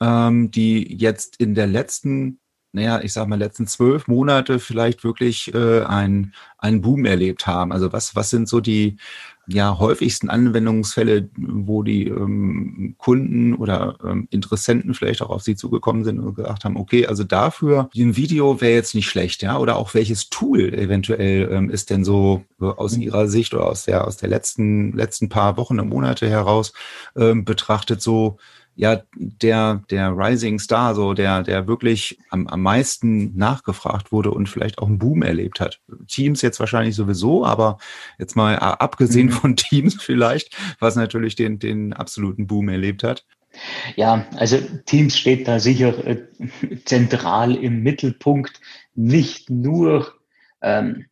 ähm, 0.01 0.51
die 0.51 0.95
jetzt 0.97 1.37
in 1.37 1.55
der 1.55 1.67
letzten 1.67 2.39
naja, 2.73 3.01
ich 3.01 3.13
sag 3.13 3.27
mal, 3.27 3.37
letzten 3.37 3.67
zwölf 3.67 4.07
Monate 4.07 4.59
vielleicht 4.59 5.03
wirklich 5.03 5.53
äh, 5.53 5.83
ein, 5.83 6.33
einen 6.57 6.81
Boom 6.81 7.05
erlebt 7.05 7.45
haben? 7.47 7.71
Also 7.71 7.91
was, 7.91 8.15
was 8.15 8.29
sind 8.29 8.47
so 8.47 8.61
die 8.61 8.97
ja, 9.47 9.77
häufigsten 9.79 10.29
Anwendungsfälle, 10.29 11.29
wo 11.35 11.83
die 11.83 12.07
ähm, 12.07 12.95
Kunden 12.97 13.55
oder 13.55 13.97
ähm, 14.05 14.27
Interessenten 14.29 14.93
vielleicht 14.93 15.21
auch 15.21 15.29
auf 15.29 15.41
Sie 15.41 15.55
zugekommen 15.55 16.03
sind 16.03 16.19
und 16.19 16.35
gesagt 16.35 16.63
haben, 16.63 16.77
okay, 16.77 17.07
also 17.07 17.23
dafür 17.23 17.89
ein 17.95 18.15
Video 18.15 18.61
wäre 18.61 18.73
jetzt 18.73 18.95
nicht 18.95 19.09
schlecht, 19.09 19.41
ja? 19.41 19.57
Oder 19.57 19.77
auch 19.77 19.93
welches 19.93 20.29
Tool 20.29 20.73
eventuell 20.73 21.49
ähm, 21.51 21.69
ist 21.69 21.89
denn 21.89 22.03
so 22.05 22.43
äh, 22.61 22.65
aus 22.65 22.95
mhm. 22.95 23.03
Ihrer 23.03 23.27
Sicht 23.27 23.53
oder 23.53 23.65
aus 23.65 23.85
der 23.85 24.07
aus 24.07 24.17
der 24.17 24.29
letzten 24.29 24.93
letzten 24.93 25.29
paar 25.29 25.57
Wochen 25.57 25.79
und 25.79 25.89
Monate 25.89 26.29
heraus 26.29 26.73
ähm, 27.15 27.43
betrachtet 27.43 28.01
so 28.01 28.37
ja 28.81 29.03
der, 29.13 29.83
der 29.91 30.17
Rising 30.17 30.57
Star, 30.57 30.95
so 30.95 31.13
der, 31.13 31.43
der 31.43 31.67
wirklich 31.67 32.17
am, 32.31 32.47
am 32.47 32.63
meisten 32.63 33.37
nachgefragt 33.37 34.11
wurde 34.11 34.31
und 34.31 34.49
vielleicht 34.49 34.79
auch 34.79 34.87
einen 34.87 34.97
Boom 34.97 35.21
erlebt 35.21 35.59
hat. 35.59 35.79
Teams 36.07 36.41
jetzt 36.41 36.59
wahrscheinlich 36.59 36.95
sowieso, 36.95 37.45
aber 37.45 37.77
jetzt 38.17 38.35
mal 38.35 38.55
abgesehen 38.57 39.27
mhm. 39.27 39.31
von 39.33 39.55
Teams 39.55 40.01
vielleicht, 40.01 40.57
was 40.79 40.95
natürlich 40.95 41.35
den, 41.35 41.59
den 41.59 41.93
absoluten 41.93 42.47
Boom 42.47 42.69
erlebt 42.69 43.03
hat. 43.03 43.23
Ja, 43.97 44.25
also 44.37 44.57
Teams 44.87 45.15
steht 45.15 45.47
da 45.47 45.59
sicher 45.59 46.03
äh, 46.07 46.23
zentral 46.83 47.53
im 47.53 47.83
Mittelpunkt, 47.83 48.59
nicht 48.95 49.51
nur 49.51 50.11
ähm, 50.63 51.05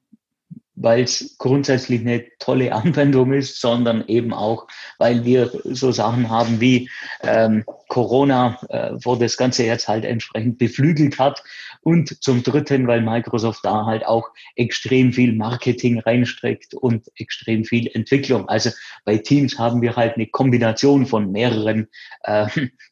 weil 0.79 1.03
es 1.03 1.35
grundsätzlich 1.37 2.01
eine 2.01 2.25
tolle 2.39 2.73
Anwendung 2.73 3.33
ist, 3.33 3.59
sondern 3.59 4.05
eben 4.07 4.33
auch, 4.33 4.67
weil 4.97 5.25
wir 5.25 5.51
so 5.65 5.91
Sachen 5.91 6.29
haben 6.29 6.61
wie 6.61 6.89
ähm, 7.21 7.65
Corona, 7.89 8.59
äh, 8.69 8.91
wo 9.03 9.15
das 9.15 9.35
Ganze 9.35 9.65
jetzt 9.65 9.87
halt 9.87 10.05
entsprechend 10.05 10.57
beflügelt 10.57 11.19
hat. 11.19 11.43
Und 11.81 12.23
zum 12.23 12.43
Dritten, 12.43 12.87
weil 12.87 13.01
Microsoft 13.01 13.63
da 13.63 13.85
halt 13.85 14.05
auch 14.05 14.29
extrem 14.55 15.11
viel 15.11 15.33
Marketing 15.33 15.99
reinstreckt 15.99 16.73
und 16.73 17.07
extrem 17.15 17.65
viel 17.65 17.89
Entwicklung. 17.93 18.47
Also 18.47 18.71
bei 19.05 19.17
Teams 19.17 19.57
haben 19.57 19.81
wir 19.81 19.95
halt 19.95 20.15
eine 20.15 20.27
Kombination 20.27 21.05
von 21.05 21.31
mehreren 21.31 21.87
äh, 22.23 22.47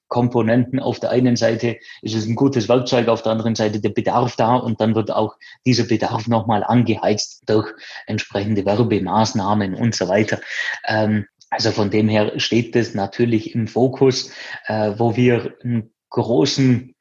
Komponenten. 0.07 0.79
Auf 0.79 0.99
der 0.99 1.11
einen 1.11 1.35
Seite 1.35 1.77
ist 2.01 2.15
es 2.15 2.25
ein 2.25 2.35
gutes 2.35 2.69
Werkzeug, 2.69 3.07
auf 3.07 3.21
der 3.21 3.33
anderen 3.33 3.55
Seite 3.55 3.79
der 3.79 3.89
Bedarf 3.89 4.35
da 4.35 4.55
und 4.55 4.79
dann 4.81 4.95
wird 4.95 5.11
auch 5.11 5.35
dieser 5.65 5.83
Bedarf 5.83 6.27
nochmal 6.27 6.63
angeheizt 6.63 7.43
durch 7.45 7.73
entsprechende 8.05 8.65
Werbemaßnahmen 8.65 9.73
und 9.73 9.95
so 9.95 10.07
weiter. 10.07 10.39
Ähm, 10.85 11.27
also 11.49 11.71
von 11.71 11.89
dem 11.89 12.09
her 12.09 12.39
steht 12.39 12.75
das 12.75 12.93
natürlich 12.93 13.55
im 13.55 13.67
Fokus, 13.67 14.31
äh, 14.67 14.93
wo 14.97 15.15
wir 15.15 15.55
einen 15.63 15.91
großen 16.09 16.93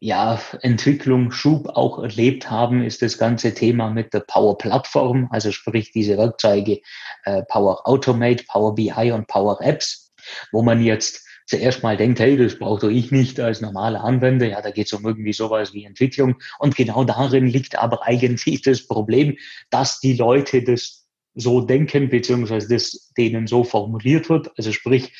ja, 0.00 0.40
Entwicklung, 0.62 1.32
Schub 1.32 1.68
auch 1.70 1.98
erlebt 1.98 2.50
haben, 2.50 2.82
ist 2.84 3.02
das 3.02 3.18
ganze 3.18 3.52
Thema 3.54 3.90
mit 3.90 4.14
der 4.14 4.20
Power 4.20 4.56
Plattform, 4.56 5.28
also 5.30 5.50
sprich 5.50 5.90
diese 5.90 6.16
Werkzeuge 6.16 6.80
äh, 7.24 7.42
Power 7.48 7.86
Automate, 7.86 8.44
Power 8.44 8.74
BI 8.74 9.10
und 9.12 9.26
Power 9.26 9.58
Apps, 9.60 10.12
wo 10.52 10.62
man 10.62 10.80
jetzt 10.82 11.27
zuerst 11.48 11.82
mal 11.82 11.96
denkt, 11.96 12.20
hey, 12.20 12.36
das 12.36 12.58
brauche 12.58 12.82
doch 12.82 12.90
ich 12.90 13.10
nicht 13.10 13.40
als 13.40 13.60
normaler 13.60 14.04
Anwender. 14.04 14.46
Ja, 14.46 14.60
da 14.60 14.70
geht 14.70 14.86
es 14.86 14.92
um 14.92 15.04
irgendwie 15.04 15.32
sowas 15.32 15.72
wie 15.72 15.84
Entwicklung. 15.84 16.36
Und 16.58 16.76
genau 16.76 17.04
darin 17.04 17.46
liegt 17.46 17.78
aber 17.78 18.06
eigentlich 18.06 18.62
das 18.62 18.86
Problem, 18.86 19.36
dass 19.70 19.98
die 19.98 20.14
Leute 20.14 20.62
das 20.62 21.06
so 21.34 21.60
denken, 21.60 22.10
beziehungsweise 22.10 22.68
das 22.68 23.12
denen 23.16 23.46
so 23.46 23.64
formuliert 23.64 24.28
wird. 24.28 24.50
Also 24.58 24.72
sprich, 24.72 25.12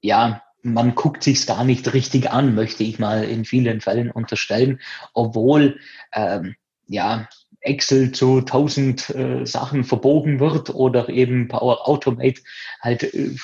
ja, 0.00 0.42
man 0.62 0.94
guckt 0.94 1.22
sich's 1.22 1.46
gar 1.46 1.64
nicht 1.64 1.92
richtig 1.92 2.30
an, 2.30 2.54
möchte 2.54 2.82
ich 2.82 2.98
mal 2.98 3.24
in 3.24 3.44
vielen 3.44 3.82
Fällen 3.82 4.10
unterstellen, 4.10 4.80
obwohl 5.12 5.78
ähm, 6.14 6.54
ja 6.86 7.28
Excel 7.60 8.12
zu 8.12 8.40
tausend 8.40 9.10
äh, 9.10 9.44
Sachen 9.44 9.84
verbogen 9.84 10.40
wird 10.40 10.70
oder 10.70 11.08
eben 11.10 11.48
Power 11.48 11.86
Automate 11.86 12.40
halt 12.80 13.02
äh, 13.02 13.34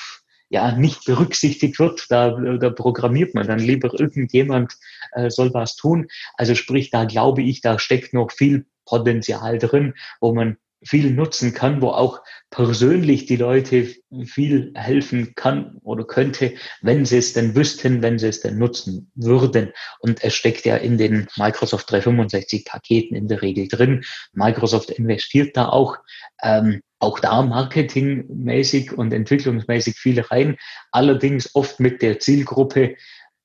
ja 0.51 0.73
nicht 0.73 1.05
berücksichtigt 1.05 1.79
wird. 1.79 2.05
Da, 2.09 2.31
da 2.31 2.69
programmiert 2.69 3.33
man 3.33 3.47
dann 3.47 3.59
lieber 3.59 3.97
irgendjemand 3.97 4.77
äh, 5.13 5.29
soll 5.29 5.53
was 5.53 5.75
tun. 5.75 6.07
Also 6.35 6.55
sprich, 6.55 6.91
da 6.91 7.05
glaube 7.05 7.41
ich, 7.41 7.61
da 7.61 7.79
steckt 7.79 8.13
noch 8.13 8.31
viel 8.31 8.65
Potenzial 8.85 9.57
drin, 9.57 9.93
wo 10.19 10.33
man 10.33 10.57
viel 10.83 11.11
nutzen 11.11 11.53
kann, 11.53 11.81
wo 11.81 11.89
auch 11.89 12.21
persönlich 12.49 13.27
die 13.27 13.35
Leute 13.37 13.87
viel 14.25 14.73
helfen 14.75 15.35
kann 15.35 15.77
oder 15.83 16.03
könnte, 16.05 16.55
wenn 16.81 17.05
sie 17.05 17.17
es 17.17 17.33
denn 17.33 17.55
wüssten, 17.55 18.01
wenn 18.01 18.17
sie 18.19 18.27
es 18.27 18.41
denn 18.41 18.57
nutzen 18.57 19.11
würden. 19.15 19.71
Und 19.99 20.23
es 20.23 20.33
steckt 20.33 20.65
ja 20.65 20.75
in 20.75 20.97
den 20.97 21.27
Microsoft 21.37 21.89
365 21.91 22.65
Paketen 22.65 23.15
in 23.15 23.27
der 23.27 23.41
Regel 23.41 23.67
drin. 23.67 24.03
Microsoft 24.33 24.89
investiert 24.89 25.55
da 25.55 25.69
auch, 25.69 25.97
ähm, 26.41 26.81
auch 27.01 27.19
da 27.19 27.41
marketingmäßig 27.41 28.93
und 28.93 29.11
entwicklungsmäßig 29.11 29.95
viel 29.95 30.21
rein. 30.21 30.57
Allerdings 30.91 31.55
oft 31.55 31.79
mit 31.79 32.01
der 32.01 32.19
Zielgruppe, 32.19 32.95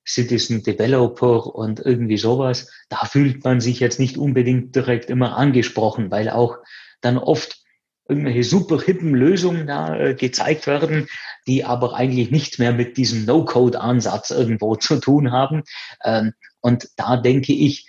Citizen 0.06 0.62
Developer 0.62 1.54
und 1.54 1.80
irgendwie 1.80 2.18
sowas, 2.18 2.70
da 2.88 3.04
fühlt 3.06 3.42
man 3.44 3.60
sich 3.60 3.80
jetzt 3.80 3.98
nicht 3.98 4.18
unbedingt 4.18 4.76
direkt 4.76 5.10
immer 5.10 5.36
angesprochen, 5.36 6.10
weil 6.10 6.30
auch 6.30 6.58
dann 7.00 7.18
oft 7.18 7.60
irgendwelche 8.08 8.44
super 8.44 8.80
hippen 8.80 9.14
Lösungen 9.14 9.66
da 9.66 9.98
äh, 9.98 10.14
gezeigt 10.14 10.66
werden, 10.66 11.08
die 11.46 11.64
aber 11.64 11.94
eigentlich 11.94 12.30
nichts 12.30 12.58
mehr 12.58 12.72
mit 12.72 12.96
diesem 12.96 13.24
No-Code-Ansatz 13.24 14.30
irgendwo 14.30 14.76
zu 14.76 15.00
tun 15.00 15.32
haben. 15.32 15.64
Ähm, 16.04 16.34
und 16.60 16.88
da 16.96 17.16
denke 17.16 17.52
ich, 17.52 17.88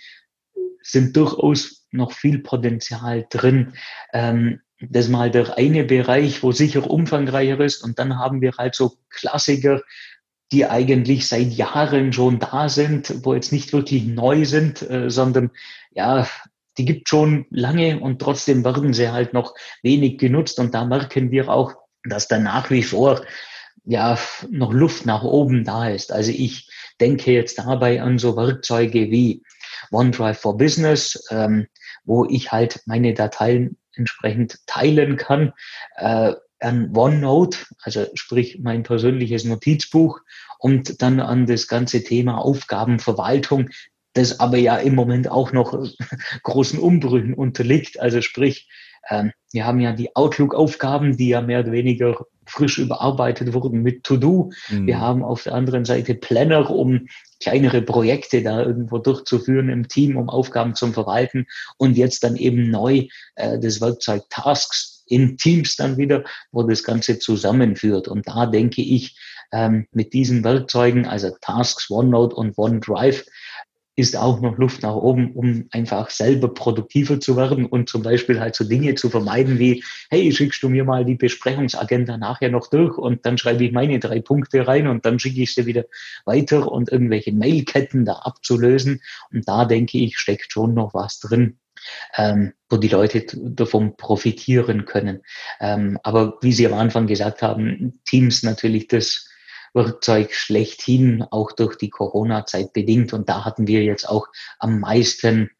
sind 0.82 1.16
durchaus 1.16 1.86
noch 1.90 2.12
viel 2.12 2.40
Potenzial 2.40 3.26
drin. 3.30 3.74
Ähm, 4.12 4.60
das 4.80 5.06
ist 5.06 5.10
mal 5.10 5.30
der 5.30 5.58
eine 5.58 5.84
Bereich, 5.84 6.42
wo 6.42 6.52
sicher 6.52 6.88
umfangreicher 6.88 7.60
ist. 7.60 7.82
Und 7.82 7.98
dann 7.98 8.18
haben 8.18 8.40
wir 8.40 8.52
halt 8.58 8.74
so 8.74 8.96
Klassiker, 9.10 9.82
die 10.52 10.66
eigentlich 10.66 11.26
seit 11.26 11.52
Jahren 11.52 12.12
schon 12.12 12.38
da 12.38 12.68
sind, 12.68 13.24
wo 13.24 13.34
jetzt 13.34 13.52
nicht 13.52 13.72
wirklich 13.72 14.04
neu 14.04 14.44
sind, 14.44 14.88
äh, 14.88 15.10
sondern 15.10 15.50
ja, 15.90 16.26
die 16.78 16.84
gibt 16.84 17.08
schon 17.08 17.46
lange 17.50 17.98
und 17.98 18.20
trotzdem 18.20 18.64
werden 18.64 18.94
sie 18.94 19.10
halt 19.10 19.34
noch 19.34 19.54
wenig 19.82 20.18
genutzt. 20.18 20.58
Und 20.58 20.74
da 20.74 20.84
merken 20.84 21.30
wir 21.30 21.48
auch, 21.48 21.74
dass 22.04 22.28
da 22.28 22.38
nach 22.38 22.70
wie 22.70 22.84
vor 22.84 23.22
ja 23.84 24.16
noch 24.50 24.72
Luft 24.72 25.06
nach 25.06 25.24
oben 25.24 25.64
da 25.64 25.88
ist. 25.88 26.12
Also 26.12 26.30
ich 26.30 26.70
denke 27.00 27.32
jetzt 27.32 27.58
dabei 27.58 28.00
an 28.00 28.18
so 28.18 28.36
Werkzeuge 28.36 29.10
wie 29.10 29.42
OneDrive 29.90 30.38
for 30.38 30.56
Business, 30.56 31.26
ähm, 31.30 31.66
wo 32.04 32.24
ich 32.26 32.52
halt 32.52 32.80
meine 32.86 33.12
Dateien 33.12 33.76
entsprechend 33.98 34.66
teilen 34.66 35.16
kann. 35.16 35.52
Äh, 35.96 36.34
an 36.60 36.96
OneNote, 36.96 37.58
also 37.82 38.06
sprich 38.14 38.58
mein 38.60 38.82
persönliches 38.82 39.44
Notizbuch 39.44 40.20
und 40.58 41.02
dann 41.02 41.20
an 41.20 41.46
das 41.46 41.68
ganze 41.68 42.02
Thema 42.02 42.38
Aufgabenverwaltung, 42.38 43.70
das 44.14 44.40
aber 44.40 44.56
ja 44.56 44.76
im 44.76 44.94
Moment 44.94 45.30
auch 45.30 45.52
noch 45.52 45.72
großen 46.42 46.78
Umbrüchen 46.78 47.34
unterliegt. 47.34 48.00
Also 48.00 48.22
sprich, 48.22 48.68
ähm, 49.08 49.32
wir 49.52 49.66
haben 49.66 49.80
ja 49.80 49.92
die 49.92 50.16
Outlook-Aufgaben, 50.16 51.16
die 51.16 51.28
ja 51.28 51.40
mehr 51.40 51.60
oder 51.60 51.72
weniger 51.72 52.26
frisch 52.48 52.78
überarbeitet 52.78 53.52
wurden 53.52 53.82
mit 53.82 54.04
To-Do. 54.04 54.50
Mhm. 54.68 54.86
Wir 54.86 55.00
haben 55.00 55.22
auf 55.22 55.44
der 55.44 55.54
anderen 55.54 55.84
Seite 55.84 56.14
Planner, 56.14 56.70
um 56.70 57.06
kleinere 57.40 57.82
Projekte 57.82 58.42
da 58.42 58.62
irgendwo 58.62 58.98
durchzuführen 58.98 59.68
im 59.68 59.88
Team, 59.88 60.16
um 60.16 60.28
Aufgaben 60.28 60.74
zu 60.74 60.92
verwalten. 60.92 61.46
Und 61.76 61.96
jetzt 61.96 62.24
dann 62.24 62.36
eben 62.36 62.70
neu 62.70 63.06
äh, 63.36 63.58
das 63.58 63.80
Werkzeug 63.80 64.22
Tasks 64.30 65.04
in 65.06 65.36
Teams 65.36 65.76
dann 65.76 65.96
wieder, 65.96 66.24
wo 66.52 66.62
das 66.62 66.82
Ganze 66.82 67.18
zusammenführt. 67.18 68.08
Und 68.08 68.28
da 68.28 68.46
denke 68.46 68.82
ich, 68.82 69.16
ähm, 69.52 69.86
mit 69.92 70.12
diesen 70.12 70.44
Werkzeugen, 70.44 71.06
also 71.06 71.30
Tasks, 71.40 71.90
OneNote 71.90 72.36
und 72.36 72.58
OneDrive, 72.58 73.24
ist 73.98 74.16
auch 74.16 74.40
noch 74.40 74.58
Luft 74.58 74.84
nach 74.84 74.94
oben, 74.94 75.32
um 75.32 75.66
einfach 75.72 76.10
selber 76.10 76.54
produktiver 76.54 77.18
zu 77.18 77.36
werden 77.36 77.66
und 77.66 77.88
zum 77.88 78.04
Beispiel 78.04 78.38
halt 78.38 78.54
so 78.54 78.62
Dinge 78.62 78.94
zu 78.94 79.10
vermeiden 79.10 79.58
wie, 79.58 79.82
hey, 80.08 80.30
schickst 80.30 80.62
du 80.62 80.68
mir 80.68 80.84
mal 80.84 81.04
die 81.04 81.16
Besprechungsagenda 81.16 82.16
nachher 82.16 82.48
noch 82.48 82.68
durch 82.68 82.96
und 82.96 83.26
dann 83.26 83.38
schreibe 83.38 83.64
ich 83.64 83.72
meine 83.72 83.98
drei 83.98 84.20
Punkte 84.20 84.68
rein 84.68 84.86
und 84.86 85.04
dann 85.04 85.18
schicke 85.18 85.42
ich 85.42 85.52
sie 85.52 85.66
wieder 85.66 85.84
weiter 86.24 86.70
und 86.70 86.92
irgendwelche 86.92 87.32
Mailketten 87.32 88.04
da 88.04 88.12
abzulösen. 88.12 89.02
Und 89.32 89.48
da 89.48 89.64
denke 89.64 89.98
ich, 89.98 90.16
steckt 90.16 90.52
schon 90.52 90.74
noch 90.74 90.94
was 90.94 91.18
drin. 91.18 91.58
Ähm, 92.16 92.52
wo 92.68 92.76
die 92.76 92.88
Leute 92.88 93.24
davon 93.34 93.96
profitieren 93.96 94.84
können. 94.84 95.22
Ähm, 95.60 95.96
aber 96.02 96.36
wie 96.42 96.52
Sie 96.52 96.66
am 96.66 96.74
Anfang 96.74 97.06
gesagt 97.06 97.40
haben, 97.40 98.00
Teams 98.04 98.42
natürlich 98.42 98.88
das 98.88 99.28
Werkzeug 99.86 100.34
schlechthin, 100.34 101.22
auch 101.30 101.52
durch 101.52 101.76
die 101.76 101.90
Corona-Zeit 101.90 102.72
bedingt. 102.72 103.12
Und 103.12 103.28
da 103.28 103.44
hatten 103.44 103.66
wir 103.66 103.82
jetzt 103.82 104.08
auch 104.08 104.26
am 104.58 104.80
meisten 104.80 105.50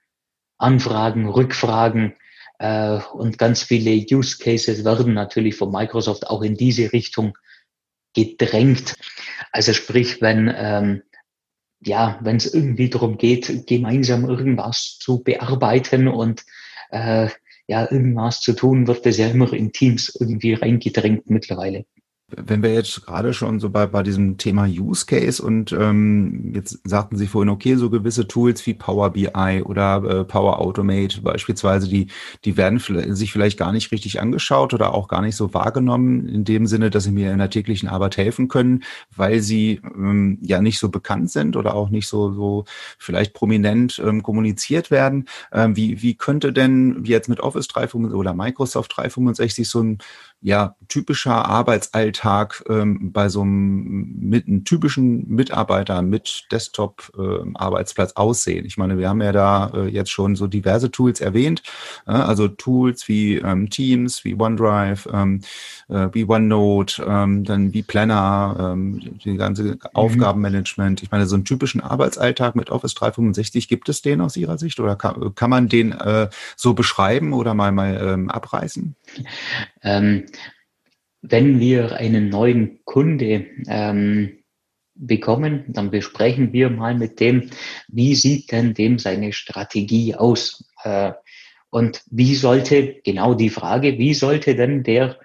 Anfragen, 0.58 1.28
Rückfragen 1.28 2.14
äh, 2.58 2.98
und 3.12 3.38
ganz 3.38 3.62
viele 3.62 3.92
Use 4.10 4.38
Cases 4.38 4.84
werden 4.84 5.14
natürlich 5.14 5.56
von 5.56 5.70
Microsoft 5.70 6.26
auch 6.26 6.42
in 6.42 6.56
diese 6.56 6.92
Richtung 6.92 7.38
gedrängt. 8.14 8.94
Also 9.52 9.72
sprich, 9.72 10.20
wenn 10.20 10.52
ähm, 10.54 11.02
ja, 11.80 12.18
wenn 12.22 12.36
es 12.36 12.52
irgendwie 12.52 12.90
darum 12.90 13.18
geht, 13.18 13.66
gemeinsam 13.66 14.28
irgendwas 14.28 14.98
zu 14.98 15.22
bearbeiten 15.22 16.08
und 16.08 16.44
äh, 16.90 17.28
ja, 17.68 17.90
irgendwas 17.90 18.40
zu 18.40 18.54
tun, 18.54 18.86
wird 18.86 19.04
das 19.06 19.18
ja 19.18 19.28
immer 19.28 19.52
in 19.52 19.72
Teams 19.72 20.16
irgendwie 20.18 20.54
reingedrängt 20.54 21.28
mittlerweile. 21.28 21.84
Wenn 22.30 22.62
wir 22.62 22.74
jetzt 22.74 23.06
gerade 23.06 23.32
schon 23.32 23.58
so 23.58 23.70
bei, 23.70 23.86
bei 23.86 24.02
diesem 24.02 24.36
Thema 24.36 24.66
Use 24.66 25.06
Case 25.06 25.42
und 25.42 25.72
ähm, 25.72 26.52
jetzt 26.54 26.78
sagten 26.86 27.16
Sie 27.16 27.26
vorhin, 27.26 27.48
okay, 27.48 27.76
so 27.76 27.88
gewisse 27.88 28.28
Tools 28.28 28.66
wie 28.66 28.74
Power 28.74 29.08
BI 29.10 29.62
oder 29.64 30.04
äh, 30.04 30.24
Power 30.24 30.58
Automate 30.58 31.22
beispielsweise, 31.22 31.88
die, 31.88 32.08
die 32.44 32.58
werden 32.58 32.80
sich 33.14 33.32
vielleicht 33.32 33.58
gar 33.58 33.72
nicht 33.72 33.92
richtig 33.92 34.20
angeschaut 34.20 34.74
oder 34.74 34.92
auch 34.92 35.08
gar 35.08 35.22
nicht 35.22 35.36
so 35.36 35.54
wahrgenommen 35.54 36.28
in 36.28 36.44
dem 36.44 36.66
Sinne, 36.66 36.90
dass 36.90 37.04
sie 37.04 37.12
mir 37.12 37.32
in 37.32 37.38
der 37.38 37.48
täglichen 37.48 37.88
Arbeit 37.88 38.18
helfen 38.18 38.48
können, 38.48 38.84
weil 39.16 39.40
sie 39.40 39.80
ähm, 39.82 40.36
ja 40.42 40.60
nicht 40.60 40.80
so 40.80 40.90
bekannt 40.90 41.30
sind 41.30 41.56
oder 41.56 41.74
auch 41.74 41.88
nicht 41.88 42.08
so, 42.08 42.30
so 42.34 42.66
vielleicht 42.98 43.32
prominent 43.32 44.02
ähm, 44.04 44.22
kommuniziert 44.22 44.90
werden. 44.90 45.24
Ähm, 45.50 45.76
wie, 45.76 46.02
wie 46.02 46.14
könnte 46.14 46.52
denn 46.52 47.04
jetzt 47.04 47.30
mit 47.30 47.40
Office 47.40 47.68
365 47.68 48.14
oder 48.14 48.34
Microsoft 48.34 48.94
365 48.94 49.66
so 49.66 49.82
ein 49.82 49.98
ja, 50.40 50.76
typischer 50.88 51.46
Arbeitsalltag 51.46 52.64
ähm, 52.68 53.12
bei 53.12 53.28
so 53.28 53.42
einem, 53.42 54.16
mit 54.20 54.46
einem 54.46 54.64
typischen 54.64 55.28
Mitarbeiter 55.28 56.02
mit 56.02 56.44
Desktop-Arbeitsplatz 56.52 58.10
ähm, 58.10 58.14
äh, 58.16 58.20
aussehen? 58.20 58.64
Ich 58.64 58.76
meine, 58.76 58.98
wir 58.98 59.08
haben 59.08 59.20
ja 59.20 59.32
da 59.32 59.70
äh, 59.74 59.88
jetzt 59.88 60.10
schon 60.10 60.36
so 60.36 60.46
diverse 60.46 60.90
Tools 60.90 61.20
erwähnt, 61.20 61.62
äh, 62.06 62.12
also 62.12 62.46
Tools 62.46 63.08
wie 63.08 63.36
ähm, 63.36 63.68
Teams, 63.68 64.24
wie 64.24 64.34
OneDrive, 64.34 65.08
ähm, 65.12 65.40
äh, 65.88 66.08
wie 66.12 66.24
OneNote, 66.24 67.04
ähm, 67.06 67.44
dann 67.44 67.72
wie 67.72 67.82
Planner, 67.82 68.72
ähm, 68.74 69.00
die 69.24 69.36
ganze 69.36 69.62
mhm. 69.62 69.78
Aufgabenmanagement. 69.94 71.02
Ich 71.02 71.10
meine, 71.10 71.26
so 71.26 71.34
einen 71.34 71.44
typischen 71.44 71.80
Arbeitsalltag 71.80 72.56
mit 72.56 72.70
Office 72.70 72.94
365, 72.94 73.68
gibt 73.68 73.88
es 73.88 74.02
den 74.02 74.20
aus 74.20 74.36
Ihrer 74.36 74.58
Sicht 74.58 74.80
oder 74.80 74.96
kann, 74.96 75.34
kann 75.34 75.50
man 75.50 75.68
den 75.68 75.92
äh, 75.92 76.28
so 76.56 76.74
beschreiben 76.74 77.32
oder 77.32 77.54
mal, 77.54 77.72
mal 77.72 77.98
ähm, 78.02 78.30
abreißen? 78.30 78.94
Ähm, 79.82 80.26
wenn 81.22 81.58
wir 81.58 81.96
einen 81.96 82.28
neuen 82.28 82.80
Kunde 82.84 83.46
ähm, 83.66 84.38
bekommen, 84.94 85.64
dann 85.68 85.90
besprechen 85.90 86.52
wir 86.52 86.70
mal 86.70 86.94
mit 86.94 87.20
dem, 87.20 87.50
wie 87.88 88.14
sieht 88.14 88.52
denn 88.52 88.74
dem 88.74 88.98
seine 88.98 89.32
Strategie 89.32 90.14
aus? 90.14 90.64
Äh, 90.84 91.12
und 91.70 92.02
wie 92.10 92.34
sollte, 92.34 92.96
genau 93.04 93.34
die 93.34 93.50
Frage, 93.50 93.98
wie 93.98 94.14
sollte 94.14 94.54
denn 94.54 94.82
der, 94.82 95.18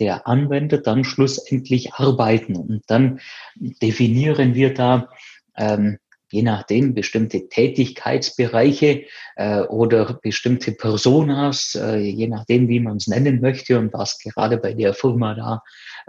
der 0.00 0.26
Anwender 0.26 0.78
dann 0.78 1.04
schlussendlich 1.04 1.94
arbeiten? 1.94 2.56
Und 2.56 2.82
dann 2.88 3.20
definieren 3.56 4.54
wir 4.54 4.74
da 4.74 5.08
ähm, 5.56 5.98
je 6.30 6.42
nachdem 6.42 6.94
bestimmte 6.94 7.48
Tätigkeitsbereiche 7.48 9.04
äh, 9.36 9.60
oder 9.62 10.18
bestimmte 10.22 10.72
Personas, 10.72 11.74
äh, 11.74 11.98
je 11.98 12.28
nachdem, 12.28 12.68
wie 12.68 12.80
man 12.80 12.98
es 12.98 13.08
nennen 13.08 13.40
möchte 13.40 13.78
und 13.78 13.92
was 13.92 14.18
gerade 14.18 14.56
bei 14.56 14.72
der 14.72 14.94
Firma 14.94 15.34
da 15.34 15.62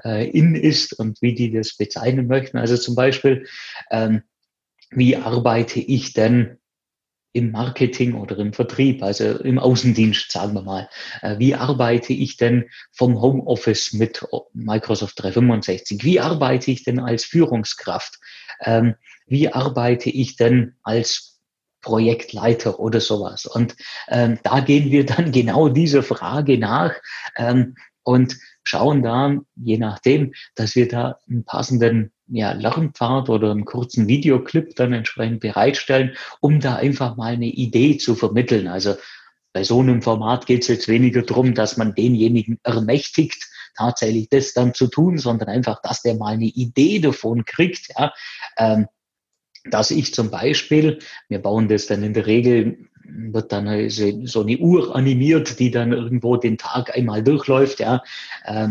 äh, 0.04 0.30
in 0.30 0.56
ist 0.56 0.94
und 0.94 1.22
wie 1.22 1.34
die 1.34 1.52
das 1.52 1.76
bezeichnen 1.76 2.28
möchten. 2.28 2.58
Also 2.58 2.78
zum 2.78 2.96
Beispiel, 2.96 3.48
ähm, 3.90 4.22
wie 4.92 5.16
arbeite 5.16 5.80
ich 5.80 6.14
denn 6.14 6.58
im 7.34 7.52
Marketing 7.52 8.14
oder 8.16 8.38
im 8.38 8.54
Vertrieb, 8.54 9.04
also 9.04 9.38
im 9.40 9.58
Außendienst, 9.58 10.32
sagen 10.32 10.54
wir 10.54 10.64
mal. 10.64 10.90
Äh, 11.22 11.40
wie 11.40 11.56
arbeite 11.56 12.14
ich 12.14 12.38
denn 12.38 12.70
vom 12.92 13.22
Homeoffice 13.22 13.94
mit 13.94 14.26
Microsoft 14.54 15.22
365? 15.22 16.04
Wie 16.04 16.20
arbeite 16.20 16.72
ich 16.72 16.84
denn 16.84 17.00
als 17.00 17.24
Führungskraft? 17.26 18.20
Ähm, 18.62 18.96
wie 19.28 19.52
arbeite 19.52 20.10
ich 20.10 20.36
denn 20.36 20.76
als 20.84 21.40
Projektleiter 21.82 22.80
oder 22.80 23.00
sowas? 23.00 23.46
Und 23.46 23.76
ähm, 24.10 24.40
da 24.44 24.60
gehen 24.60 24.92
wir 24.92 25.06
dann 25.06 25.32
genau 25.32 25.70
dieser 25.70 26.04
Frage 26.04 26.58
nach 26.58 26.94
ähm, 27.38 27.76
und 28.04 28.38
schauen 28.64 29.04
da, 29.04 29.38
je 29.56 29.78
nachdem, 29.78 30.34
dass 30.56 30.76
wir 30.76 30.88
da 30.88 31.20
einen 31.30 31.46
passenden 31.46 32.12
ja, 32.32 32.54
Lernpfad 32.54 33.30
oder 33.30 33.52
einen 33.52 33.66
kurzen 33.66 34.08
Videoclip 34.08 34.76
dann 34.76 34.94
entsprechend 34.94 35.42
bereitstellen, 35.42 36.16
um 36.40 36.60
da 36.60 36.76
einfach 36.76 37.18
mal 37.18 37.34
eine 37.34 37.48
Idee 37.48 37.98
zu 37.98 38.16
vermitteln. 38.16 38.68
Also 38.68 38.96
bei 39.54 39.64
so 39.64 39.82
einem 39.82 40.02
Format 40.02 40.46
geht 40.46 40.62
es 40.62 40.70
jetzt 40.70 40.88
weniger 40.88 41.24
darum, 41.24 41.54
dass 41.54 41.76
man 41.76 41.94
denjenigen 41.94 42.60
ermächtigt, 42.64 43.44
tatsächlich 43.76 44.30
das 44.30 44.54
dann 44.54 44.74
zu 44.74 44.88
tun, 44.88 45.18
sondern 45.18 45.50
einfach, 45.50 45.82
dass 45.82 46.02
der 46.02 46.16
mal 46.16 46.34
eine 46.34 46.46
Idee 46.46 47.00
davon 47.00 47.46
kriegt, 47.46 47.90
ja, 47.98 48.14
ähm, 48.58 48.88
dass 49.66 49.92
ich 49.92 50.14
zum 50.14 50.32
Beispiel, 50.32 51.00
wir 51.28 51.40
bauen 51.40 51.68
das 51.68 51.86
dann 51.86 52.02
in 52.02 52.14
der 52.14 52.26
Regel, 52.26 52.90
wird 53.04 53.52
dann 53.52 53.90
so 53.90 54.42
eine 54.42 54.58
Uhr 54.58 54.96
animiert, 54.96 55.60
die 55.60 55.70
dann 55.70 55.92
irgendwo 55.92 56.38
den 56.38 56.58
Tag 56.58 56.96
einmal 56.96 57.24
durchläuft, 57.24 57.80
ja, 57.80 58.02
äh, 58.46 58.70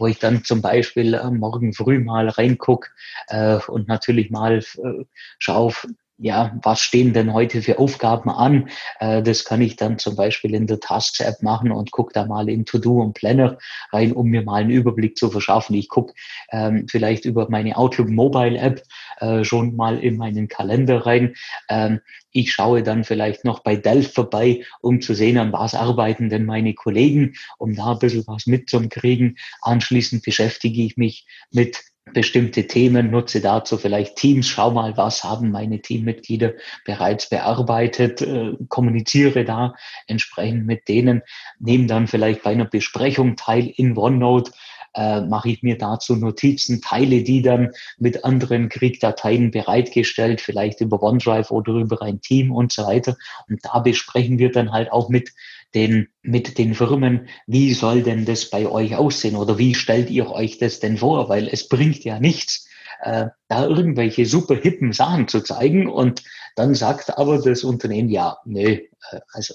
wo 0.00 0.06
ich 0.06 0.18
dann 0.18 0.42
zum 0.44 0.62
Beispiel 0.62 1.14
äh, 1.14 1.30
morgen 1.30 1.74
früh 1.74 2.00
mal 2.00 2.28
reinguck 2.28 2.90
äh, 3.28 3.58
und 3.68 3.86
natürlich 3.86 4.30
mal 4.30 4.58
äh, 4.58 5.04
schaue, 5.38 5.72
ja, 6.20 6.58
was 6.62 6.80
stehen 6.80 7.14
denn 7.14 7.32
heute 7.32 7.62
für 7.62 7.78
Aufgaben 7.78 8.28
an? 8.30 8.68
Äh, 8.98 9.22
das 9.22 9.44
kann 9.44 9.62
ich 9.62 9.76
dann 9.76 9.98
zum 9.98 10.16
Beispiel 10.16 10.54
in 10.54 10.66
der 10.66 10.78
Tasks-App 10.78 11.42
machen 11.42 11.72
und 11.72 11.90
gucke 11.90 12.12
da 12.12 12.26
mal 12.26 12.48
in 12.48 12.66
To-Do 12.66 13.00
und 13.00 13.14
Planner 13.14 13.58
rein, 13.90 14.12
um 14.12 14.26
mir 14.28 14.42
mal 14.42 14.60
einen 14.60 14.70
Überblick 14.70 15.16
zu 15.16 15.30
verschaffen. 15.30 15.74
Ich 15.74 15.88
gucke 15.88 16.12
ähm, 16.50 16.86
vielleicht 16.90 17.24
über 17.24 17.48
meine 17.48 17.76
Outlook 17.76 18.10
Mobile 18.10 18.58
App 18.58 18.82
äh, 19.20 19.44
schon 19.44 19.74
mal 19.76 19.98
in 19.98 20.18
meinen 20.18 20.48
Kalender 20.48 21.06
rein. 21.06 21.34
Ähm, 21.68 22.00
ich 22.32 22.52
schaue 22.52 22.82
dann 22.82 23.02
vielleicht 23.04 23.44
noch 23.44 23.60
bei 23.60 23.76
Delph 23.76 24.12
vorbei, 24.12 24.62
um 24.82 25.00
zu 25.00 25.14
sehen, 25.14 25.38
an 25.38 25.52
was 25.52 25.74
arbeiten 25.74 26.28
denn 26.28 26.44
meine 26.44 26.74
Kollegen, 26.74 27.34
um 27.58 27.74
da 27.74 27.92
ein 27.92 27.98
bisschen 27.98 28.26
was 28.26 28.46
mitzukriegen. 28.46 29.38
Anschließend 29.62 30.22
beschäftige 30.22 30.82
ich 30.82 30.96
mich 30.96 31.26
mit 31.50 31.89
bestimmte 32.12 32.66
Themen, 32.66 33.10
nutze 33.10 33.40
dazu 33.40 33.76
vielleicht 33.76 34.16
Teams, 34.16 34.48
schau 34.48 34.70
mal, 34.70 34.96
was 34.96 35.22
haben 35.22 35.50
meine 35.50 35.80
Teammitglieder 35.80 36.54
bereits 36.84 37.28
bearbeitet, 37.28 38.22
äh, 38.22 38.52
kommuniziere 38.68 39.44
da 39.44 39.74
entsprechend 40.06 40.66
mit 40.66 40.88
denen, 40.88 41.22
nehme 41.58 41.86
dann 41.86 42.08
vielleicht 42.08 42.42
bei 42.42 42.50
einer 42.50 42.64
Besprechung 42.64 43.36
teil 43.36 43.72
in 43.76 43.96
OneNote, 43.96 44.50
äh, 44.94 45.20
mache 45.20 45.50
ich 45.50 45.62
mir 45.62 45.78
dazu 45.78 46.16
Notizen, 46.16 46.80
teile 46.80 47.22
die 47.22 47.42
dann 47.42 47.70
mit 47.98 48.24
anderen 48.24 48.68
Kriegdateien 48.68 49.50
bereitgestellt, 49.52 50.40
vielleicht 50.40 50.80
über 50.80 51.02
OneDrive 51.02 51.50
oder 51.50 51.74
über 51.74 52.02
ein 52.02 52.20
Team 52.20 52.50
und 52.50 52.72
so 52.72 52.86
weiter. 52.86 53.16
Und 53.48 53.64
da 53.64 53.78
besprechen 53.78 54.38
wir 54.38 54.50
dann 54.50 54.72
halt 54.72 54.90
auch 54.90 55.08
mit 55.08 55.30
den, 55.74 56.08
mit 56.22 56.58
den 56.58 56.74
Firmen, 56.74 57.28
wie 57.46 57.72
soll 57.74 58.02
denn 58.02 58.24
das 58.24 58.50
bei 58.50 58.66
euch 58.66 58.96
aussehen 58.96 59.36
oder 59.36 59.58
wie 59.58 59.74
stellt 59.74 60.10
ihr 60.10 60.30
euch 60.30 60.58
das 60.58 60.80
denn 60.80 60.98
vor? 60.98 61.28
Weil 61.28 61.48
es 61.48 61.68
bringt 61.68 62.04
ja 62.04 62.18
nichts, 62.18 62.68
äh, 63.02 63.26
da 63.48 63.66
irgendwelche 63.66 64.26
super 64.26 64.56
hippen 64.56 64.92
Sachen 64.92 65.28
zu 65.28 65.40
zeigen 65.40 65.88
und 65.88 66.22
dann 66.56 66.74
sagt 66.74 67.16
aber 67.16 67.40
das 67.40 67.64
Unternehmen, 67.64 68.08
ja, 68.08 68.38
nee, 68.44 68.90
äh, 69.10 69.20
also 69.32 69.54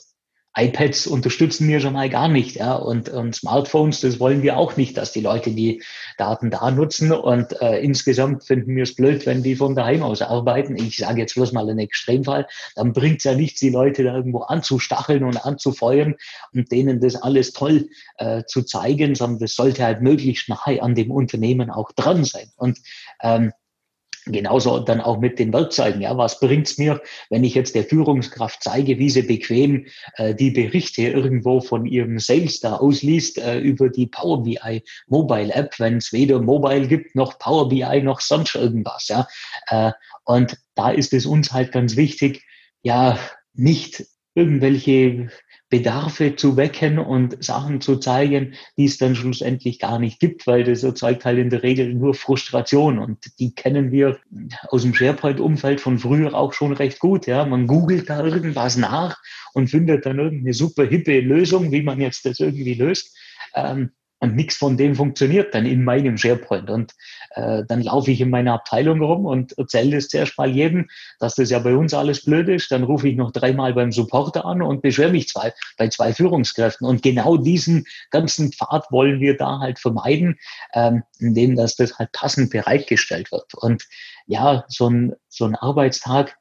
iPads 0.58 1.08
unterstützen 1.08 1.68
wir 1.68 1.82
schon 1.82 1.94
mal 1.94 2.10
gar 2.10 2.30
nicht, 2.30 2.56
ja, 2.56 2.76
und, 2.76 3.10
und 3.10 3.36
Smartphones, 3.36 4.00
das 4.00 4.20
wollen 4.20 4.42
wir 4.42 4.58
auch 4.58 4.78
nicht, 4.78 4.96
dass 4.96 5.12
die 5.12 5.22
Leute 5.22 5.52
die 5.52 5.84
Daten 6.18 6.50
da 6.50 6.72
nutzen 6.72 7.12
und 7.12 7.62
äh, 7.62 7.80
insgesamt 7.80 8.46
finden 8.46 8.76
wir 8.76 8.84
es 8.84 8.96
blöd, 8.96 9.26
wenn 9.26 9.44
die 9.44 9.56
von 9.56 9.76
daheim 9.76 10.02
aus 10.02 10.22
arbeiten. 10.22 10.78
Ich 10.78 10.98
sage 10.98 11.22
jetzt 11.22 11.36
bloß 11.36 11.52
mal 11.52 11.70
einen 11.70 11.80
Extremfall, 11.80 12.48
dann 12.76 12.94
bringt 12.94 13.18
es 13.18 13.26
ja 13.26 13.36
nichts, 13.36 13.60
die 13.60 13.70
Leute 13.70 14.04
da 14.04 14.16
irgendwo 14.16 14.42
anzustacheln 14.42 15.26
und 15.26 15.46
anzufeuern 15.46 16.16
und 16.54 16.72
denen 16.72 17.02
das 17.02 17.16
alles 17.16 17.52
toll 17.52 17.90
äh, 18.18 18.44
zu 18.48 18.64
zeigen, 18.64 19.16
sondern 19.16 19.40
das 19.40 19.56
sollte 19.56 19.84
halt 19.84 20.02
möglichst 20.02 20.48
nahe 20.48 20.82
an 20.82 20.96
dem 20.96 21.12
Unternehmen 21.12 21.70
auch 21.70 21.92
dran 21.92 22.24
sein. 22.24 22.50
Und 22.56 22.80
ähm, 23.22 23.52
Genauso 24.28 24.80
dann 24.80 25.02
auch 25.02 25.20
mit 25.20 25.38
den 25.38 25.54
Werkzeugen. 25.54 26.02
Ja, 26.02 26.18
was 26.18 26.40
bringt's 26.40 26.80
mir, 26.80 27.00
wenn 27.30 27.44
ich 27.44 27.54
jetzt 27.54 27.76
der 27.76 27.84
Führungskraft 27.84 28.64
zeige, 28.64 28.98
wie 28.98 29.10
sie 29.12 29.22
bequem 29.22 29.86
äh, 30.16 30.34
die 30.34 30.50
Berichte 30.50 31.04
irgendwo 31.04 31.62
von 31.62 31.86
ihrem 31.86 32.18
Sales 32.18 32.60
da 32.60 32.78
ausliest 32.78 33.38
äh, 33.38 33.60
über 33.60 33.90
die 33.90 34.08
Power 34.08 34.42
BI 34.42 34.84
Mobile 35.08 35.54
App, 35.54 35.80
wenn 35.80 35.98
es 35.98 36.12
weder 36.12 36.42
Mobile 36.42 36.88
gibt 36.88 37.16
noch 37.16 37.38
Power 37.38 37.70
BI 37.70 38.02
noch 38.02 38.20
sonst 38.20 38.56
irgendwas. 38.56 39.08
Ja, 39.10 39.28
äh, 39.68 39.92
und 40.24 40.58
da 40.74 40.90
ist 40.90 41.14
es 41.14 41.28
uns 41.28 41.52
halt 41.52 41.72
ganz 41.72 41.96
wichtig, 41.96 42.44
ja, 42.82 43.20
nicht 43.54 44.06
irgendwelche 44.34 45.30
Bedarfe 45.70 46.36
zu 46.36 46.58
wecken 46.58 47.00
und 47.00 47.44
Sachen 47.44 47.82
zu 47.82 47.98
zeigen, 47.98 48.54
die 48.78 48.86
es 48.86 48.98
dann 48.98 49.16
schlussendlich 49.16 49.80
gar 49.80 50.00
nicht 50.00 50.20
gibt, 50.20 50.46
weil 50.46 50.64
das 50.64 50.84
erzeugt 50.84 51.26
halt 51.26 51.40
in 51.40 51.50
der 51.50 51.64
Regel 51.64 51.94
nur 51.94 52.14
Frustration 52.14 53.00
und 53.00 53.40
die 53.40 53.56
kennen 53.56 53.92
wir 53.92 54.20
aus 54.70 54.84
dem 54.84 54.94
SharePoint-Umfeld 54.94 55.82
von 55.82 55.98
früher 55.98 56.36
auch 56.36 56.54
schon 56.54 56.72
recht 56.72 57.00
gut. 57.00 57.26
Ja, 57.26 57.46
man 57.46 57.66
googelt 57.66 58.10
da 58.10 58.24
irgendwas 58.24 58.78
nach 58.78 59.18
und 59.54 59.70
findet 59.70 60.06
dann 60.06 60.20
irgendeine 60.20 60.54
super 60.54 60.86
hippe 60.86 61.20
Lösung, 61.20 61.72
wie 61.72 61.82
man 61.82 62.00
jetzt 62.00 62.26
das 62.26 62.40
irgendwie 62.40 62.76
löst. 62.76 63.18
Ähm, 63.56 63.92
und 64.20 64.36
nichts 64.36 64.56
von 64.56 64.78
dem 64.78 64.96
funktioniert 64.96 65.54
dann 65.54 65.66
in 65.66 65.84
meinem 65.84 66.18
SharePoint. 66.18 66.70
Und 66.70 66.94
äh, 67.32 67.64
dann 67.68 67.82
laufe 67.82 68.12
ich 68.12 68.22
in 68.22 68.30
meiner 68.30 68.54
Abteilung 68.54 69.02
rum 69.02 69.26
und 69.26 69.58
erzähle 69.58 69.98
das 69.98 70.08
zuerst 70.08 70.38
mal 70.38 70.50
jedem, 70.50 70.88
dass 71.20 71.36
das 71.36 71.50
ja 71.50 71.60
bei 71.60 71.76
uns 71.76 71.94
alles 71.94 72.24
blöd 72.24 72.48
ist. 72.48 72.72
Dann 72.72 72.84
rufe 72.84 73.10
ich 73.10 73.18
noch 73.18 73.32
dreimal 73.32 73.74
beim 73.74 73.92
Supporter 73.92 74.46
an 74.46 74.62
und 74.62 74.82
beschwere 74.82 75.12
mich 75.12 75.28
zwei, 75.28 75.54
bei 75.78 75.90
zwei 75.90 76.14
Führungskräften. 76.14 76.88
Und 76.88 77.04
genau 77.04 77.36
diesen 77.38 77.86
ganzen 78.10 78.52
Pfad 78.54 78.90
wollen 78.90 79.20
wir 79.20 79.36
da 79.36 79.60
halt 79.60 79.80
vermeiden, 79.80 80.40
ähm, 80.74 81.04
indem 81.20 81.56
dass 81.56 81.76
das 81.76 82.00
halt 82.00 82.12
passend 82.14 82.52
bereitgestellt 82.52 83.32
wird. 83.32 83.54
Und 83.54 83.84
ja, 84.28 84.64
so 84.70 84.90
ein, 84.90 85.14
so 85.28 85.46
ein 85.46 85.56
Arbeitstag, 85.56 86.38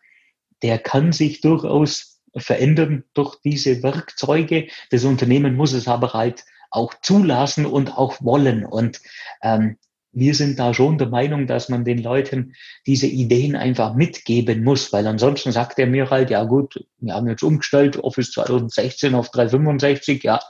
der 0.63 0.79
kann 0.79 1.13
sich 1.13 1.41
durchaus 1.41 2.23
verändern 2.37 3.05
durch 3.15 3.37
diese 3.45 3.83
Werkzeuge. 3.83 4.69
Das 4.91 5.05
Unternehmen 5.05 5.57
muss 5.57 5.73
es 5.73 5.89
aber 5.89 6.13
halt 6.13 6.45
auch 6.75 6.95
zulassen 7.03 7.67
und 7.67 7.97
auch 7.97 8.17
wollen. 8.21 8.65
Und 8.65 9.01
ähm, 9.43 9.77
wir 10.13 10.35
sind 10.35 10.59
da 10.59 10.75
schon 10.75 10.99
der 10.99 11.09
Meinung, 11.09 11.47
dass 11.47 11.69
man 11.69 11.85
den 11.85 12.03
Leuten 12.03 12.55
diese 12.87 13.07
Ideen 13.07 13.57
einfach 13.57 13.95
mitgeben 13.95 14.63
muss, 14.63 14.93
weil 14.93 15.07
ansonsten 15.07 15.53
sagt 15.53 15.79
er 15.79 15.87
mir 15.87 16.11
halt, 16.11 16.31
ja 16.31 16.45
gut, 16.45 16.85
wir 16.99 17.15
haben 17.15 17.29
jetzt 17.29 17.43
umgestellt, 17.43 17.97
Office 17.97 18.33
2016 18.33 19.15
auf 19.15 19.31
365, 19.31 20.23
ja, 20.23 20.41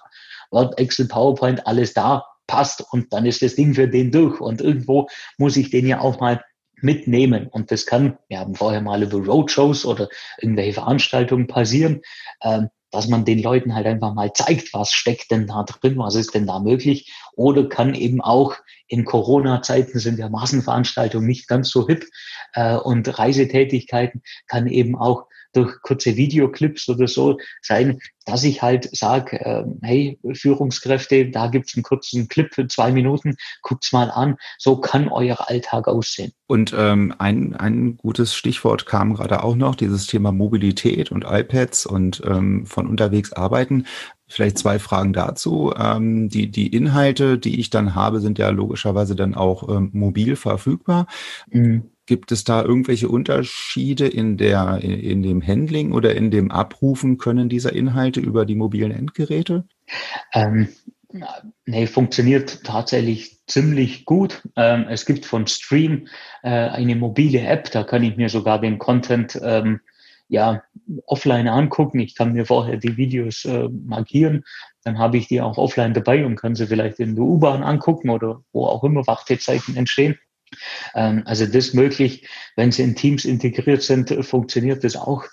Word, 0.50 0.78
Excel, 0.78 1.08
PowerPoint, 1.08 1.66
alles 1.66 1.94
da. 1.94 2.24
passt 2.46 2.84
und 2.92 3.10
dann 3.12 3.24
ist 3.24 3.40
das 3.40 3.54
Ding 3.54 3.72
für 3.74 3.88
den 3.88 4.10
durch 4.10 4.38
und 4.38 4.60
irgendwo 4.60 5.08
muss 5.38 5.56
ich 5.56 5.70
den 5.70 5.86
ja 5.86 6.00
auch 6.00 6.20
mal 6.20 6.42
mitnehmen. 6.82 7.48
Und 7.48 7.70
das 7.70 7.86
kann, 7.86 8.18
wir 8.28 8.38
haben 8.40 8.54
vorher 8.54 8.82
mal 8.82 9.02
über 9.02 9.18
Roadshows 9.18 9.86
oder 9.86 10.08
irgendwelche 10.38 10.74
Veranstaltungen 10.74 11.46
passieren, 11.46 12.02
ähm, 12.42 12.68
dass 12.94 13.08
man 13.08 13.24
den 13.24 13.42
Leuten 13.42 13.74
halt 13.74 13.86
einfach 13.86 14.14
mal 14.14 14.32
zeigt, 14.32 14.72
was 14.72 14.92
steckt 14.92 15.32
denn 15.32 15.48
da 15.48 15.64
drin, 15.64 15.98
was 15.98 16.14
ist 16.14 16.34
denn 16.34 16.46
da 16.46 16.60
möglich. 16.60 17.12
Oder 17.34 17.68
kann 17.68 17.94
eben 17.94 18.20
auch 18.20 18.54
in 18.86 19.04
Corona-Zeiten 19.04 19.98
sind 19.98 20.18
ja 20.18 20.28
Massenveranstaltungen 20.28 21.26
nicht 21.26 21.48
ganz 21.48 21.70
so 21.70 21.88
hip 21.88 22.06
äh, 22.52 22.76
und 22.76 23.18
Reisetätigkeiten 23.18 24.22
kann 24.46 24.68
eben 24.68 24.96
auch 24.96 25.26
durch 25.54 25.80
kurze 25.82 26.16
Videoclips 26.16 26.88
oder 26.88 27.08
so 27.08 27.38
sein, 27.62 27.98
dass 28.26 28.44
ich 28.44 28.62
halt 28.62 28.88
sage, 28.96 29.40
äh, 29.40 29.64
hey, 29.82 30.18
Führungskräfte, 30.32 31.30
da 31.30 31.48
gibt's 31.48 31.74
einen 31.74 31.82
kurzen 31.82 32.28
Clip 32.28 32.54
für 32.54 32.66
zwei 32.68 32.90
Minuten, 32.92 33.36
guckt's 33.62 33.92
mal 33.92 34.10
an, 34.10 34.36
so 34.58 34.76
kann 34.76 35.08
euer 35.08 35.48
Alltag 35.48 35.88
aussehen. 35.88 36.32
Und 36.46 36.74
ähm, 36.76 37.14
ein, 37.18 37.54
ein 37.54 37.96
gutes 37.96 38.34
Stichwort 38.34 38.86
kam 38.86 39.14
gerade 39.14 39.42
auch 39.42 39.56
noch, 39.56 39.74
dieses 39.74 40.06
Thema 40.06 40.32
Mobilität 40.32 41.10
und 41.10 41.24
iPads 41.26 41.86
und 41.86 42.22
ähm, 42.26 42.66
von 42.66 42.86
unterwegs 42.86 43.32
arbeiten. 43.32 43.86
Vielleicht 44.26 44.58
zwei 44.58 44.78
Fragen 44.78 45.12
dazu. 45.12 45.72
Ähm, 45.76 46.28
die, 46.28 46.50
die 46.50 46.68
Inhalte, 46.68 47.38
die 47.38 47.60
ich 47.60 47.70
dann 47.70 47.94
habe, 47.94 48.20
sind 48.20 48.38
ja 48.38 48.48
logischerweise 48.48 49.14
dann 49.14 49.34
auch 49.34 49.68
ähm, 49.68 49.90
mobil 49.92 50.36
verfügbar. 50.36 51.06
Mhm. 51.50 51.90
Gibt 52.06 52.32
es 52.32 52.44
da 52.44 52.62
irgendwelche 52.62 53.08
Unterschiede 53.08 54.06
in 54.06 54.36
der, 54.36 54.80
in 54.82 55.22
dem 55.22 55.46
Handling 55.46 55.92
oder 55.92 56.14
in 56.14 56.30
dem 56.30 56.50
Abrufen 56.50 57.16
können 57.16 57.48
dieser 57.48 57.72
Inhalte 57.72 58.20
über 58.20 58.44
die 58.44 58.56
mobilen 58.56 58.90
Endgeräte? 58.90 59.64
Ähm, 60.34 60.68
nee, 61.64 61.86
funktioniert 61.86 62.62
tatsächlich 62.64 63.38
ziemlich 63.46 64.04
gut. 64.04 64.42
Ähm, 64.56 64.86
es 64.88 65.06
gibt 65.06 65.24
von 65.24 65.46
Stream 65.46 66.08
äh, 66.42 66.50
eine 66.50 66.96
mobile 66.96 67.40
App, 67.40 67.70
da 67.70 67.84
kann 67.84 68.02
ich 68.02 68.16
mir 68.16 68.28
sogar 68.28 68.60
den 68.60 68.78
Content 68.78 69.40
ähm, 69.42 69.80
ja, 70.28 70.62
offline 71.06 71.48
angucken. 71.48 72.00
Ich 72.00 72.14
kann 72.14 72.32
mir 72.32 72.46
vorher 72.46 72.76
die 72.76 72.96
Videos 72.96 73.44
äh, 73.44 73.68
markieren, 73.68 74.44
dann 74.82 74.98
habe 74.98 75.16
ich 75.16 75.28
die 75.28 75.40
auch 75.40 75.58
offline 75.58 75.94
dabei 75.94 76.24
und 76.26 76.36
kann 76.36 76.54
sie 76.54 76.66
vielleicht 76.66 76.98
in 77.00 77.14
der 77.14 77.24
U-Bahn 77.24 77.62
angucken 77.62 78.10
oder 78.10 78.42
wo 78.52 78.66
auch 78.66 78.84
immer 78.84 79.06
Wartezeiten 79.06 79.76
entstehen. 79.76 80.18
Ähm, 80.94 81.22
also 81.26 81.46
das 81.46 81.74
möglich, 81.74 82.26
wenn 82.56 82.72
sie 82.72 82.82
in 82.82 82.94
Teams 82.94 83.24
integriert 83.24 83.82
sind, 83.82 84.10
funktioniert 84.24 84.84
das 84.84 84.96
auch 84.96 85.24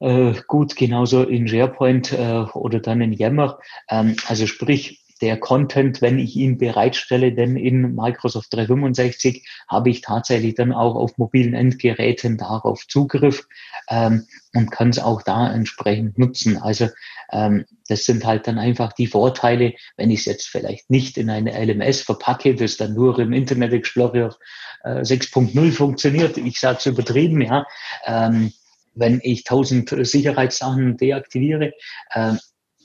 äh, 0.00 0.34
gut, 0.46 0.76
genauso 0.76 1.24
in 1.24 1.48
SharePoint 1.48 2.12
äh, 2.12 2.44
oder 2.54 2.80
dann 2.80 3.00
in 3.00 3.12
Yammer. 3.12 3.58
Ähm, 3.90 4.16
also 4.26 4.46
sprich, 4.46 5.02
der 5.18 5.38
Content, 5.38 6.00
wenn 6.00 6.18
ich 6.18 6.36
ihn 6.36 6.58
bereitstelle, 6.58 7.32
denn 7.32 7.56
in 7.56 7.94
Microsoft 7.94 8.52
365 8.52 9.46
habe 9.68 9.90
ich 9.90 10.00
tatsächlich 10.00 10.54
dann 10.54 10.72
auch 10.72 10.94
auf 10.94 11.18
mobilen 11.18 11.54
Endgeräten 11.54 12.38
darauf 12.38 12.86
Zugriff 12.86 13.46
ähm, 13.88 14.26
und 14.54 14.70
kann 14.70 14.90
es 14.90 14.98
auch 14.98 15.22
da 15.22 15.52
entsprechend 15.52 16.18
nutzen. 16.18 16.56
Also 16.56 16.88
ähm, 17.30 17.64
das 17.88 18.04
sind 18.04 18.24
halt 18.24 18.46
dann 18.46 18.58
einfach 18.58 18.92
die 18.92 19.06
Vorteile, 19.06 19.74
wenn 19.96 20.10
ich 20.10 20.20
es 20.20 20.26
jetzt 20.26 20.48
vielleicht 20.48 20.90
nicht 20.90 21.18
in 21.18 21.30
eine 21.30 21.52
LMS 21.52 22.02
verpacke, 22.02 22.54
das 22.54 22.76
dann 22.76 22.94
nur 22.94 23.18
im 23.18 23.32
Internet 23.32 23.72
Explorer 23.72 24.36
äh, 24.84 25.00
6.0 25.00 25.72
funktioniert. 25.72 26.36
Ich 26.36 26.60
sage 26.60 26.78
es 26.78 26.86
übertrieben, 26.86 27.40
ja. 27.42 27.66
Ähm, 28.04 28.52
wenn 28.94 29.20
ich 29.22 29.44
tausend 29.44 29.90
Sicherheitssachen 29.90 30.96
deaktiviere, 30.96 31.72
äh, 32.10 32.34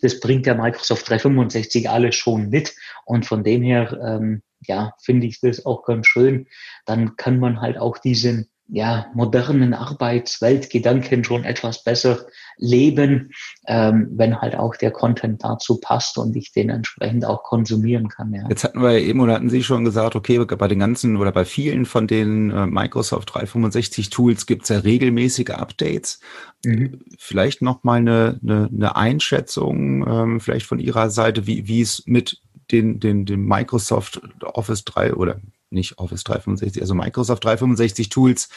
das 0.03 0.19
bringt 0.19 0.45
ja 0.45 0.53
Microsoft 0.53 1.09
365 1.09 1.89
alles 1.89 2.15
schon 2.15 2.49
mit. 2.49 2.75
Und 3.05 3.25
von 3.25 3.43
dem 3.43 3.63
her, 3.63 3.97
ähm, 4.05 4.43
ja, 4.67 4.93
finde 5.01 5.27
ich 5.27 5.39
das 5.39 5.65
auch 5.65 5.83
ganz 5.83 6.07
schön. 6.07 6.47
Dann 6.85 7.15
kann 7.15 7.39
man 7.39 7.61
halt 7.61 7.77
auch 7.77 7.97
diesen 7.97 8.49
ja, 8.69 9.07
modernen 9.13 9.73
Arbeitsweltgedanken 9.73 11.23
schon 11.23 11.43
etwas 11.43 11.83
besser 11.83 12.25
leben, 12.57 13.31
ähm, 13.67 14.09
wenn 14.11 14.39
halt 14.39 14.55
auch 14.55 14.75
der 14.75 14.91
Content 14.91 15.43
dazu 15.43 15.79
passt 15.79 16.17
und 16.17 16.35
ich 16.35 16.51
den 16.53 16.69
entsprechend 16.69 17.25
auch 17.25 17.43
konsumieren 17.43 18.07
kann. 18.07 18.33
Ja. 18.33 18.47
Jetzt 18.49 18.63
hatten 18.63 18.81
wir 18.81 18.97
eben 18.99 19.19
oder 19.19 19.33
hatten 19.33 19.49
Sie 19.49 19.63
schon 19.63 19.83
gesagt, 19.83 20.15
okay, 20.15 20.43
bei 20.43 20.67
den 20.67 20.79
ganzen 20.79 21.17
oder 21.17 21.31
bei 21.31 21.45
vielen 21.45 21.85
von 21.85 22.07
den 22.07 22.51
äh, 22.51 22.65
Microsoft 22.65 23.33
365 23.33 24.09
Tools 24.09 24.45
gibt 24.45 24.63
es 24.63 24.69
ja 24.69 24.79
regelmäßige 24.79 25.51
Updates. 25.51 26.19
Mhm. 26.63 27.01
Vielleicht 27.17 27.61
noch 27.61 27.83
mal 27.83 27.97
eine, 27.97 28.39
eine, 28.41 28.69
eine 28.71 28.95
Einschätzung, 28.95 30.07
ähm, 30.07 30.39
vielleicht 30.39 30.65
von 30.65 30.79
Ihrer 30.79 31.09
Seite, 31.09 31.47
wie, 31.47 31.67
wie 31.67 31.81
es 31.81 32.03
mit 32.05 32.42
den, 32.71 32.99
den, 32.99 33.25
den 33.25 33.45
Microsoft 33.45 34.21
Office 34.41 34.85
3 34.85 35.13
oder 35.13 35.39
nicht 35.69 35.97
Office 35.97 36.23
365, 36.23 36.81
also 36.81 36.93
Microsoft 36.93 37.43
365 37.43 38.09
Tools 38.09 38.49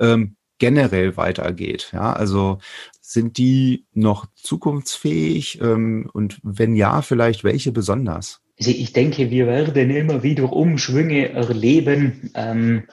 ähm, 0.00 0.36
generell 0.58 1.16
weitergeht. 1.16 1.90
Ja, 1.92 2.12
also 2.12 2.58
sind 3.00 3.38
die 3.38 3.86
noch 3.92 4.26
zukunftsfähig? 4.34 5.60
Ähm, 5.60 6.10
und 6.12 6.38
wenn 6.42 6.74
ja, 6.74 7.02
vielleicht 7.02 7.44
welche 7.44 7.72
besonders? 7.72 8.40
Also 8.58 8.70
ich 8.70 8.92
denke, 8.92 9.30
wir 9.30 9.46
werden 9.46 9.90
immer 9.90 10.22
wieder 10.22 10.52
Umschwünge 10.52 11.30
erleben. 11.30 12.30
Ähm, 12.34 12.84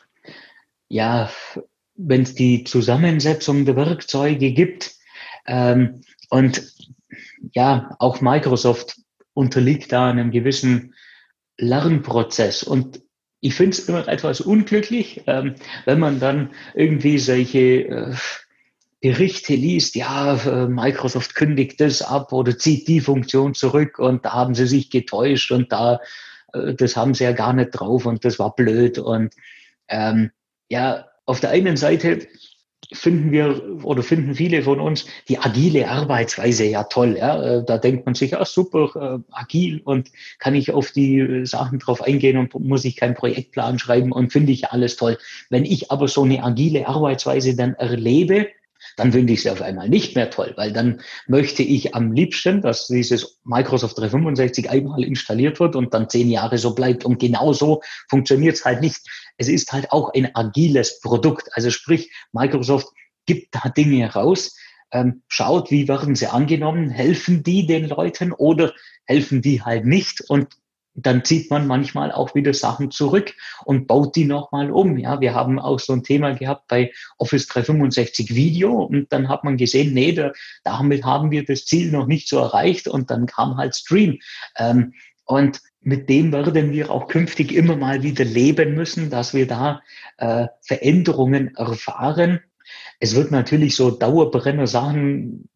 ja, 0.88 1.30
wenn 1.96 2.24
es 2.24 2.34
die 2.36 2.64
Zusammensetzung 2.64 3.66
der 3.66 3.76
Werkzeuge 3.76 4.52
gibt. 4.52 4.96
Ähm, 5.46 6.02
und 6.30 6.64
ja, 7.54 7.96
auch 8.00 8.22
Microsoft 8.22 9.01
unterliegt 9.34 9.92
da 9.92 10.10
einem 10.10 10.32
gewissen 10.32 10.94
Lernprozess. 11.58 12.64
Und 12.64 13.02
ich 13.40 13.56
finde 13.56 13.72
es 13.78 13.88
immer 13.88 14.08
etwas 14.08 14.42
unglücklich, 14.42 15.24
ähm, 15.28 15.56
wenn 15.86 16.00
man 16.00 16.20
dann 16.20 16.52
irgendwie 16.76 17.18
solche 17.18 17.60
äh, 17.60 18.16
Berichte 19.02 19.56
liest, 19.56 19.96
ja, 19.96 20.36
äh, 20.36 20.68
Microsoft 20.68 21.34
kündigt 21.34 21.82
das 21.82 22.04
ab 22.04 22.32
oder 22.34 22.58
zieht 22.58 22.88
die 22.88 23.02
Funktion 23.02 23.56
zurück 23.56 23.98
und 23.98 24.26
da 24.26 24.34
haben 24.34 24.54
sie 24.54 24.68
sich 24.68 24.92
getäuscht 24.92 25.52
und 25.52 25.72
da, 25.72 26.00
äh, 26.54 26.76
das 26.76 26.96
haben 26.96 27.16
sie 27.16 27.24
ja 27.24 27.32
gar 27.32 27.54
nicht 27.54 27.72
drauf 27.72 28.06
und 28.06 28.24
das 28.24 28.38
war 28.38 28.56
blöd. 28.56 29.00
Und 29.00 29.34
ähm, 29.88 30.32
ja, 30.70 31.08
auf 31.26 31.40
der 31.40 31.50
einen 31.50 31.78
Seite 31.78 32.28
finden 32.94 33.32
wir 33.32 33.84
oder 33.84 34.04
finden 34.04 34.36
viele 34.36 34.64
von 34.64 34.80
uns 34.80 35.06
die 35.30 35.40
agile 35.40 35.90
Arbeitsweise 35.90 36.66
ja 36.66 36.84
toll. 36.84 37.18
Ja? 37.18 37.42
Äh, 37.42 37.66
da 37.66 37.78
denkt 37.78 38.06
man 38.06 38.16
sich, 38.16 38.32
ja 38.32 38.46
super, 38.46 39.22
äh, 39.22 39.34
agil 39.34 39.82
und 39.84 40.10
kann 40.40 40.56
ich 40.56 40.72
auf 40.72 40.92
die 40.92 41.20
äh, 41.20 41.46
Sachen 41.46 41.80
drauf 41.80 42.02
eingehen 42.02 42.38
und 42.38 42.54
muss 42.60 42.86
ich 42.86 42.96
keinen 42.96 43.16
Projektplan 43.16 43.80
schreiben 43.80 44.12
und 44.12 44.32
finde 44.32 44.52
ich 44.52 44.70
alles 44.70 44.98
toll. 44.98 45.18
Wenn 45.50 45.66
ich 45.66 45.92
aber 45.92 46.08
so 46.08 46.24
eine 46.24 46.44
agile 46.44 46.88
Arbeitsweise 46.88 47.56
dann 47.56 47.76
erlebe, 47.76 48.48
dann 48.98 49.12
finde 49.12 49.34
ich 49.34 49.46
es 49.46 49.52
auf 49.52 49.62
einmal 49.62 49.90
nicht 49.90 50.16
mehr 50.16 50.30
toll, 50.30 50.54
weil 50.58 50.74
dann 50.74 51.02
möchte 51.28 51.64
ich 51.64 51.96
am 51.96 52.12
liebsten, 52.12 52.62
dass 52.62 52.88
dieses 52.88 53.40
Microsoft 53.44 53.98
365 53.98 54.70
einmal 54.70 55.04
installiert 55.04 55.60
wird 55.60 55.76
und 55.76 55.94
dann 55.94 56.10
zehn 56.10 56.30
Jahre 56.30 56.58
so 56.58 56.74
bleibt. 56.74 57.06
Und 57.06 57.20
genau 57.20 57.54
so 57.54 57.82
funktioniert 58.10 58.56
es 58.56 58.66
halt 58.66 58.82
nicht. 58.82 58.98
Es 59.38 59.48
ist 59.48 59.72
halt 59.72 59.92
auch 59.92 60.14
ein 60.14 60.36
agiles 60.36 61.00
Produkt. 61.02 61.50
Also 61.54 61.70
sprich, 61.70 62.12
Microsoft 62.32 62.88
gibt 63.26 63.56
da 63.56 63.70
Dinge 63.70 64.12
raus, 64.14 64.56
ähm, 64.92 65.24
schaut, 65.28 65.72
wie 65.72 65.88
werden 65.88 66.16
sie 66.16 66.28
angenommen, 66.28 66.90
helfen 66.90 67.44
die 67.44 67.66
den 67.66 67.88
Leuten 67.88 68.34
oder 68.34 68.74
helfen 69.06 69.42
die 69.42 69.62
halt 69.62 69.86
nicht 69.86 70.22
und 70.30 70.50
dann 70.94 71.24
zieht 71.24 71.50
man 71.50 71.68
manchmal 71.68 72.12
auch 72.12 72.36
wieder 72.36 72.54
Sachen 72.54 72.92
zurück 72.92 73.34
und 73.64 73.88
baut 73.88 74.16
die 74.16 74.26
nochmal 74.26 74.72
um. 74.72 74.98
Ja, 74.98 75.22
wir 75.22 75.34
haben 75.34 75.58
auch 75.58 75.80
so 75.80 75.94
ein 75.94 76.04
Thema 76.04 76.34
gehabt 76.34 76.68
bei 76.68 76.92
Office 77.18 77.48
365 77.48 78.36
Video 78.36 78.84
und 78.84 79.12
dann 79.14 79.30
hat 79.30 79.44
man 79.44 79.58
gesehen, 79.58 79.94
nee, 79.94 80.12
da, 80.12 80.32
damit 80.64 81.06
haben 81.06 81.32
wir 81.32 81.46
das 81.46 81.66
Ziel 81.66 81.92
noch 81.92 82.08
nicht 82.08 82.28
so 82.28 82.40
erreicht 82.40 82.88
und 82.88 83.10
dann 83.10 83.26
kam 83.26 83.58
halt 83.58 83.76
Stream. 83.76 84.20
Ähm, 84.58 84.94
und 85.24 85.62
mit 85.82 86.10
dem 86.10 86.32
werden 86.32 86.72
wir 86.72 86.92
auch 86.92 87.08
künftig 87.08 87.52
immer 87.54 87.76
mal 87.76 88.04
wieder 88.04 88.24
leben 88.24 88.76
müssen, 88.76 89.10
dass 89.10 89.34
wir 89.34 89.48
da 89.48 89.82
äh, 90.18 90.48
Veränderungen 90.62 91.56
erfahren. 91.56 92.42
Es 93.00 93.16
wird 93.16 93.32
natürlich 93.32 93.76
so 93.76 93.92
Dauerbrenner 93.92 94.68
Sachen 94.68 95.50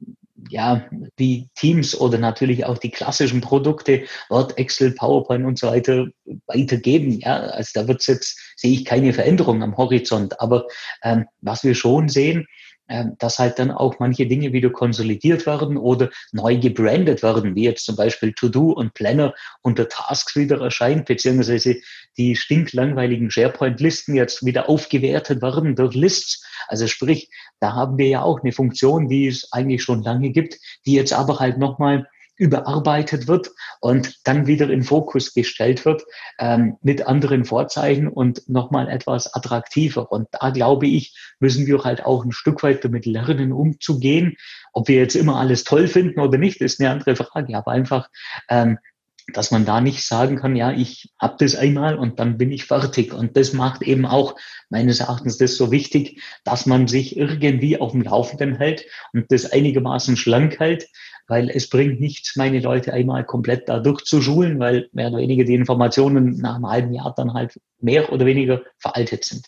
ja, 0.50 0.88
die 1.20 1.50
Teams 1.56 2.00
oder 2.00 2.18
natürlich 2.18 2.66
auch 2.66 2.78
die 2.78 2.92
klassischen 2.92 3.42
Produkte, 3.42 4.04
Word, 4.30 4.58
Excel, 4.58 4.92
PowerPoint 4.92 5.46
und 5.46 5.58
so 5.58 5.68
weiter 5.68 6.08
weitergeben. 6.48 7.20
Ja, 7.20 7.38
also 7.38 7.82
da 7.82 7.88
wird 7.88 8.06
jetzt, 8.08 8.40
sehe 8.56 8.74
ich 8.74 8.86
keine 8.86 9.14
Veränderung 9.14 9.64
am 9.64 9.78
Horizont. 9.78 10.40
Aber 10.40 10.66
ähm, 11.04 11.26
was 11.42 11.64
wir 11.64 11.76
schon 11.76 12.10
sehen, 12.10 12.46
dass 13.20 13.40
halt 13.40 13.58
dann 13.60 13.72
auch 13.72 14.00
manche 14.00 14.28
Dinge 14.28 14.54
wieder 14.54 14.70
konsolidiert 14.70 15.46
werden 15.46 15.78
oder 15.78 16.10
neu 16.32 16.58
gebrandet 16.58 17.24
werden, 17.24 17.56
wie 17.56 17.64
jetzt 17.64 17.86
zum 17.86 17.96
Beispiel 17.96 18.34
To-Do 18.34 18.72
und 18.72 18.94
Planner 18.94 19.34
unter 19.62 19.90
Tasks 19.90 20.36
wieder 20.36 20.62
erscheint, 20.62 21.06
beziehungsweise 21.06 21.78
die 22.18 22.36
stinklangweiligen 22.36 23.32
SharePoint-Listen 23.32 24.16
jetzt 24.16 24.46
wieder 24.46 24.70
aufgewertet 24.70 25.42
werden 25.42 25.76
durch 25.76 25.96
Lists. 25.96 26.46
Also 26.68 26.88
sprich, 26.88 27.30
da 27.60 27.74
haben 27.74 27.98
wir 27.98 28.08
ja 28.08 28.22
auch 28.22 28.42
eine 28.42 28.52
Funktion, 28.52 29.10
die 29.10 29.28
es 29.28 29.52
eigentlich 29.52 29.84
schon 29.84 30.04
lange 30.04 30.30
gibt, 30.30 30.58
die 30.86 30.94
jetzt 30.94 31.14
aber 31.14 31.40
halt 31.40 31.58
nochmal 31.58 32.08
überarbeitet 32.38 33.28
wird 33.28 33.52
und 33.80 34.20
dann 34.26 34.48
wieder 34.48 34.70
in 34.70 34.84
Fokus 34.84 35.34
gestellt 35.34 35.86
wird 35.86 36.04
ähm, 36.40 36.78
mit 36.82 37.08
anderen 37.08 37.46
Vorzeichen 37.46 38.08
und 38.08 38.48
nochmal 38.50 38.90
etwas 38.90 39.34
attraktiver. 39.34 40.12
Und 40.12 40.28
da 40.32 40.50
glaube 40.50 40.88
ich, 40.88 41.16
müssen 41.40 41.66
wir 41.66 41.84
halt 41.84 42.06
auch 42.06 42.26
ein 42.26 42.32
Stück 42.32 42.64
weit 42.64 42.84
damit 42.84 43.06
lernen, 43.06 43.52
umzugehen. 43.52 44.36
Ob 44.74 44.88
wir 44.88 44.98
jetzt 44.98 45.16
immer 45.16 45.38
alles 45.38 45.64
toll 45.64 45.88
finden 45.88 46.20
oder 46.20 46.38
nicht, 46.38 46.62
ist 46.62 46.80
eine 46.80 46.92
andere 46.92 47.16
Frage. 47.16 47.56
Aber 47.56 47.72
einfach 47.72 48.10
ähm, 48.50 48.78
dass 49.34 49.52
man 49.52 49.66
da 49.66 49.82
nicht 49.82 50.04
sagen 50.04 50.36
kann, 50.36 50.56
ja, 50.56 50.72
ich 50.72 51.12
habe 51.20 51.36
das 51.40 51.56
einmal 51.56 51.98
und 51.98 52.20
dann 52.20 52.38
bin 52.38 52.52
ich 52.52 52.66
fertig. 52.66 53.14
Und 53.14 53.36
das 53.36 53.54
macht 53.54 53.82
eben 53.82 54.06
auch 54.06 54.36
meines 54.70 55.00
Erachtens 55.00 55.38
das 55.38 55.56
so 55.56 55.72
wichtig, 55.72 56.22
dass 56.44 56.66
man 56.66 56.88
sich 56.88 57.18
irgendwie 57.18 57.80
auf 57.80 57.92
dem 57.92 58.04
Laufenden 58.04 58.56
hält 58.56 58.86
und 59.14 59.32
das 59.32 59.52
einigermaßen 59.52 60.16
schlank 60.16 60.60
hält, 60.60 60.88
weil 61.28 61.50
es 61.50 61.70
bringt 61.70 62.00
nichts, 62.00 62.36
meine 62.36 62.60
Leute 62.60 62.94
einmal 62.94 63.24
komplett 63.26 63.68
da 63.68 63.80
durchzuschulen, 63.80 64.60
weil 64.60 64.90
mehr 64.92 65.10
oder 65.10 65.18
weniger 65.18 65.44
die 65.44 65.56
Informationen 65.56 66.38
nach 66.38 66.56
einem 66.56 66.70
halben 66.70 66.94
Jahr 66.94 67.14
dann 67.16 67.34
halt 67.34 67.60
mehr 67.80 68.12
oder 68.12 68.26
weniger 68.26 68.62
veraltet 68.80 69.26
sind. 69.26 69.48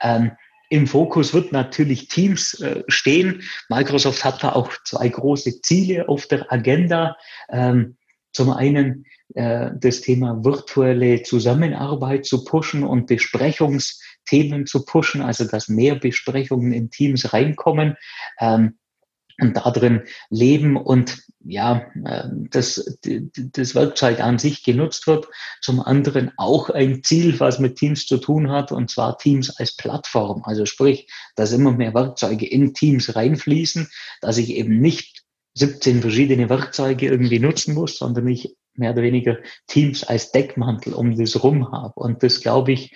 Ähm, 0.00 0.32
im 0.70 0.86
Fokus 0.86 1.32
wird 1.32 1.52
natürlich 1.52 2.08
Teams 2.08 2.60
äh, 2.60 2.82
stehen. 2.88 3.42
Microsoft 3.68 4.24
hat 4.24 4.42
da 4.42 4.52
auch 4.52 4.70
zwei 4.84 5.08
große 5.08 5.62
Ziele 5.62 6.08
auf 6.08 6.26
der 6.26 6.52
Agenda. 6.52 7.16
Ähm, 7.50 7.96
zum 8.32 8.50
einen 8.50 9.06
äh, 9.34 9.70
das 9.74 10.02
Thema 10.02 10.44
virtuelle 10.44 11.22
Zusammenarbeit 11.22 12.26
zu 12.26 12.44
pushen 12.44 12.84
und 12.84 13.06
Besprechungsthemen 13.06 14.66
zu 14.66 14.84
pushen, 14.84 15.22
also 15.22 15.44
dass 15.44 15.68
mehr 15.68 15.94
Besprechungen 15.94 16.72
in 16.72 16.90
Teams 16.90 17.32
reinkommen. 17.32 17.96
Ähm, 18.38 18.78
und 19.40 19.56
darin 19.56 20.02
leben 20.30 20.76
und 20.76 21.22
ja, 21.44 21.86
äh, 22.04 22.24
das, 22.50 22.98
das 23.34 23.74
Werkzeug 23.74 24.20
an 24.20 24.38
sich 24.38 24.64
genutzt 24.64 25.06
wird. 25.06 25.28
Zum 25.62 25.80
anderen 25.80 26.32
auch 26.36 26.70
ein 26.70 27.02
Ziel, 27.02 27.38
was 27.40 27.58
mit 27.58 27.76
Teams 27.76 28.06
zu 28.06 28.18
tun 28.18 28.50
hat, 28.50 28.72
und 28.72 28.90
zwar 28.90 29.18
Teams 29.18 29.56
als 29.56 29.76
Plattform. 29.76 30.42
Also 30.44 30.66
sprich, 30.66 31.08
dass 31.36 31.52
immer 31.52 31.72
mehr 31.72 31.94
Werkzeuge 31.94 32.46
in 32.46 32.74
Teams 32.74 33.14
reinfließen, 33.14 33.88
dass 34.20 34.38
ich 34.38 34.50
eben 34.50 34.80
nicht 34.80 35.22
17 35.54 36.02
verschiedene 36.02 36.48
Werkzeuge 36.48 37.06
irgendwie 37.06 37.38
nutzen 37.38 37.74
muss, 37.74 37.98
sondern 37.98 38.28
ich 38.28 38.54
mehr 38.74 38.92
oder 38.92 39.02
weniger 39.02 39.38
Teams 39.66 40.04
als 40.04 40.30
Deckmantel 40.30 40.92
um 40.92 41.16
das 41.16 41.42
rum 41.42 41.72
habe. 41.72 41.94
Und 41.94 42.22
das 42.22 42.40
glaube 42.40 42.72
ich, 42.72 42.94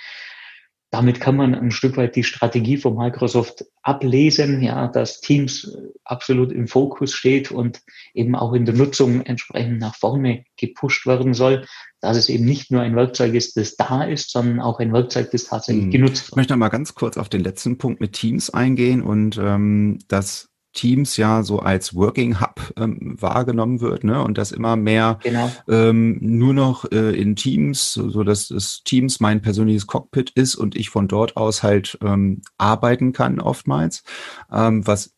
damit 0.93 1.21
kann 1.21 1.37
man 1.37 1.55
ein 1.55 1.71
Stück 1.71 1.97
weit 1.97 2.17
die 2.17 2.23
Strategie 2.23 2.77
von 2.77 2.95
Microsoft 2.95 3.65
ablesen, 3.83 4.63
ja, 4.63 4.89
dass 4.89 5.23
Teams 5.23 5.75
absolut 6.05 6.53
im 6.53 6.69
Fokus 6.69 7.15
steht 7.15 7.51
und 7.51 7.81
eben 8.13 8.37
auch 8.37 8.53
in 8.53 8.67
der 8.67 8.75
Nutzung 8.75 9.23
entsprechend 9.23 9.79
nach 9.79 9.97
vorne 9.97 10.45
gepusht 10.59 11.07
werden 11.07 11.33
soll, 11.33 11.65
dass 12.03 12.19
es 12.19 12.29
eben 12.29 12.45
nicht 12.45 12.71
nur 12.71 12.83
ein 12.83 12.95
Werkzeug 12.95 13.33
ist, 13.33 13.57
das 13.57 13.75
da 13.77 14.05
ist, 14.05 14.31
sondern 14.31 14.61
auch 14.61 14.81
ein 14.81 14.93
Werkzeug, 14.93 15.31
das 15.31 15.45
tatsächlich 15.45 15.85
hm. 15.85 15.91
genutzt 15.93 16.25
wird. 16.25 16.33
Ich 16.33 16.37
möchte 16.37 16.57
mal 16.57 16.69
ganz 16.69 16.95
kurz 16.95 17.17
auf 17.17 17.31
den 17.31 17.43
letzten 17.43 17.79
Punkt 17.79 18.03
mit 18.03 18.13
Teams 18.13 18.51
eingehen 18.51 19.01
und 19.01 19.39
ähm, 19.43 19.99
das 20.09 20.52
Teams 20.73 21.17
ja 21.17 21.43
so 21.43 21.59
als 21.61 21.95
Working 21.95 22.41
Hub 22.41 22.73
ähm, 22.77 23.17
wahrgenommen 23.21 23.81
wird, 23.81 24.05
ne? 24.05 24.23
Und 24.23 24.39
das 24.39 24.53
immer 24.53 24.77
mehr 24.77 25.19
genau. 25.23 25.51
ähm, 25.69 26.19
nur 26.21 26.55
noch 26.55 26.91
äh, 26.91 27.19
in 27.19 27.37
Teams, 27.37 27.95
so, 27.95 28.23
dass 28.23 28.49
das 28.49 28.83
Teams 28.85 29.21
mein 29.21 29.43
persönliches 29.43 29.87
Cockpit 29.87 30.31
ist 30.31 30.55
und 30.55 30.77
ich 30.77 30.91
von 30.91 31.09
dort 31.09 31.37
aus 31.37 31.63
halt 31.63 31.99
ähm, 32.03 32.43
arbeiten 32.59 33.13
kann 33.13 33.41
oftmals. 33.41 34.03
Ähm, 34.51 34.87
was 34.87 35.15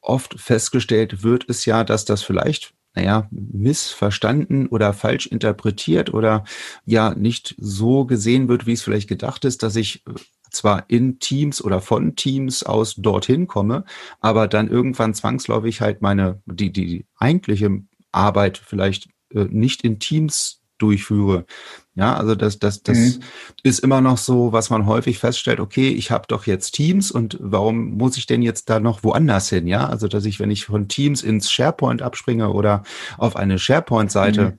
oft 0.00 0.38
festgestellt 0.38 1.22
wird, 1.22 1.44
ist 1.44 1.64
ja, 1.66 1.84
dass 1.84 2.04
das 2.04 2.22
vielleicht 2.22 2.74
naja, 2.94 3.26
missverstanden 3.30 4.66
oder 4.66 4.92
falsch 4.92 5.26
interpretiert 5.26 6.12
oder 6.12 6.44
ja 6.84 7.14
nicht 7.14 7.54
so 7.58 8.04
gesehen 8.04 8.48
wird, 8.48 8.66
wie 8.66 8.72
es 8.72 8.82
vielleicht 8.82 9.08
gedacht 9.08 9.44
ist, 9.44 9.62
dass 9.62 9.76
ich 9.76 10.04
zwar 10.52 10.84
in 10.88 11.18
Teams 11.18 11.62
oder 11.62 11.80
von 11.80 12.16
Teams 12.16 12.62
aus 12.62 12.94
dorthin 12.96 13.46
komme, 13.46 13.84
aber 14.20 14.48
dann 14.48 14.68
irgendwann 14.68 15.14
zwangsläufig 15.14 15.80
halt 15.80 16.02
meine, 16.02 16.40
die, 16.46 16.72
die 16.72 17.06
eigentliche 17.16 17.82
Arbeit 18.12 18.58
vielleicht 18.58 19.08
äh, 19.34 19.46
nicht 19.50 19.82
in 19.82 19.98
Teams 19.98 20.60
durchführe. 20.78 21.46
Ja, 21.94 22.16
also 22.16 22.34
das, 22.34 22.58
das, 22.58 22.82
das 22.82 22.98
mhm. 22.98 23.20
ist 23.62 23.78
immer 23.80 24.00
noch 24.00 24.18
so, 24.18 24.52
was 24.52 24.70
man 24.70 24.86
häufig 24.86 25.18
feststellt, 25.18 25.60
okay, 25.60 25.90
ich 25.90 26.10
habe 26.10 26.24
doch 26.26 26.46
jetzt 26.46 26.72
Teams 26.72 27.10
und 27.10 27.36
warum 27.40 27.96
muss 27.96 28.16
ich 28.16 28.26
denn 28.26 28.42
jetzt 28.42 28.68
da 28.68 28.80
noch 28.80 29.04
woanders 29.04 29.48
hin? 29.50 29.66
Ja, 29.66 29.86
also 29.86 30.08
dass 30.08 30.24
ich, 30.24 30.40
wenn 30.40 30.50
ich 30.50 30.64
von 30.64 30.88
Teams 30.88 31.22
ins 31.22 31.52
SharePoint 31.52 32.02
abspringe 32.02 32.50
oder 32.50 32.82
auf 33.18 33.36
eine 33.36 33.58
SharePoint-Seite, 33.58 34.42
mhm 34.42 34.58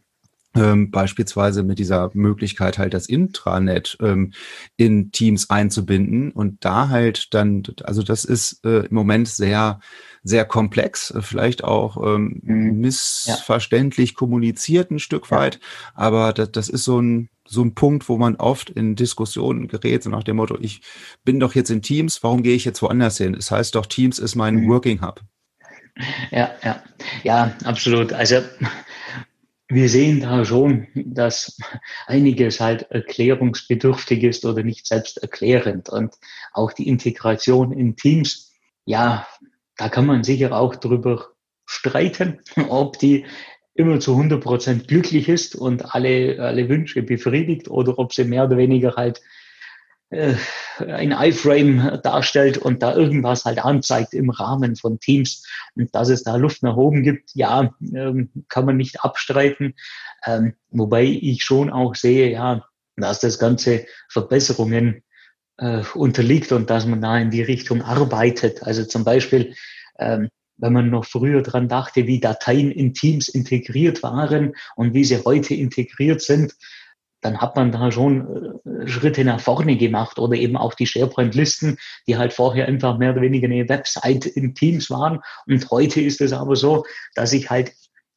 ähm, 0.55 0.91
beispielsweise 0.91 1.63
mit 1.63 1.79
dieser 1.79 2.11
Möglichkeit 2.13 2.77
halt 2.77 2.93
das 2.93 3.07
Intranet 3.07 3.97
ähm, 4.01 4.33
in 4.77 5.11
Teams 5.11 5.49
einzubinden 5.49 6.31
und 6.31 6.63
da 6.63 6.89
halt 6.89 7.33
dann, 7.33 7.63
also 7.83 8.03
das 8.03 8.25
ist 8.25 8.63
äh, 8.65 8.85
im 8.85 8.93
Moment 8.93 9.27
sehr, 9.27 9.79
sehr 10.23 10.45
komplex, 10.45 11.11
äh, 11.11 11.21
vielleicht 11.21 11.63
auch 11.63 11.97
ähm, 11.97 12.41
mhm. 12.43 12.79
missverständlich 12.79 14.11
ja. 14.11 14.15
kommuniziert 14.15 14.91
ein 14.91 14.99
Stück 14.99 15.29
ja. 15.31 15.37
weit, 15.37 15.59
aber 15.95 16.33
das, 16.33 16.51
das 16.51 16.69
ist 16.69 16.83
so 16.83 17.01
ein, 17.01 17.29
so 17.45 17.61
ein 17.61 17.73
Punkt, 17.73 18.07
wo 18.07 18.17
man 18.17 18.35
oft 18.35 18.69
in 18.69 18.95
Diskussionen 18.95 19.67
gerät, 19.67 20.03
so 20.03 20.09
nach 20.09 20.23
dem 20.23 20.37
Motto, 20.37 20.57
ich 20.61 20.81
bin 21.25 21.39
doch 21.39 21.55
jetzt 21.55 21.71
in 21.71 21.81
Teams, 21.81 22.23
warum 22.23 22.41
gehe 22.43 22.55
ich 22.55 22.63
jetzt 22.63 22.81
woanders 22.81 23.17
hin? 23.17 23.33
Es 23.33 23.47
das 23.47 23.51
heißt 23.51 23.75
doch, 23.75 23.85
Teams 23.85 24.19
ist 24.19 24.35
mein 24.35 24.55
mhm. 24.55 24.69
Working 24.69 25.01
Hub. 25.01 25.21
Ja, 26.31 26.51
ja, 26.63 26.83
ja, 27.23 27.55
absolut. 27.65 28.13
Also 28.13 28.41
wir 29.73 29.89
sehen 29.89 30.21
da 30.21 30.45
schon, 30.45 30.87
dass 30.93 31.57
einiges 32.07 32.59
halt 32.59 32.83
erklärungsbedürftig 32.91 34.23
ist 34.23 34.45
oder 34.45 34.63
nicht 34.63 34.87
selbsterklärend. 34.87 35.89
Und 35.89 36.15
auch 36.53 36.73
die 36.73 36.87
Integration 36.87 37.71
in 37.71 37.95
Teams, 37.95 38.51
ja, 38.85 39.27
da 39.77 39.89
kann 39.89 40.05
man 40.05 40.23
sicher 40.23 40.55
auch 40.55 40.75
drüber 40.75 41.29
streiten, 41.65 42.39
ob 42.69 42.99
die 42.99 43.25
immer 43.75 43.99
zu 43.99 44.11
100 44.11 44.43
Prozent 44.43 44.87
glücklich 44.87 45.29
ist 45.29 45.55
und 45.55 45.95
alle, 45.95 46.39
alle 46.39 46.69
Wünsche 46.69 47.01
befriedigt 47.01 47.67
oder 47.67 47.97
ob 47.97 48.13
sie 48.13 48.23
mehr 48.23 48.45
oder 48.45 48.57
weniger 48.57 48.95
halt 48.95 49.21
ein 50.13 51.11
iFrame 51.11 51.99
darstellt 52.03 52.57
und 52.57 52.83
da 52.83 52.95
irgendwas 52.95 53.45
halt 53.45 53.63
anzeigt 53.63 54.13
im 54.13 54.29
Rahmen 54.29 54.75
von 54.75 54.99
Teams 54.99 55.45
und 55.75 55.93
dass 55.93 56.09
es 56.09 56.23
da 56.23 56.35
Luft 56.35 56.63
nach 56.63 56.75
oben 56.75 57.03
gibt, 57.03 57.31
ja, 57.33 57.73
ähm, 57.93 58.29
kann 58.49 58.65
man 58.65 58.77
nicht 58.77 59.03
abstreiten. 59.03 59.75
Ähm, 60.25 60.53
wobei 60.69 61.03
ich 61.03 61.43
schon 61.43 61.69
auch 61.69 61.95
sehe, 61.95 62.31
ja, 62.31 62.65
dass 62.95 63.19
das 63.19 63.39
Ganze 63.39 63.85
Verbesserungen 64.09 65.03
äh, 65.57 65.83
unterliegt 65.93 66.51
und 66.51 66.69
dass 66.69 66.85
man 66.85 67.01
da 67.01 67.17
in 67.17 67.31
die 67.31 67.41
Richtung 67.41 67.81
arbeitet. 67.81 68.63
Also 68.63 68.85
zum 68.85 69.03
Beispiel, 69.03 69.55
ähm, 69.99 70.29
wenn 70.57 70.73
man 70.73 70.89
noch 70.89 71.05
früher 71.05 71.41
dran 71.41 71.67
dachte, 71.67 72.07
wie 72.07 72.19
Dateien 72.19 72.71
in 72.71 72.93
Teams 72.93 73.27
integriert 73.27 74.03
waren 74.03 74.53
und 74.75 74.93
wie 74.93 75.03
sie 75.03 75.17
heute 75.23 75.55
integriert 75.55 76.21
sind, 76.21 76.53
dann 77.23 77.39
hat 77.39 77.55
man 77.55 77.71
da 77.71 77.91
schon 77.91 78.59
äh, 78.65 78.87
Schritte 78.87 79.23
nach 79.23 79.39
vorne 79.39 79.77
gemacht 79.77 80.19
oder 80.19 80.35
eben 80.35 80.57
auch 80.57 80.73
die 80.73 80.87
SharePoint-Listen, 80.87 81.77
die 82.07 82.17
halt 82.17 82.33
vorher 82.33 82.67
einfach 82.67 82.97
mehr 82.97 83.11
oder 83.11 83.21
weniger 83.21 83.45
eine 83.45 83.67
Website 83.69 84.25
in 84.25 84.55
Teams 84.55 84.89
waren. 84.89 85.19
Und 85.47 85.69
heute 85.71 86.01
ist 86.01 86.21
es 86.21 86.33
aber 86.33 86.55
so, 86.55 86.85
dass 87.15 87.33
ich 87.33 87.49
halt 87.49 87.73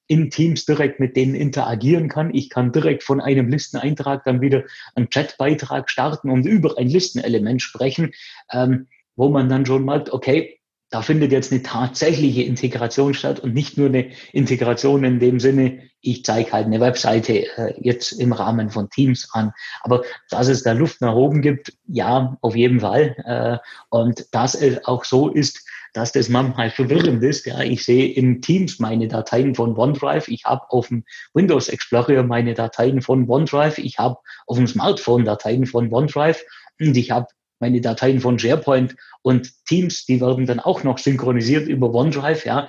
in 0.08 0.30
Teams 0.30 0.64
direkt 0.64 1.00
mit 1.00 1.16
denen 1.16 1.34
interagieren 1.34 2.08
kann. 2.08 2.34
Ich 2.34 2.50
kann 2.50 2.72
direkt 2.72 3.02
von 3.02 3.20
einem 3.20 3.48
Listeneintrag 3.48 4.24
dann 4.24 4.40
wieder 4.40 4.64
einen 4.94 5.10
Chatbeitrag 5.10 5.90
starten 5.90 6.30
und 6.30 6.46
über 6.46 6.78
ein 6.78 6.88
Listenelement 6.88 7.62
sprechen, 7.62 8.12
ähm, 8.52 8.86
wo 9.16 9.28
man 9.30 9.48
dann 9.48 9.66
schon 9.66 9.84
merkt, 9.84 10.12
okay, 10.12 10.60
da 10.90 11.02
findet 11.02 11.32
jetzt 11.32 11.52
eine 11.52 11.62
tatsächliche 11.62 12.42
Integration 12.42 13.14
statt 13.14 13.40
und 13.40 13.54
nicht 13.54 13.76
nur 13.76 13.88
eine 13.88 14.10
Integration 14.32 15.04
in 15.04 15.18
dem 15.18 15.40
Sinne, 15.40 15.80
ich 16.00 16.24
zeige 16.24 16.52
halt 16.52 16.66
eine 16.66 16.80
Webseite 16.80 17.46
äh, 17.56 17.74
jetzt 17.80 18.12
im 18.12 18.32
Rahmen 18.32 18.70
von 18.70 18.88
Teams 18.90 19.28
an. 19.32 19.52
Aber 19.82 20.02
dass 20.30 20.48
es 20.48 20.62
da 20.62 20.72
Luft 20.72 21.00
nach 21.00 21.14
oben 21.14 21.42
gibt, 21.42 21.72
ja, 21.88 22.36
auf 22.40 22.54
jeden 22.54 22.80
Fall. 22.80 23.16
Äh, 23.24 23.58
und 23.88 24.26
dass 24.32 24.54
es 24.54 24.84
auch 24.84 25.04
so 25.04 25.28
ist, 25.28 25.66
dass 25.92 26.12
das 26.12 26.28
manchmal 26.28 26.70
verwirrend 26.70 27.22
ist. 27.24 27.46
Ja, 27.46 27.60
ich 27.60 27.84
sehe 27.84 28.12
in 28.12 28.40
Teams 28.42 28.78
meine 28.78 29.08
Dateien 29.08 29.54
von 29.54 29.76
OneDrive. 29.76 30.28
Ich 30.28 30.44
habe 30.44 30.70
auf 30.70 30.88
dem 30.88 31.04
Windows 31.32 31.68
Explorer 31.68 32.22
meine 32.22 32.54
Dateien 32.54 33.00
von 33.02 33.28
OneDrive. 33.28 33.78
Ich 33.78 33.98
habe 33.98 34.18
auf 34.46 34.58
dem 34.58 34.66
Smartphone 34.66 35.24
Dateien 35.24 35.66
von 35.66 35.92
OneDrive 35.92 36.44
und 36.78 36.96
ich 36.96 37.10
habe 37.10 37.26
meine 37.58 37.80
Dateien 37.80 38.20
von 38.20 38.38
SharePoint 38.38 38.96
und 39.22 39.52
Teams, 39.66 40.04
die 40.06 40.20
werden 40.20 40.46
dann 40.46 40.60
auch 40.60 40.84
noch 40.84 40.98
synchronisiert 40.98 41.68
über 41.68 41.92
OneDrive, 41.92 42.44
ja, 42.44 42.68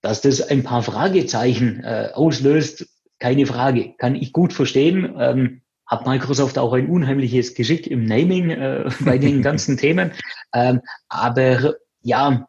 dass 0.00 0.20
das 0.20 0.40
ein 0.42 0.62
paar 0.62 0.82
Fragezeichen 0.82 1.82
äh, 1.82 2.10
auslöst, 2.14 2.86
keine 3.18 3.46
Frage, 3.46 3.94
kann 3.98 4.14
ich 4.14 4.32
gut 4.32 4.52
verstehen. 4.52 5.16
Ähm, 5.18 5.62
hat 5.86 6.06
Microsoft 6.06 6.58
auch 6.58 6.74
ein 6.74 6.88
unheimliches 6.88 7.54
Geschick 7.54 7.86
im 7.86 8.04
Naming 8.04 8.50
äh, 8.50 8.90
bei 9.00 9.18
den 9.18 9.42
ganzen 9.42 9.76
Themen. 9.78 10.12
Ähm, 10.54 10.80
aber 11.08 11.74
ja, 12.02 12.48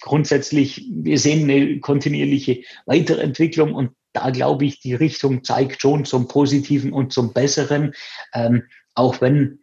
grundsätzlich, 0.00 0.86
wir 0.92 1.18
sehen 1.18 1.48
eine 1.48 1.80
kontinuierliche 1.80 2.62
Weiterentwicklung 2.84 3.74
und 3.74 3.92
da 4.12 4.30
glaube 4.30 4.64
ich, 4.64 4.80
die 4.80 4.94
Richtung 4.94 5.42
zeigt 5.42 5.80
schon 5.80 6.04
zum 6.04 6.28
Positiven 6.28 6.92
und 6.92 7.12
zum 7.12 7.32
Besseren, 7.32 7.94
ähm, 8.32 8.64
auch 8.94 9.20
wenn 9.20 9.60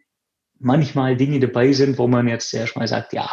manchmal 0.62 1.16
Dinge 1.16 1.40
dabei 1.40 1.72
sind, 1.72 1.98
wo 1.98 2.06
man 2.06 2.28
jetzt 2.28 2.52
erstmal 2.54 2.88
sagt, 2.88 3.12
ja, 3.12 3.28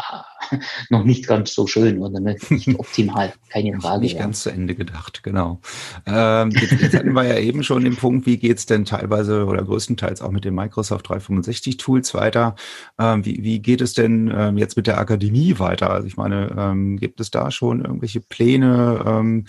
noch 0.89 1.03
nicht 1.03 1.27
ganz 1.27 1.53
so 1.53 1.67
schön 1.67 1.99
oder 1.99 2.19
nicht 2.19 2.67
optimal, 2.79 3.33
keine 3.49 3.79
Frage. 3.79 4.01
Nicht 4.01 4.15
ja. 4.15 4.21
ganz 4.21 4.43
zu 4.43 4.49
Ende 4.49 4.75
gedacht, 4.75 5.23
genau. 5.23 5.61
Ähm, 6.05 6.51
jetzt, 6.51 6.81
jetzt, 6.81 6.95
hatten 6.95 7.13
wir 7.13 7.23
ja 7.23 7.37
eben 7.37 7.63
schon 7.63 7.83
den 7.83 7.95
Punkt, 7.95 8.25
wie 8.25 8.37
geht's 8.37 8.65
denn 8.65 8.85
teilweise 8.85 9.45
oder 9.45 9.63
größtenteils 9.63 10.21
auch 10.21 10.31
mit 10.31 10.45
den 10.45 10.55
Microsoft 10.55 11.07
365 11.07 11.77
Tools 11.77 12.13
weiter? 12.13 12.55
Ähm, 12.99 13.25
wie, 13.25 13.43
wie 13.43 13.59
geht 13.59 13.81
es 13.81 13.93
denn 13.93 14.33
ähm, 14.35 14.57
jetzt 14.57 14.75
mit 14.75 14.87
der 14.87 14.97
Akademie 14.97 15.59
weiter? 15.59 15.91
Also 15.91 16.07
ich 16.07 16.17
meine, 16.17 16.53
ähm, 16.57 16.97
gibt 16.97 17.19
es 17.19 17.31
da 17.31 17.51
schon 17.51 17.85
irgendwelche 17.85 18.21
Pläne, 18.21 19.03
ähm, 19.05 19.45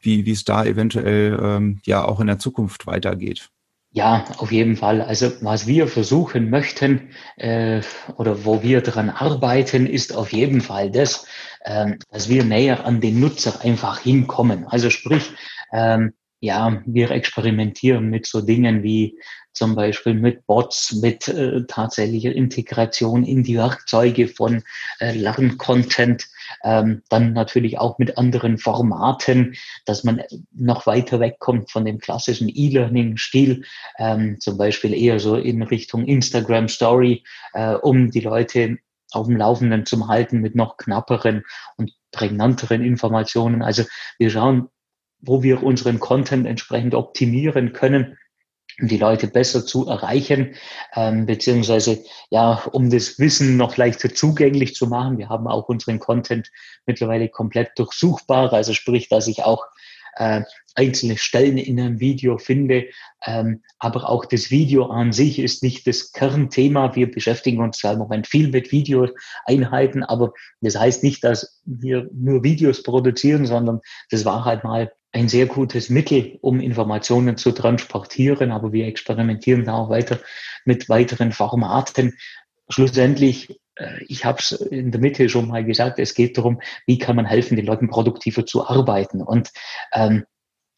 wie, 0.00 0.24
wie 0.26 0.32
es 0.32 0.44
da 0.44 0.64
eventuell 0.64 1.38
ähm, 1.42 1.80
ja 1.84 2.04
auch 2.04 2.20
in 2.20 2.28
der 2.28 2.38
Zukunft 2.38 2.86
weitergeht? 2.86 3.50
Ja, 3.90 4.24
auf 4.36 4.52
jeden 4.52 4.76
Fall. 4.76 5.00
Also 5.00 5.32
was 5.40 5.66
wir 5.66 5.88
versuchen 5.88 6.50
möchten 6.50 7.10
äh, 7.36 7.80
oder 8.16 8.44
wo 8.44 8.62
wir 8.62 8.82
daran 8.82 9.08
arbeiten, 9.08 9.86
ist 9.86 10.14
auf 10.14 10.32
jeden 10.32 10.60
Fall 10.60 10.90
das, 10.90 11.26
ähm, 11.64 11.98
dass 12.10 12.28
wir 12.28 12.44
näher 12.44 12.84
an 12.84 13.00
den 13.00 13.18
Nutzer 13.18 13.62
einfach 13.62 13.98
hinkommen. 14.00 14.66
Also 14.66 14.90
sprich, 14.90 15.30
ähm, 15.72 16.12
ja, 16.40 16.82
wir 16.86 17.10
experimentieren 17.10 18.10
mit 18.10 18.26
so 18.26 18.42
Dingen 18.42 18.82
wie 18.82 19.18
zum 19.54 19.74
Beispiel 19.74 20.14
mit 20.14 20.46
Bots, 20.46 20.92
mit 20.92 21.26
äh, 21.26 21.64
tatsächlicher 21.66 22.32
Integration 22.32 23.24
in 23.24 23.42
die 23.42 23.56
Werkzeuge 23.56 24.28
von 24.28 24.62
äh, 25.00 25.12
Lerncontent, 25.12 26.26
ähm, 26.62 27.02
dann 27.08 27.32
natürlich 27.32 27.78
auch 27.78 27.98
mit 27.98 28.18
anderen 28.18 28.58
Formaten, 28.58 29.54
dass 29.84 30.04
man 30.04 30.22
noch 30.52 30.86
weiter 30.86 31.20
wegkommt 31.20 31.70
von 31.70 31.84
dem 31.84 31.98
klassischen 31.98 32.48
E-Learning-Stil, 32.48 33.64
ähm, 33.98 34.38
zum 34.40 34.58
Beispiel 34.58 34.94
eher 34.94 35.20
so 35.20 35.36
in 35.36 35.62
Richtung 35.62 36.04
Instagram 36.04 36.68
Story, 36.68 37.24
äh, 37.52 37.74
um 37.74 38.10
die 38.10 38.20
Leute 38.20 38.78
auf 39.12 39.26
dem 39.26 39.36
Laufenden 39.36 39.86
zu 39.86 40.06
halten 40.08 40.40
mit 40.40 40.54
noch 40.54 40.76
knapperen 40.76 41.44
und 41.76 41.92
prägnanteren 42.12 42.82
Informationen. 42.82 43.62
Also 43.62 43.84
wir 44.18 44.30
schauen, 44.30 44.68
wo 45.20 45.42
wir 45.42 45.62
unseren 45.62 45.98
Content 45.98 46.46
entsprechend 46.46 46.94
optimieren 46.94 47.72
können, 47.72 48.18
die 48.80 48.96
Leute 48.96 49.26
besser 49.26 49.66
zu 49.66 49.86
erreichen, 49.88 50.54
ähm, 50.94 51.26
beziehungsweise 51.26 52.04
ja, 52.30 52.62
um 52.72 52.90
das 52.90 53.18
Wissen 53.18 53.56
noch 53.56 53.76
leichter 53.76 54.14
zugänglich 54.14 54.74
zu 54.74 54.86
machen. 54.86 55.18
Wir 55.18 55.28
haben 55.28 55.48
auch 55.48 55.68
unseren 55.68 55.98
Content 55.98 56.50
mittlerweile 56.86 57.28
komplett 57.28 57.70
durchsuchbar, 57.76 58.52
also 58.52 58.72
sprich, 58.72 59.08
dass 59.08 59.26
ich 59.26 59.42
auch 59.42 59.66
äh, 60.16 60.42
einzelne 60.74 61.16
Stellen 61.16 61.58
in 61.58 61.80
einem 61.80 61.98
Video 61.98 62.38
finde. 62.38 62.86
Ähm, 63.26 63.62
aber 63.78 64.08
auch 64.08 64.24
das 64.24 64.50
Video 64.50 64.86
an 64.86 65.12
sich 65.12 65.40
ist 65.40 65.62
nicht 65.62 65.86
das 65.86 66.12
Kernthema. 66.12 66.94
Wir 66.94 67.10
beschäftigen 67.10 67.60
uns 67.60 67.78
zwar 67.78 67.94
im 67.94 67.98
Moment 67.98 68.28
viel 68.28 68.48
mit 68.48 68.70
Videoeinheiten, 68.70 70.04
aber 70.04 70.32
das 70.60 70.78
heißt 70.78 71.02
nicht, 71.02 71.24
dass 71.24 71.60
wir 71.64 72.08
nur 72.12 72.44
Videos 72.44 72.82
produzieren, 72.84 73.44
sondern 73.44 73.80
das 74.10 74.24
war 74.24 74.44
halt 74.44 74.62
mal 74.62 74.92
ein 75.12 75.28
sehr 75.28 75.46
gutes 75.46 75.90
Mittel, 75.90 76.38
um 76.42 76.60
Informationen 76.60 77.36
zu 77.36 77.52
transportieren, 77.52 78.52
aber 78.52 78.72
wir 78.72 78.86
experimentieren 78.86 79.64
da 79.64 79.74
auch 79.74 79.90
weiter 79.90 80.20
mit 80.64 80.88
weiteren 80.88 81.32
Formaten. 81.32 82.16
Schlussendlich, 82.68 83.58
äh, 83.76 84.04
ich 84.06 84.24
habe 84.24 84.38
es 84.40 84.52
in 84.52 84.90
der 84.92 85.00
Mitte 85.00 85.28
schon 85.28 85.48
mal 85.48 85.64
gesagt, 85.64 85.98
es 85.98 86.14
geht 86.14 86.36
darum, 86.36 86.60
wie 86.86 86.98
kann 86.98 87.16
man 87.16 87.24
helfen, 87.24 87.56
den 87.56 87.66
Leuten 87.66 87.88
produktiver 87.88 88.44
zu 88.44 88.66
arbeiten. 88.66 89.22
Und 89.22 89.50
ähm, 89.92 90.24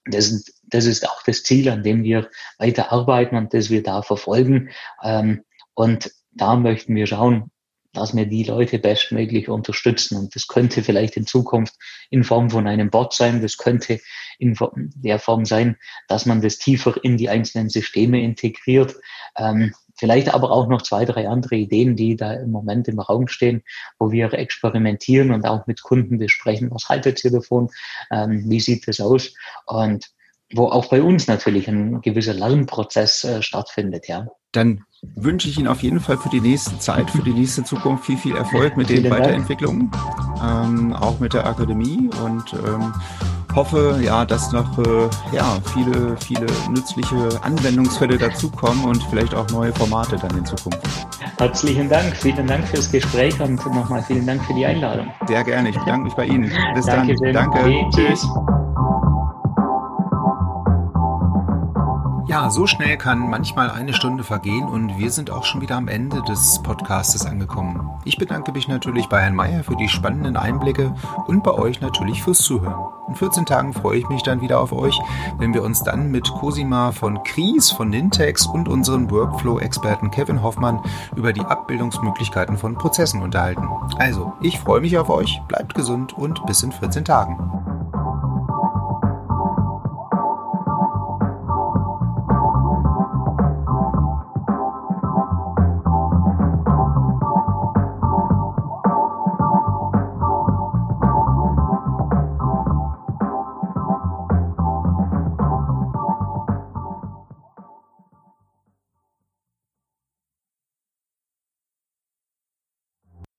das, 0.04 0.44
das 0.62 0.86
ist 0.86 1.08
auch 1.08 1.22
das 1.24 1.42
Ziel, 1.42 1.68
an 1.68 1.82
dem 1.82 2.04
wir 2.04 2.30
weiter 2.58 2.92
arbeiten 2.92 3.36
und 3.36 3.52
das 3.52 3.70
wir 3.70 3.82
da 3.82 4.02
verfolgen. 4.02 4.70
Ähm, 5.02 5.44
und 5.74 6.12
da 6.32 6.56
möchten 6.56 6.94
wir 6.94 7.06
schauen, 7.06 7.50
dass 7.92 8.14
wir 8.14 8.26
die 8.26 8.44
Leute 8.44 8.78
bestmöglich 8.78 9.48
unterstützen. 9.48 10.16
Und 10.16 10.34
das 10.34 10.46
könnte 10.46 10.82
vielleicht 10.82 11.16
in 11.16 11.26
Zukunft 11.26 11.74
in 12.10 12.24
Form 12.24 12.50
von 12.50 12.66
einem 12.66 12.90
Bot 12.90 13.14
sein, 13.14 13.42
das 13.42 13.56
könnte 13.56 14.00
in 14.38 14.56
der 14.94 15.18
Form 15.18 15.44
sein, 15.44 15.76
dass 16.08 16.26
man 16.26 16.40
das 16.40 16.58
tiefer 16.58 16.94
in 17.02 17.16
die 17.16 17.28
einzelnen 17.28 17.68
Systeme 17.68 18.20
integriert. 18.22 18.96
Ähm, 19.36 19.74
vielleicht 19.96 20.32
aber 20.32 20.50
auch 20.50 20.66
noch 20.68 20.82
zwei, 20.82 21.04
drei 21.04 21.28
andere 21.28 21.56
Ideen, 21.56 21.96
die 21.96 22.16
da 22.16 22.32
im 22.32 22.50
Moment 22.50 22.88
im 22.88 23.00
Raum 23.00 23.28
stehen, 23.28 23.62
wo 23.98 24.10
wir 24.10 24.32
experimentieren 24.32 25.30
und 25.30 25.46
auch 25.46 25.66
mit 25.66 25.82
Kunden 25.82 26.18
besprechen, 26.18 26.70
was 26.70 26.88
haltet 26.88 27.22
ihr 27.24 27.30
davon, 27.30 27.68
ähm, 28.10 28.48
wie 28.48 28.60
sieht 28.60 28.88
das 28.88 29.00
aus 29.00 29.34
und 29.66 30.10
wo 30.54 30.66
auch 30.66 30.86
bei 30.86 31.02
uns 31.02 31.26
natürlich 31.26 31.68
ein 31.68 32.00
gewisser 32.00 32.34
Lernprozess 32.34 33.24
äh, 33.24 33.42
stattfindet, 33.42 34.08
ja. 34.08 34.26
Dann 34.52 34.84
wünsche 35.14 35.48
ich 35.48 35.58
Ihnen 35.58 35.68
auf 35.68 35.82
jeden 35.82 36.00
Fall 36.00 36.18
für 36.18 36.28
die 36.28 36.40
nächste 36.40 36.78
Zeit, 36.78 37.10
für 37.10 37.22
die 37.22 37.32
nächste 37.32 37.62
Zukunft 37.62 38.04
viel, 38.04 38.18
viel 38.18 38.36
Erfolg 38.36 38.76
mit 38.76 38.88
den 38.90 39.08
Weiterentwicklungen, 39.08 39.90
ähm, 40.44 40.92
auch 40.92 41.20
mit 41.20 41.34
der 41.34 41.46
Akademie 41.46 42.10
und 42.24 42.52
ähm, 42.54 42.92
hoffe, 43.54 44.00
ja, 44.02 44.24
dass 44.24 44.52
noch 44.52 44.78
äh, 44.78 45.08
ja, 45.32 45.58
viele, 45.72 46.16
viele 46.16 46.46
nützliche 46.70 47.42
Anwendungsfälle 47.42 48.18
dazukommen 48.18 48.84
und 48.84 49.02
vielleicht 49.04 49.34
auch 49.34 49.48
neue 49.50 49.72
Formate 49.72 50.16
dann 50.16 50.36
in 50.36 50.44
Zukunft. 50.44 50.80
Herzlichen 51.38 51.88
Dank, 51.88 52.16
vielen 52.16 52.46
Dank 52.46 52.66
fürs 52.66 52.90
Gespräch 52.90 53.40
und 53.40 53.64
nochmal 53.72 54.02
vielen 54.02 54.26
Dank 54.26 54.44
für 54.44 54.54
die 54.54 54.66
Einladung. 54.66 55.10
Sehr 55.26 55.44
gerne, 55.44 55.70
ich 55.70 55.78
bedanke 55.78 56.04
mich 56.04 56.14
bei 56.14 56.26
Ihnen. 56.26 56.52
Bis 56.74 56.86
Danke 56.86 57.14
dann. 57.14 57.32
Danke. 57.32 57.60
Okay, 57.60 57.86
tschüss. 57.94 58.26
Ja, 62.30 62.48
so 62.48 62.68
schnell 62.68 62.96
kann 62.96 63.28
manchmal 63.28 63.72
eine 63.72 63.92
Stunde 63.92 64.22
vergehen 64.22 64.62
und 64.62 64.96
wir 64.96 65.10
sind 65.10 65.32
auch 65.32 65.44
schon 65.44 65.62
wieder 65.62 65.74
am 65.74 65.88
Ende 65.88 66.22
des 66.22 66.62
Podcastes 66.62 67.26
angekommen. 67.26 67.90
Ich 68.04 68.18
bedanke 68.18 68.52
mich 68.52 68.68
natürlich 68.68 69.08
bei 69.08 69.20
Herrn 69.20 69.34
Meyer 69.34 69.64
für 69.64 69.74
die 69.74 69.88
spannenden 69.88 70.36
Einblicke 70.36 70.94
und 71.26 71.42
bei 71.42 71.50
euch 71.50 71.80
natürlich 71.80 72.22
fürs 72.22 72.38
Zuhören. 72.38 72.84
In 73.08 73.16
14 73.16 73.46
Tagen 73.46 73.72
freue 73.72 73.98
ich 73.98 74.08
mich 74.08 74.22
dann 74.22 74.42
wieder 74.42 74.60
auf 74.60 74.72
euch, 74.72 74.96
wenn 75.38 75.54
wir 75.54 75.64
uns 75.64 75.82
dann 75.82 76.12
mit 76.12 76.30
Cosima 76.30 76.92
von 76.92 77.20
Kries 77.24 77.72
von 77.72 77.90
Nintex 77.90 78.46
und 78.46 78.68
unserem 78.68 79.10
Workflow-Experten 79.10 80.12
Kevin 80.12 80.40
Hoffmann 80.40 80.78
über 81.16 81.32
die 81.32 81.40
Abbildungsmöglichkeiten 81.40 82.56
von 82.56 82.76
Prozessen 82.76 83.22
unterhalten. 83.22 83.68
Also, 83.98 84.34
ich 84.40 84.60
freue 84.60 84.82
mich 84.82 84.96
auf 84.98 85.10
euch, 85.10 85.42
bleibt 85.48 85.74
gesund 85.74 86.16
und 86.16 86.46
bis 86.46 86.62
in 86.62 86.70
14 86.70 87.04
Tagen. 87.04 87.60